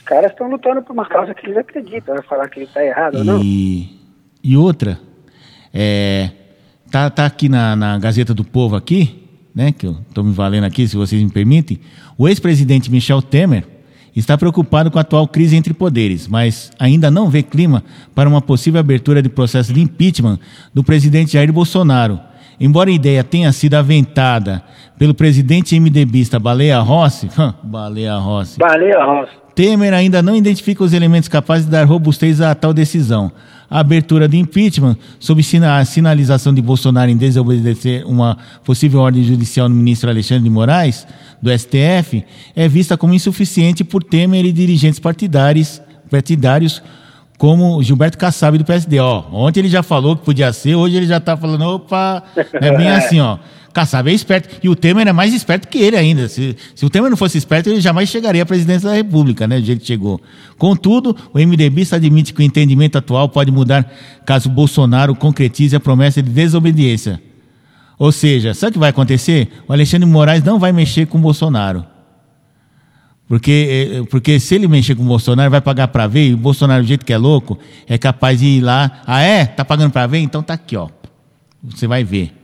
[0.02, 2.16] Os caras estão lutando por uma causa que eles acreditam.
[2.16, 3.40] Vai falar que ele tá errado e, ou não.
[3.40, 4.98] E outra,
[5.72, 6.30] é,
[6.90, 10.64] tá, tá aqui na, na Gazeta do Povo aqui, né, que eu estou me valendo
[10.64, 11.78] aqui, se vocês me permitem,
[12.18, 13.64] o ex-presidente Michel Temer
[14.14, 18.42] está preocupado com a atual crise entre poderes, mas ainda não vê clima para uma
[18.42, 20.40] possível abertura de processo de impeachment
[20.74, 22.18] do presidente Jair Bolsonaro.
[22.58, 24.62] Embora a ideia tenha sido aventada
[24.98, 27.28] pelo presidente MDBista Baleia Rossi,
[27.62, 28.58] Baleia Rossi.
[28.58, 29.41] Baleia Rossi.
[29.54, 33.32] Temer ainda não identifica os elementos capazes de dar robustez a tal decisão
[33.72, 39.66] a abertura de impeachment, sob a sinalização de Bolsonaro em desobedecer uma possível ordem judicial
[39.66, 41.06] no ministro Alexandre de Moraes,
[41.40, 42.22] do STF,
[42.54, 45.80] é vista como insuficiente por Temer e dirigentes partidários,
[46.10, 46.82] partidários
[47.38, 49.00] como Gilberto Kassab do PSD.
[49.00, 52.76] Ó, ontem ele já falou que podia ser, hoje ele já está falando, opa, é
[52.76, 53.38] bem assim, ó.
[53.72, 54.60] Kassab é esperto.
[54.62, 56.28] E o Temer é mais esperto que ele ainda.
[56.28, 59.58] Se, se o Temer não fosse esperto, ele jamais chegaria à presidência da República, né?
[59.58, 60.20] Do jeito que chegou.
[60.58, 63.90] Contudo, o MDBista admite que o entendimento atual pode mudar
[64.26, 67.20] caso Bolsonaro concretize a promessa de desobediência.
[67.98, 69.48] Ou seja, sabe o que vai acontecer?
[69.68, 71.84] O Alexandre Moraes não vai mexer com o Bolsonaro.
[73.28, 76.36] Porque, eh, porque se ele mexer com o Bolsonaro, vai pagar para ver, e o
[76.36, 77.58] Bolsonaro, do jeito que é louco,
[77.88, 79.00] é capaz de ir lá.
[79.06, 79.46] Ah, é?
[79.46, 80.18] Tá pagando para ver?
[80.18, 80.88] Então tá aqui, ó.
[81.62, 82.41] Você vai ver.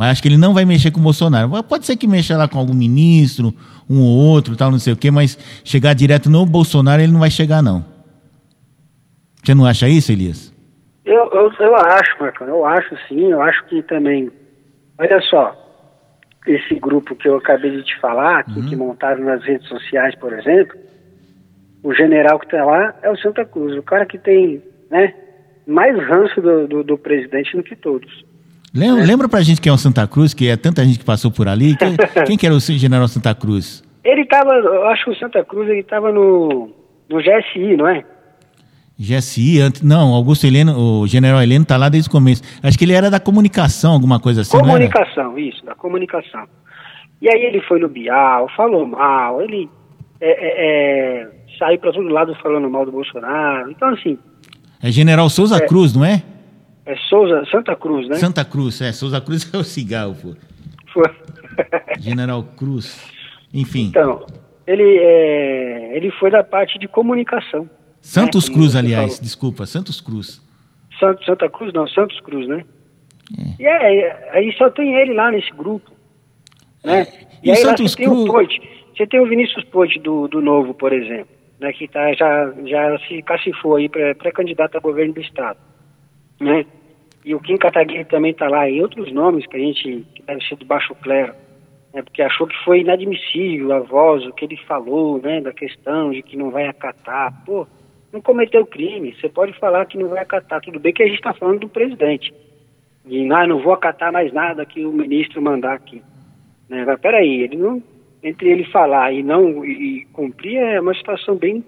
[0.00, 1.62] Mas acho que ele não vai mexer com o Bolsonaro.
[1.62, 3.52] Pode ser que mexa lá com algum ministro,
[3.86, 7.20] um ou outro, tal, não sei o quê, mas chegar direto no Bolsonaro ele não
[7.20, 7.84] vai chegar, não.
[9.44, 10.54] Você não acha isso, Elias?
[11.04, 14.30] Eu, eu, eu acho, Marcão, eu acho sim, eu acho que também.
[14.96, 15.54] Olha só,
[16.46, 18.68] esse grupo que eu acabei de te falar, que, uhum.
[18.70, 20.78] que montaram nas redes sociais, por exemplo,
[21.82, 25.12] o general que está lá é o Santa Cruz, o cara que tem né,
[25.66, 28.29] mais ranço do, do, do presidente do que todos.
[28.72, 31.30] Lembra, lembra pra gente quem é o Santa Cruz, que é tanta gente que passou
[31.30, 31.76] por ali.
[31.76, 33.82] Quem, quem que era o general Santa Cruz?
[34.04, 36.70] Ele estava, eu acho que o Santa Cruz ele estava no,
[37.08, 38.04] no GSI, não é?
[38.98, 42.42] GSI, não, Augusto Heleno, o general Heleno está lá desde o começo.
[42.62, 44.58] Acho que ele era da comunicação, alguma coisa assim.
[44.58, 46.46] Comunicação, isso, da comunicação.
[47.20, 49.70] E aí ele foi no Bial, falou mal, ele
[50.20, 53.70] é, é, é, saiu para todo lado falando mal do Bolsonaro.
[53.70, 54.18] Então, assim.
[54.82, 56.22] É General Souza é, Cruz, não é?
[56.90, 58.16] É Souza, Santa Cruz, né?
[58.16, 58.90] Santa Cruz, é.
[58.90, 60.34] Souza Cruz é o cigarro, pô.
[60.92, 61.04] Foi.
[62.00, 63.00] General Cruz.
[63.54, 63.86] Enfim.
[63.90, 64.26] Então,
[64.66, 67.70] ele, é, ele foi da parte de comunicação.
[68.00, 68.54] Santos né?
[68.56, 69.22] Cruz, aliás, falou.
[69.22, 70.42] desculpa, Santos Cruz.
[70.98, 72.64] Santo, Santa Cruz, não, Santos Cruz, né?
[73.38, 73.62] É.
[73.62, 75.92] E é, aí só tem ele lá nesse grupo.
[76.82, 77.02] Né?
[77.02, 77.26] É.
[77.40, 78.08] E, e aí Santos você Cruz...
[78.08, 78.60] tem o Poit,
[78.96, 82.98] você tem o Vinícius Poit do, do Novo, por exemplo, né, que tá, já, já
[83.06, 85.58] se cacifou aí pré-candidato a governo do Estado.
[86.40, 86.66] Né?
[87.24, 90.44] E o Kim Kataguiri também está lá, e outros nomes que a gente, que deve
[90.44, 91.34] ser do baixo clero,
[91.92, 96.10] né, porque achou que foi inadmissível a voz, o que ele falou, né, da questão
[96.10, 97.44] de que não vai acatar.
[97.44, 97.66] Pô,
[98.12, 101.16] não cometeu crime, você pode falar que não vai acatar, tudo bem que a gente
[101.16, 102.32] está falando do presidente.
[103.06, 106.02] E ah, não vou acatar mais nada que o ministro mandar aqui.
[106.68, 106.84] Né?
[106.84, 107.82] Mas peraí, ele não,
[108.22, 111.64] entre ele falar e não e, cumprir é uma situação bem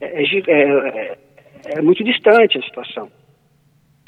[0.00, 1.18] é, é, é,
[1.64, 3.10] é, muito distante a situação,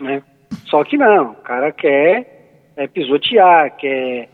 [0.01, 0.23] né?
[0.67, 4.29] Só que não, o cara quer é, pisotear, quer,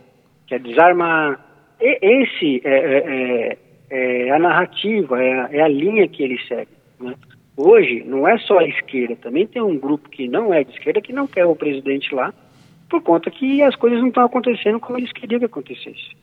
[0.47, 1.41] quer desarmar.
[1.81, 3.59] E, esse é, é,
[3.91, 6.73] é, é a narrativa, é a, é a, linha que ele segue.
[7.01, 7.15] Né?
[7.57, 11.01] Hoje, não é só a esquerda, também tem um grupo que não é de esquerda
[11.01, 12.35] que não quer o presidente lá,
[12.91, 16.16] por conta que as coisas não estão acontecendo como eles queriam que acontecesse.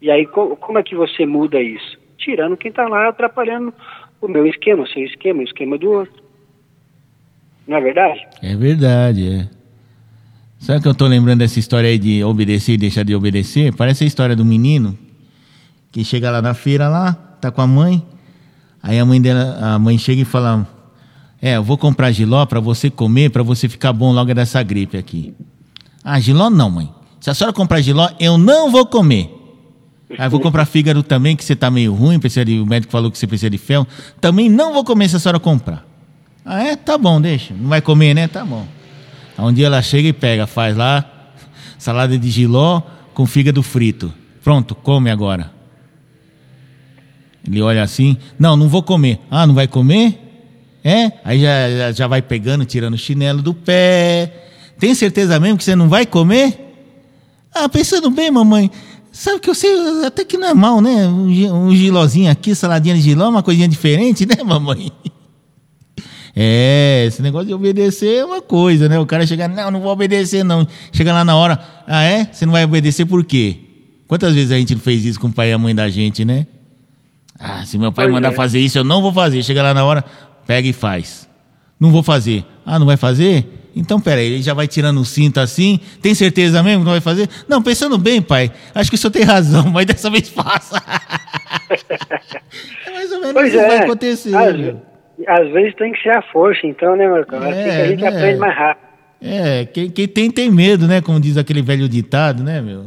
[0.00, 1.98] E aí, co como é que você muda isso?
[2.18, 3.72] Tirando quem está lá atrapalhando
[4.20, 6.27] o meu esquema, o seu esquema, o esquema do outro.
[7.68, 8.26] Não é verdade?
[8.42, 9.48] É verdade, é.
[10.58, 13.74] Sabe que eu tô lembrando dessa história aí de obedecer e deixar de obedecer?
[13.74, 14.98] Parece a história do menino
[15.92, 18.02] que chega lá na feira lá, tá com a mãe,
[18.82, 20.66] aí a mãe dela, a mãe chega e fala:
[21.42, 24.96] "É, eu vou comprar giló para você comer, para você ficar bom logo dessa gripe
[24.96, 25.34] aqui".
[26.02, 26.90] Ah, giló não, mãe.
[27.20, 29.30] Se a senhora comprar giló, eu não vou comer.
[30.16, 33.10] Ah, vou comprar fígado também, que você tá meio ruim, precisa de, o médico falou
[33.10, 33.86] que você precisa de ferro.
[34.20, 35.87] Também não vou comer se a senhora comprar.
[36.50, 36.76] Ah, é?
[36.76, 37.52] Tá bom, deixa.
[37.52, 38.26] Não vai comer, né?
[38.26, 38.66] Tá bom.
[39.36, 41.04] Aí um dia ela chega e pega, faz lá
[41.78, 42.80] salada de giló
[43.12, 44.10] com fígado frito.
[44.42, 45.52] Pronto, come agora.
[47.46, 49.20] Ele olha assim, não, não vou comer.
[49.30, 50.18] Ah, não vai comer?
[50.82, 51.12] É?
[51.22, 54.32] Aí já, já vai pegando, tirando o chinelo do pé.
[54.78, 56.64] Tem certeza mesmo que você não vai comer?
[57.54, 58.70] Ah, pensando bem, mamãe,
[59.12, 59.70] Sabe que eu sei
[60.06, 61.08] até que não é mal, né?
[61.08, 64.92] Um, um gilozinho aqui, saladinha de giló, uma coisinha diferente, né, mamãe?
[66.40, 68.96] É, esse negócio de obedecer é uma coisa, né?
[68.96, 70.64] O cara chega, não, não vou obedecer, não.
[70.92, 72.28] Chega lá na hora, ah, é?
[72.30, 73.56] Você não vai obedecer por quê?
[74.06, 76.46] Quantas vezes a gente fez isso com o pai e a mãe da gente, né?
[77.36, 78.36] Ah, se meu pai pois mandar é.
[78.36, 79.42] fazer isso, eu não vou fazer.
[79.42, 80.04] Chega lá na hora,
[80.46, 81.28] pega e faz.
[81.80, 82.44] Não vou fazer.
[82.64, 83.70] Ah, não vai fazer?
[83.74, 85.80] Então, peraí, ele já vai tirando o cinto assim.
[86.00, 87.28] Tem certeza mesmo que não vai fazer?
[87.48, 90.76] Não, pensando bem, pai, acho que o senhor tem razão, mas dessa vez faça.
[92.86, 93.66] é mais ou menos pois isso é.
[93.66, 94.36] vai acontecer.
[94.36, 94.54] Às,
[95.26, 97.42] às, vezes tem que ser a força, então, né, Marcão?
[97.42, 98.08] É, assim que a gente né?
[98.08, 98.88] aprende mais rápido.
[99.20, 101.00] É, quem, quem tem, tem medo, né?
[101.00, 102.86] Como diz aquele velho ditado, né, meu?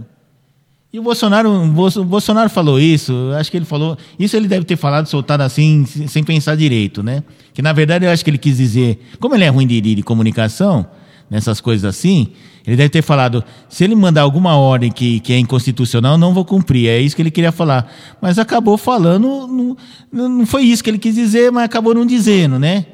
[0.94, 4.76] E o Bolsonaro, o Bolsonaro falou isso, acho que ele falou, isso ele deve ter
[4.76, 7.24] falado, soltado assim, sem pensar direito, né?
[7.54, 10.04] Que na verdade eu acho que ele quis dizer, como ele é ruim de, de
[10.04, 10.86] comunicação,
[11.32, 12.28] nessas coisas assim,
[12.68, 16.44] ele deve ter falado, se ele mandar alguma ordem que, que é inconstitucional, não vou
[16.44, 17.90] cumprir, é isso que ele queria falar.
[18.22, 19.78] Mas acabou falando, não,
[20.12, 22.86] não foi isso que ele quis dizer, mas acabou não dizendo, né?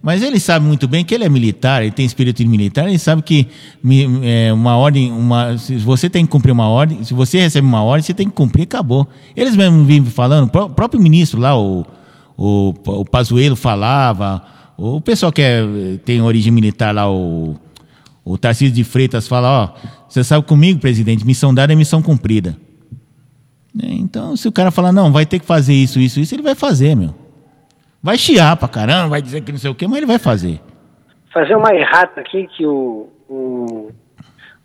[0.00, 2.98] Mas ele sabe muito bem que ele é militar, ele tem espírito de militar, ele
[2.98, 3.46] sabe que
[4.22, 7.82] é, uma ordem, uma, se você tem que cumprir uma ordem, se você recebe uma
[7.82, 9.06] ordem, você tem que cumprir, acabou.
[9.36, 11.84] Eles mesmo vivem falando, o próprio ministro lá, o,
[12.38, 14.42] o, o Pazuello falava,
[14.78, 15.62] o pessoal que é,
[16.04, 17.56] tem origem militar lá, o,
[18.24, 19.74] o Tarcísio de Freitas fala, ó,
[20.08, 22.56] você sabe comigo, presidente, missão dada é missão cumprida.
[23.74, 26.54] Então, se o cara falar, não, vai ter que fazer isso, isso, isso, ele vai
[26.54, 27.14] fazer, meu.
[28.02, 30.60] Vai chiar pra caramba, vai dizer que não sei o quê, mas ele vai fazer.
[31.32, 33.90] Fazer uma errata aqui que o, o,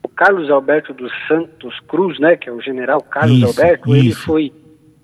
[0.04, 4.06] o Carlos Alberto dos Santos Cruz, né, que é o general Carlos isso, Alberto, isso.
[4.06, 4.54] ele foi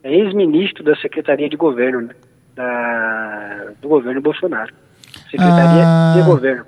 [0.04, 2.16] ex-ministro da Secretaria de Governo, né,
[2.56, 4.74] da, do governo Bolsonaro.
[5.32, 6.66] Secretaria ah, de Governo.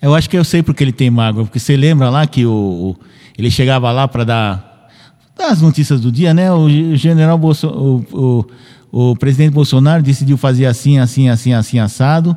[0.00, 2.50] Eu acho que eu sei porque ele tem mágoa, porque você lembra lá que o,
[2.50, 2.96] o
[3.38, 4.88] ele chegava lá para dar,
[5.36, 6.52] dar, as notícias do dia, né?
[6.52, 8.44] O general Bolsonaro, o,
[8.90, 12.36] o presidente Bolsonaro decidiu fazer assim, assim, assim, assim, assado.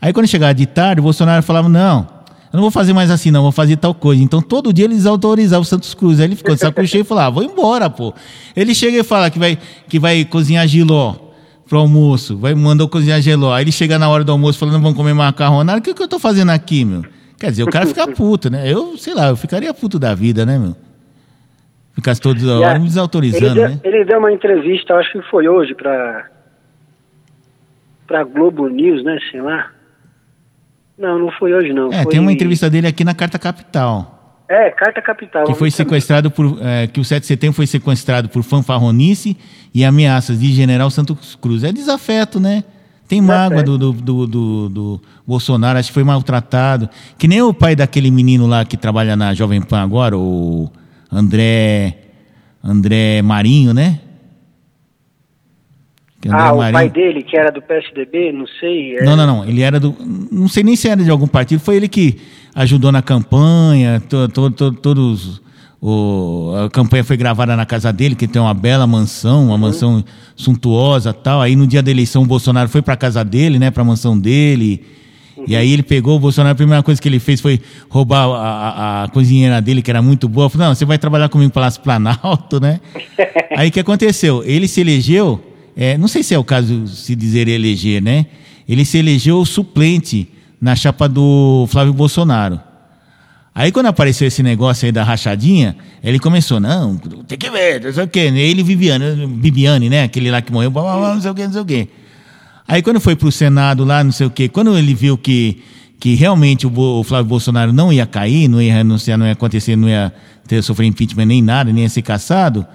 [0.00, 2.06] Aí quando chegava de tarde, o Bolsonaro falava, não,
[2.52, 4.22] eu não vou fazer mais assim, não, vou fazer tal coisa.
[4.22, 6.20] Então todo dia eles autorizavam o Santos Cruz.
[6.20, 8.14] Aí ele ficou de saco cheio e falava, ah, vou embora, pô.
[8.54, 9.58] Ele chega e fala que vai,
[9.88, 11.23] que vai cozinhar giló
[11.68, 13.52] pro almoço, vai mandou cozinhar giló.
[13.52, 15.78] Aí ele chega na hora do almoço falando, vamos comer macarronada.
[15.78, 17.04] O que, que eu tô fazendo aqui, meu?
[17.38, 18.70] Quer dizer, o cara fica puto, né?
[18.70, 20.76] Eu, sei lá, eu ficaria puto da vida, né, meu?
[21.94, 23.80] Ficasse toda hora me desautorizando, ele deu, né?
[23.84, 26.30] Ele deu uma entrevista, acho que foi hoje, para
[28.06, 29.70] para Globo News, né, sei lá.
[30.98, 31.92] Não, não foi hoje não.
[31.92, 32.12] É, foi...
[32.12, 34.13] tem uma entrevista dele aqui na Carta Capital.
[34.48, 35.44] É, Carta Capital.
[35.44, 36.58] Que foi sequestrado por.
[36.60, 39.36] É, que o 7 de setembro foi sequestrado por fanfarronice
[39.74, 41.64] e ameaças de General Santos Cruz.
[41.64, 42.64] É desafeto, né?
[43.08, 46.88] Tem mágoa do, do, do, do, do Bolsonaro, acho que foi maltratado.
[47.18, 50.70] Que nem o pai daquele menino lá que trabalha na Jovem Pan agora, o.
[51.12, 51.98] André
[52.62, 54.00] André Marinho, né?
[56.26, 56.68] André ah, Marinho...
[56.68, 58.96] o pai dele, que era do PSDB, não sei.
[58.96, 59.04] É...
[59.04, 59.44] Não, não, não.
[59.44, 59.94] Ele era do.
[60.32, 61.60] Não sei nem se era de algum partido.
[61.60, 62.20] Foi ele que
[62.54, 65.42] ajudou na campanha, to, to, to, todos.
[65.80, 69.58] O, a campanha foi gravada na casa dele, que tem uma bela mansão, uma uhum.
[69.58, 70.04] mansão
[70.34, 71.42] suntuosa tal.
[71.42, 74.18] Aí no dia da eleição o Bolsonaro foi para casa dele, né, para a mansão
[74.18, 74.82] dele.
[75.36, 75.44] Uhum.
[75.46, 77.60] E aí ele pegou o Bolsonaro, a primeira coisa que ele fez foi
[77.90, 80.48] roubar a, a, a cozinheira dele, que era muito boa.
[80.48, 82.80] Falou, não, você vai trabalhar comigo no Palácio Planalto, né?
[83.54, 84.42] aí o que aconteceu?
[84.46, 85.38] Ele se elegeu,
[85.76, 88.24] é, não sei se é o caso se dizer eleger, né?
[88.66, 90.28] Ele se elegeu suplente
[90.64, 92.58] na chapa do Flávio Bolsonaro.
[93.54, 97.92] Aí quando apareceu esse negócio aí da rachadinha, ele começou, não, tem que ver, não
[97.92, 98.20] sei o quê.
[98.20, 100.04] Ele e Viviane, Bibiane, né?
[100.04, 101.88] Aquele lá que morreu, não sei o quê, não sei o quê.
[102.66, 105.62] Aí quando foi para o Senado lá, não sei o quê, quando ele viu que,
[106.00, 109.76] que realmente o, o, Flávio Bolsonaro não ia cair, não ia renunciar, não ia acontecer,
[109.76, 110.14] não ia
[110.48, 112.66] ter sofrer impeachment nem nada, nem ia ser caçado,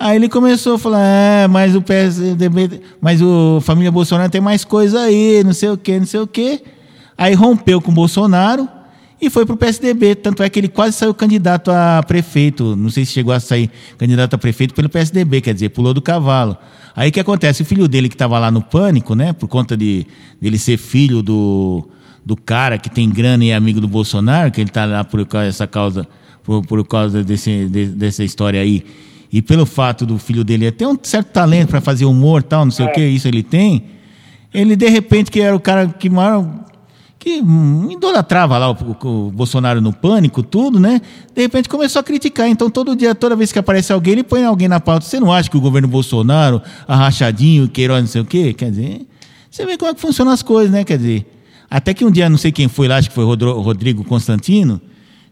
[0.00, 4.64] aí ele começou a falar, é, mas o PSDB, mas o família Bolsonaro tem mais
[4.64, 6.62] coisa aí, não sei o quê, não sei o quê.
[7.16, 8.68] Aí rompeu com o Bolsonaro
[9.20, 10.14] e foi para o PSDB.
[10.14, 12.76] Tanto é que ele quase saiu candidato a prefeito.
[12.76, 16.02] Não sei se chegou a sair candidato a prefeito pelo PSDB, quer dizer, pulou do
[16.02, 16.56] cavalo.
[16.94, 17.62] Aí o que acontece?
[17.62, 19.32] O filho dele que estava lá no pânico, né?
[19.32, 20.06] Por conta de
[20.40, 21.88] dele ser filho do,
[22.24, 25.24] do cara que tem grana e é amigo do Bolsonaro, que ele está lá por
[25.26, 26.06] causa dessa causa,
[26.42, 28.84] por, por causa desse, de, dessa história aí.
[29.32, 32.72] E pelo fato do filho dele ter um certo talento para fazer humor tal, não
[32.72, 32.88] sei é.
[32.88, 33.84] o que, isso ele tem.
[34.54, 36.65] Ele, de repente, que era o cara que maior
[37.26, 41.00] que hum, idolatrava lá o, o, o, Bolsonaro no pânico, tudo, né?
[41.34, 42.48] De repente começou a criticar.
[42.48, 45.04] Então, todo dia, toda vez que aparece alguém, ele põe alguém na pauta.
[45.04, 48.54] Você não acha que o governo Bolsonaro, a Rachadinho, Queiroz, não sei o quê?
[48.54, 49.04] Quer dizer,
[49.50, 50.84] você vê como é que funcionam as coisas, né?
[50.84, 51.26] Quer dizer,
[51.68, 54.80] até que um dia, não sei quem foi lá, acho que foi Rodrigo Constantino,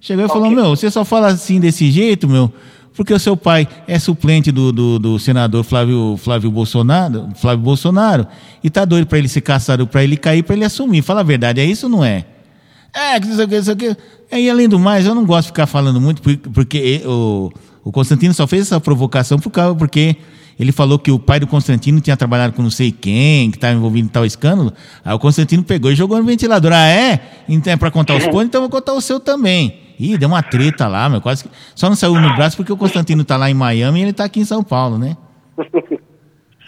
[0.01, 2.53] chegou e falou: Meu, você só fala assim desse jeito, meu,
[2.95, 8.27] porque o seu pai é suplente do, do, do senador Flávio, Flávio Bolsonaro, Flávio Bolsonaro,
[8.62, 11.03] e tá doido para ele ser caçado, para ele cair, para ele assumir.
[11.03, 12.25] Fala a verdade, é isso ou não é?
[12.95, 13.97] É, que isso aqui, isso aqui.
[14.31, 17.51] E além do mais, eu não gosto de ficar falando muito, porque o,
[17.83, 20.16] o Constantino só fez essa provocação por causa, porque
[20.59, 23.75] ele falou que o pai do Constantino tinha trabalhado com não sei quem, que estava
[23.75, 24.73] envolvido em tal escândalo.
[25.05, 26.73] Aí o Constantino pegou e jogou no ventilador.
[26.73, 27.21] Ah, é?
[27.49, 29.84] Então é para contar os pontos, então eu vou contar o seu também.
[29.99, 31.51] Ih, deu uma treta lá, meu, quase que...
[31.75, 34.25] Só não saiu no braço porque o Constantino tá lá em Miami e ele tá
[34.25, 35.16] aqui em São Paulo, né?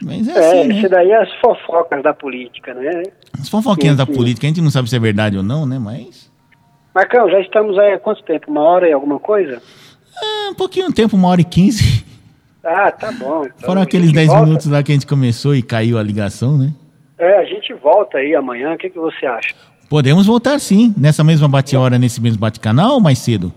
[0.03, 0.75] Mas é, é assim, né?
[0.77, 3.03] isso daí é as fofocas da política, né?
[3.41, 4.11] As fofoquinhas sim, sim.
[4.13, 5.79] da política, a gente não sabe se é verdade ou não, né?
[5.79, 6.31] Mas.
[6.95, 8.51] Marcão, já estamos aí há quanto tempo?
[8.51, 9.61] Uma hora e alguma coisa?
[10.23, 12.05] É, um pouquinho tempo, uma hora e quinze.
[12.65, 13.45] Ah, tá bom.
[13.45, 16.73] Então Foram aqueles dez minutos lá que a gente começou e caiu a ligação, né?
[17.19, 19.55] É, a gente volta aí amanhã, o que, que você acha?
[19.89, 23.53] Podemos voltar sim, nessa mesma bate-hora, nesse mesmo bate-canal ou mais cedo?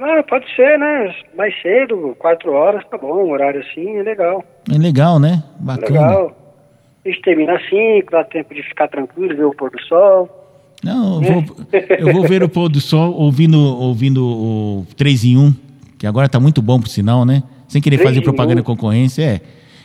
[0.00, 1.14] Ah, pode ser, né?
[1.36, 4.44] Mais cedo, quatro horas, tá bom, um horário assim, é legal.
[4.68, 5.44] É legal, né?
[5.60, 5.86] Bacana.
[5.86, 6.36] É legal.
[7.04, 10.28] A gente termina assim, dá tempo de ficar tranquilo, ver o pôr do sol.
[10.82, 11.56] Não, eu vou,
[11.98, 15.54] eu vou ver o pôr do sol ouvindo, ouvindo o 3 em 1,
[16.00, 17.44] que agora tá muito bom pro sinal, né?
[17.68, 18.64] Sem querer fazer propaganda 1.
[18.64, 19.40] concorrência, é.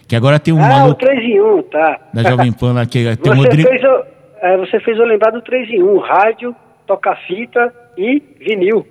[0.08, 1.06] Que agora tem um ah, maluco.
[1.06, 2.00] Ah, o 3 em 1, tá.
[2.12, 3.70] Da Jovem Pan lá, que tem Você o Rodrigo.
[3.70, 6.56] Fez o é, você fez eu lembrar do 3 em 1, rádio,
[6.86, 8.86] toca-fita e vinil.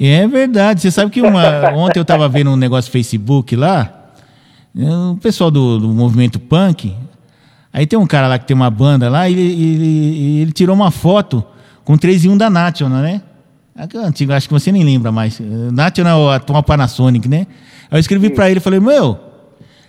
[0.00, 0.80] É verdade.
[0.80, 4.10] Você sabe que uma, ontem eu estava vendo um negócio no Facebook lá,
[4.74, 6.94] o pessoal do, do, movimento punk.
[7.72, 10.74] Aí tem um cara lá que tem uma banda lá, e ele, ele, ele tirou
[10.74, 11.44] uma foto
[11.84, 13.22] com 3 em 1 da National, né?
[13.94, 15.40] Antigo, acho que você nem lembra mais.
[15.72, 17.46] National, a atual Panasonic, né?
[17.90, 19.27] Aí eu escrevi para ele, falei, meu,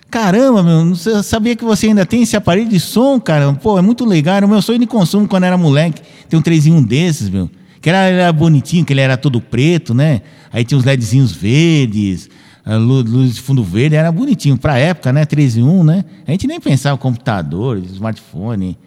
[0.09, 3.53] Caramba, meu, não sabia que você ainda tem esse aparelho de som, cara.
[3.53, 4.37] Pô, é muito legal.
[4.37, 6.01] Era o meu sonho de consumo quando era moleque.
[6.27, 7.49] Tem um 3 em 1 desses, meu.
[7.79, 10.21] Que era, era, bonitinho, que ele era todo preto, né?
[10.51, 12.27] Aí tinha os LEDzinhos verdes,
[12.65, 14.57] luz, luz de fundo verde, era bonitinho.
[14.57, 15.25] Pra época, né?
[15.25, 16.05] 3 em 1, né?
[16.27, 18.77] A gente nem pensava em computador, smartphone.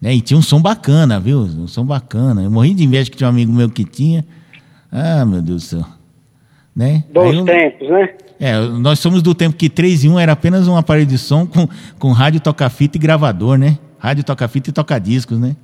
[0.00, 0.14] Né?
[0.14, 1.40] E tinha um som bacana, viu?
[1.40, 2.42] Um som bacana.
[2.42, 4.24] Eu morri de inveja que tinha um amigo meu que tinha.
[4.92, 5.84] Ah, meu Deus do céu.
[6.76, 7.04] Né?
[7.12, 8.10] Bons eu, tempos, né?
[8.40, 11.44] É, nós somos do tempo que 3 em 1 era apenas um aparelho de som
[11.46, 13.78] com, com rádio, toca-fita e gravador, né?
[13.98, 15.56] Rádio, toca-fita e toca-discos, né?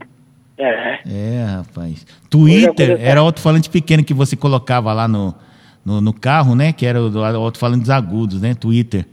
[0.59, 0.99] É.
[1.07, 2.07] É, rapaz.
[2.31, 5.35] Twitter era o alto-falante pequeno que você colocava lá no,
[5.85, 6.73] no, no carro, né?
[6.73, 8.55] Que era o alto-falantes agudos, né?
[8.55, 9.07] Twitter.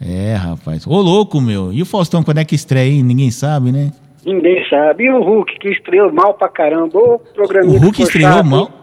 [0.00, 0.86] É, rapaz.
[0.86, 1.72] Ô, louco, meu.
[1.72, 3.02] E o Faustão, quando é que estreia, hein?
[3.02, 3.92] Ninguém sabe, né?
[4.24, 5.04] Ninguém sabe.
[5.04, 6.98] E o Hulk, que estreou mal pra caramba.
[6.98, 7.20] O
[7.66, 8.77] O Hulk estreou mal?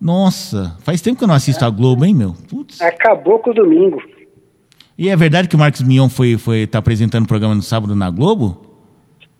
[0.00, 2.34] Nossa, faz tempo que eu não assisto a Globo, hein, meu?
[2.48, 2.80] Putz.
[2.80, 4.02] Acabou com o domingo.
[4.96, 7.94] E é verdade que o Marcos Mion foi, foi tá apresentando o programa no sábado
[7.94, 8.68] na Globo?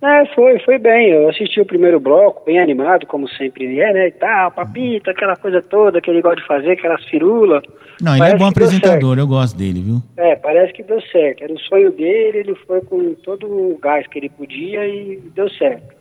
[0.01, 1.11] É, foi, foi bem.
[1.11, 4.07] Eu assisti o primeiro bloco, bem animado, como sempre é, né?
[4.09, 7.63] E tal, papita, aquela coisa toda que ele gosta de fazer, aquelas firulas.
[8.01, 10.01] Não, ele é parece é bom apresentador, eu gosto dele, viu?
[10.17, 11.43] É, parece que deu certo.
[11.43, 15.51] Era o sonho dele, ele foi com todo o gás que ele podia e deu
[15.51, 15.98] certo.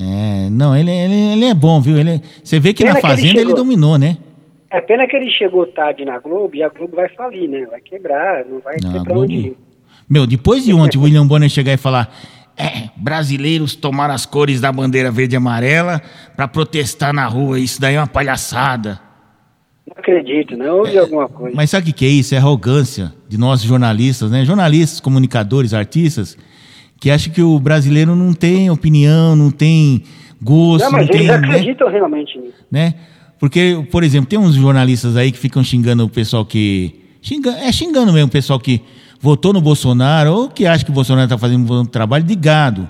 [0.00, 1.96] É, É, não, ele, ele, ele é bom, viu?
[1.98, 4.16] Ele, você vê que Pena na que ele Fazenda ele, dominou, né?
[4.70, 7.66] É pena que ele chegou tarde na Globo e a Globo vai falir, né?
[7.70, 9.56] Vai quebrar, não vai Não, ter pra Globo- onde ir.
[10.08, 12.14] Meu, depois de ontem o William Bonner chegar e falar:
[12.56, 16.00] é, brasileiros tomaram as cores da bandeira verde e amarela
[16.36, 19.00] pra protestar na rua, isso daí é uma palhaçada.
[19.86, 21.56] Não acredito, não houve alguma coisa.
[21.56, 22.34] Mas sabe o que é isso?
[22.34, 24.44] É arrogância de nós jornalistas, né?
[24.44, 26.36] Jornalistas, comunicadores, artistas,
[27.00, 30.02] que acham que o brasileiro não tem opinião, não tem
[30.42, 31.20] gosto, não, não, mas tem.
[31.20, 31.34] eles né?
[31.36, 32.54] acreditam realmente nisso.
[32.70, 32.94] né?
[33.38, 37.04] Porque, por exemplo, tem uns jornalistas aí que ficam xingando o pessoal que.
[37.22, 38.80] Xinga, é xingando mesmo o pessoal que
[39.20, 42.88] votou no Bolsonaro ou que acha que o Bolsonaro está fazendo um trabalho de gado.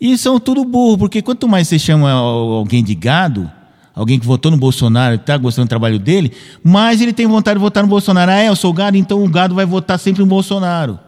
[0.00, 3.50] E são tudo burro, porque quanto mais você chama al- alguém de gado,
[3.94, 6.32] alguém que votou no Bolsonaro e está gostando do trabalho dele,
[6.64, 8.30] mais ele tem vontade de votar no Bolsonaro.
[8.30, 10.98] Ah, é, eu sou gado, então o gado vai votar sempre no Bolsonaro.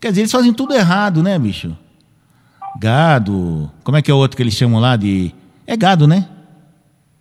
[0.00, 1.76] Quer dizer, eles fazem tudo errado, né, bicho?
[2.80, 3.70] Gado.
[3.84, 5.32] Como é que é o outro que eles chamam lá de.
[5.66, 6.26] É gado, né?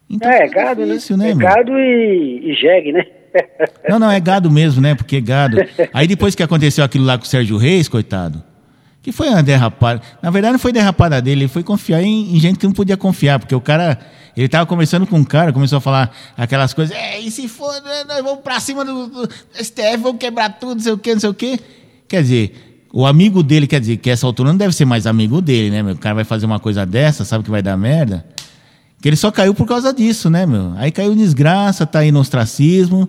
[0.09, 1.25] Então é, fica gado, difícil, né?
[1.25, 1.47] né, é meu?
[1.47, 3.05] gado e, e jegue, né?
[3.87, 4.95] Não, não, é gado mesmo, né?
[4.95, 5.57] Porque é gado.
[5.93, 8.41] Aí depois que aconteceu aquilo lá com o Sérgio Reis, coitado,
[9.03, 10.01] que foi uma derrapada.
[10.21, 12.97] Na verdade, não foi derrapada dele, ele foi confiar em, em gente que não podia
[12.97, 13.99] confiar, porque o cara.
[14.37, 17.73] Ele tava conversando com um cara, começou a falar aquelas coisas, é, e se for,
[17.81, 21.13] né, nós vamos pra cima do, do STF, vamos quebrar tudo, não sei o quê,
[21.13, 21.59] não sei o quê.
[22.07, 25.41] Quer dizer, o amigo dele, quer dizer, que essa altura não deve ser mais amigo
[25.41, 25.93] dele, né, meu?
[25.93, 28.25] O cara vai fazer uma coisa dessa, sabe que vai dar merda.
[29.01, 30.73] Que ele só caiu por causa disso, né, meu?
[30.75, 33.07] Aí caiu em desgraça, tá aí no ostracismo.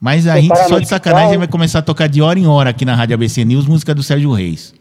[0.00, 1.38] Mas a gente, parar só de sacanagem, hospital.
[1.40, 4.02] vai começar a tocar de hora em hora aqui na Rádio ABC News música do
[4.02, 4.74] Sérgio Reis.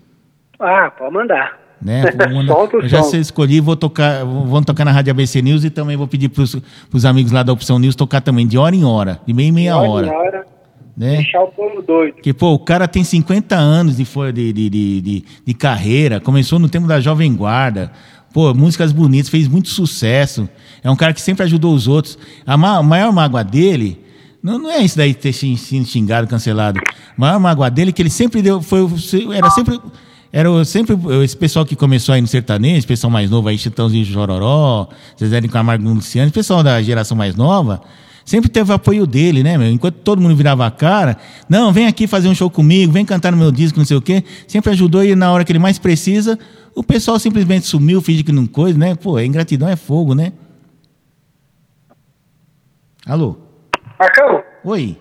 [0.60, 1.58] Ah, pode mandar.
[1.82, 2.04] Né?
[2.48, 3.10] Solta eu já som.
[3.12, 6.56] sei, escolhi, vou tocar, vou tocar na Rádio ABC News e também vou pedir pros,
[6.90, 9.52] pros amigos lá da Opção News tocar também, de hora em hora, de meia em
[9.52, 10.12] meia Hora em hora.
[10.18, 10.46] hora,
[10.98, 11.18] Né?
[11.18, 12.16] deixar o povo doido.
[12.16, 14.70] Porque, pô, o cara tem 50 anos de, de, de,
[15.02, 17.92] de, de, carreira, começou no tempo da Jovem Guarda,
[18.34, 20.48] pô, músicas bonitas, fez muito sucesso.
[20.82, 22.18] É um cara que sempre ajudou os outros.
[22.46, 24.00] A, ma- maior mágoa dele,
[24.42, 26.80] não, não é isso daí de ter sido xingado, cancelado.
[26.80, 28.88] A maior mágoa dele é que ele sempre deu, foi,
[29.36, 29.80] era sempre...
[30.34, 34.04] Era sempre esse pessoal que começou aí no sertanejo, esse pessoal mais novo aí, Chitãozinho
[34.04, 37.82] Jororó, Zezé de Camargo Luciano, esse pessoal da geração mais nova,
[38.26, 39.70] sempre teve o apoio dele, né, meu?
[39.70, 41.16] Enquanto todo mundo virava a cara,
[41.48, 44.02] não, vem aqui fazer um show comigo, vem cantar no meu disco, não sei o
[44.02, 44.24] quê.
[44.48, 46.38] Sempre ajudou e na hora que ele mais precisa,
[46.76, 48.96] o pessoal simplesmente sumiu, finge que não coisa, né?
[48.96, 50.34] Pô, ingratidão é fogo, né?
[53.06, 53.38] Alô?
[54.00, 54.98] Marcão, Oi?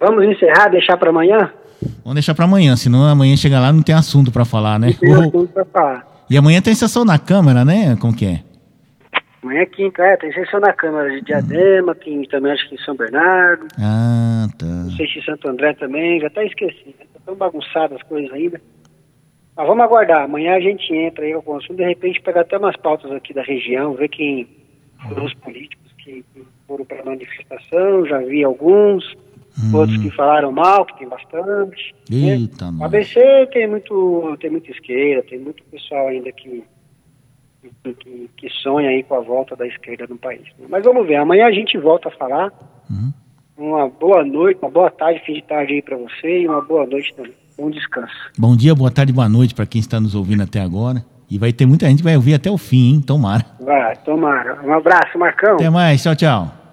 [0.00, 1.52] vamos encerrar, deixar para amanhã?
[2.02, 4.94] Vamos deixar pra amanhã, senão amanhã chega lá não tem assunto pra falar, né?
[4.98, 6.06] Tem Ô, assunto pra falar.
[6.28, 7.96] E amanhã tem sessão na Câmara, né?
[7.96, 8.42] Como que é?
[9.44, 12.78] Amanhã é quinta, é, tem sessão na Câmara de Diadema, tem também acho que em
[12.78, 14.64] São Bernardo, Ah, tá.
[14.64, 17.06] não sei se em Santo André também, já até esqueci, né?
[17.12, 18.58] Tá tão bagunçadas as coisas ainda.
[19.56, 22.56] Mas vamos aguardar, amanhã a gente entra aí com o assunto, de repente pegar até
[22.56, 24.48] umas pautas aqui da região, ver quem
[25.06, 26.24] foram os políticos que
[26.66, 29.14] foram para manifestação, já vi alguns,
[29.72, 31.94] outros que falaram mal, que tem bastante.
[32.10, 32.16] né?
[32.36, 32.82] Eita, nós.
[32.82, 33.20] ABC
[33.52, 36.64] tem muito, tem muita esquerda, tem muito pessoal ainda que,
[37.82, 40.42] que, que- sonha aí com a volta da esquerda no país.
[40.68, 42.52] Mas vamos ver, amanhã a gente volta a falar.
[42.90, 43.12] Uhum.
[43.56, 46.86] Uma boa noite, uma boa tarde, fim de tarde aí para você e uma boa
[46.86, 47.32] noite também.
[47.56, 48.12] Bom descanso.
[48.38, 51.04] Bom dia, boa tarde, boa noite pra quem está nos ouvindo até agora.
[51.30, 53.00] E vai ter muita gente que vai ouvir até o fim, hein?
[53.00, 53.44] Tomara.
[53.60, 54.60] Vai, tomara.
[54.62, 55.54] Um abraço, Marcão.
[55.54, 56.63] Até mais, tchau, tchau.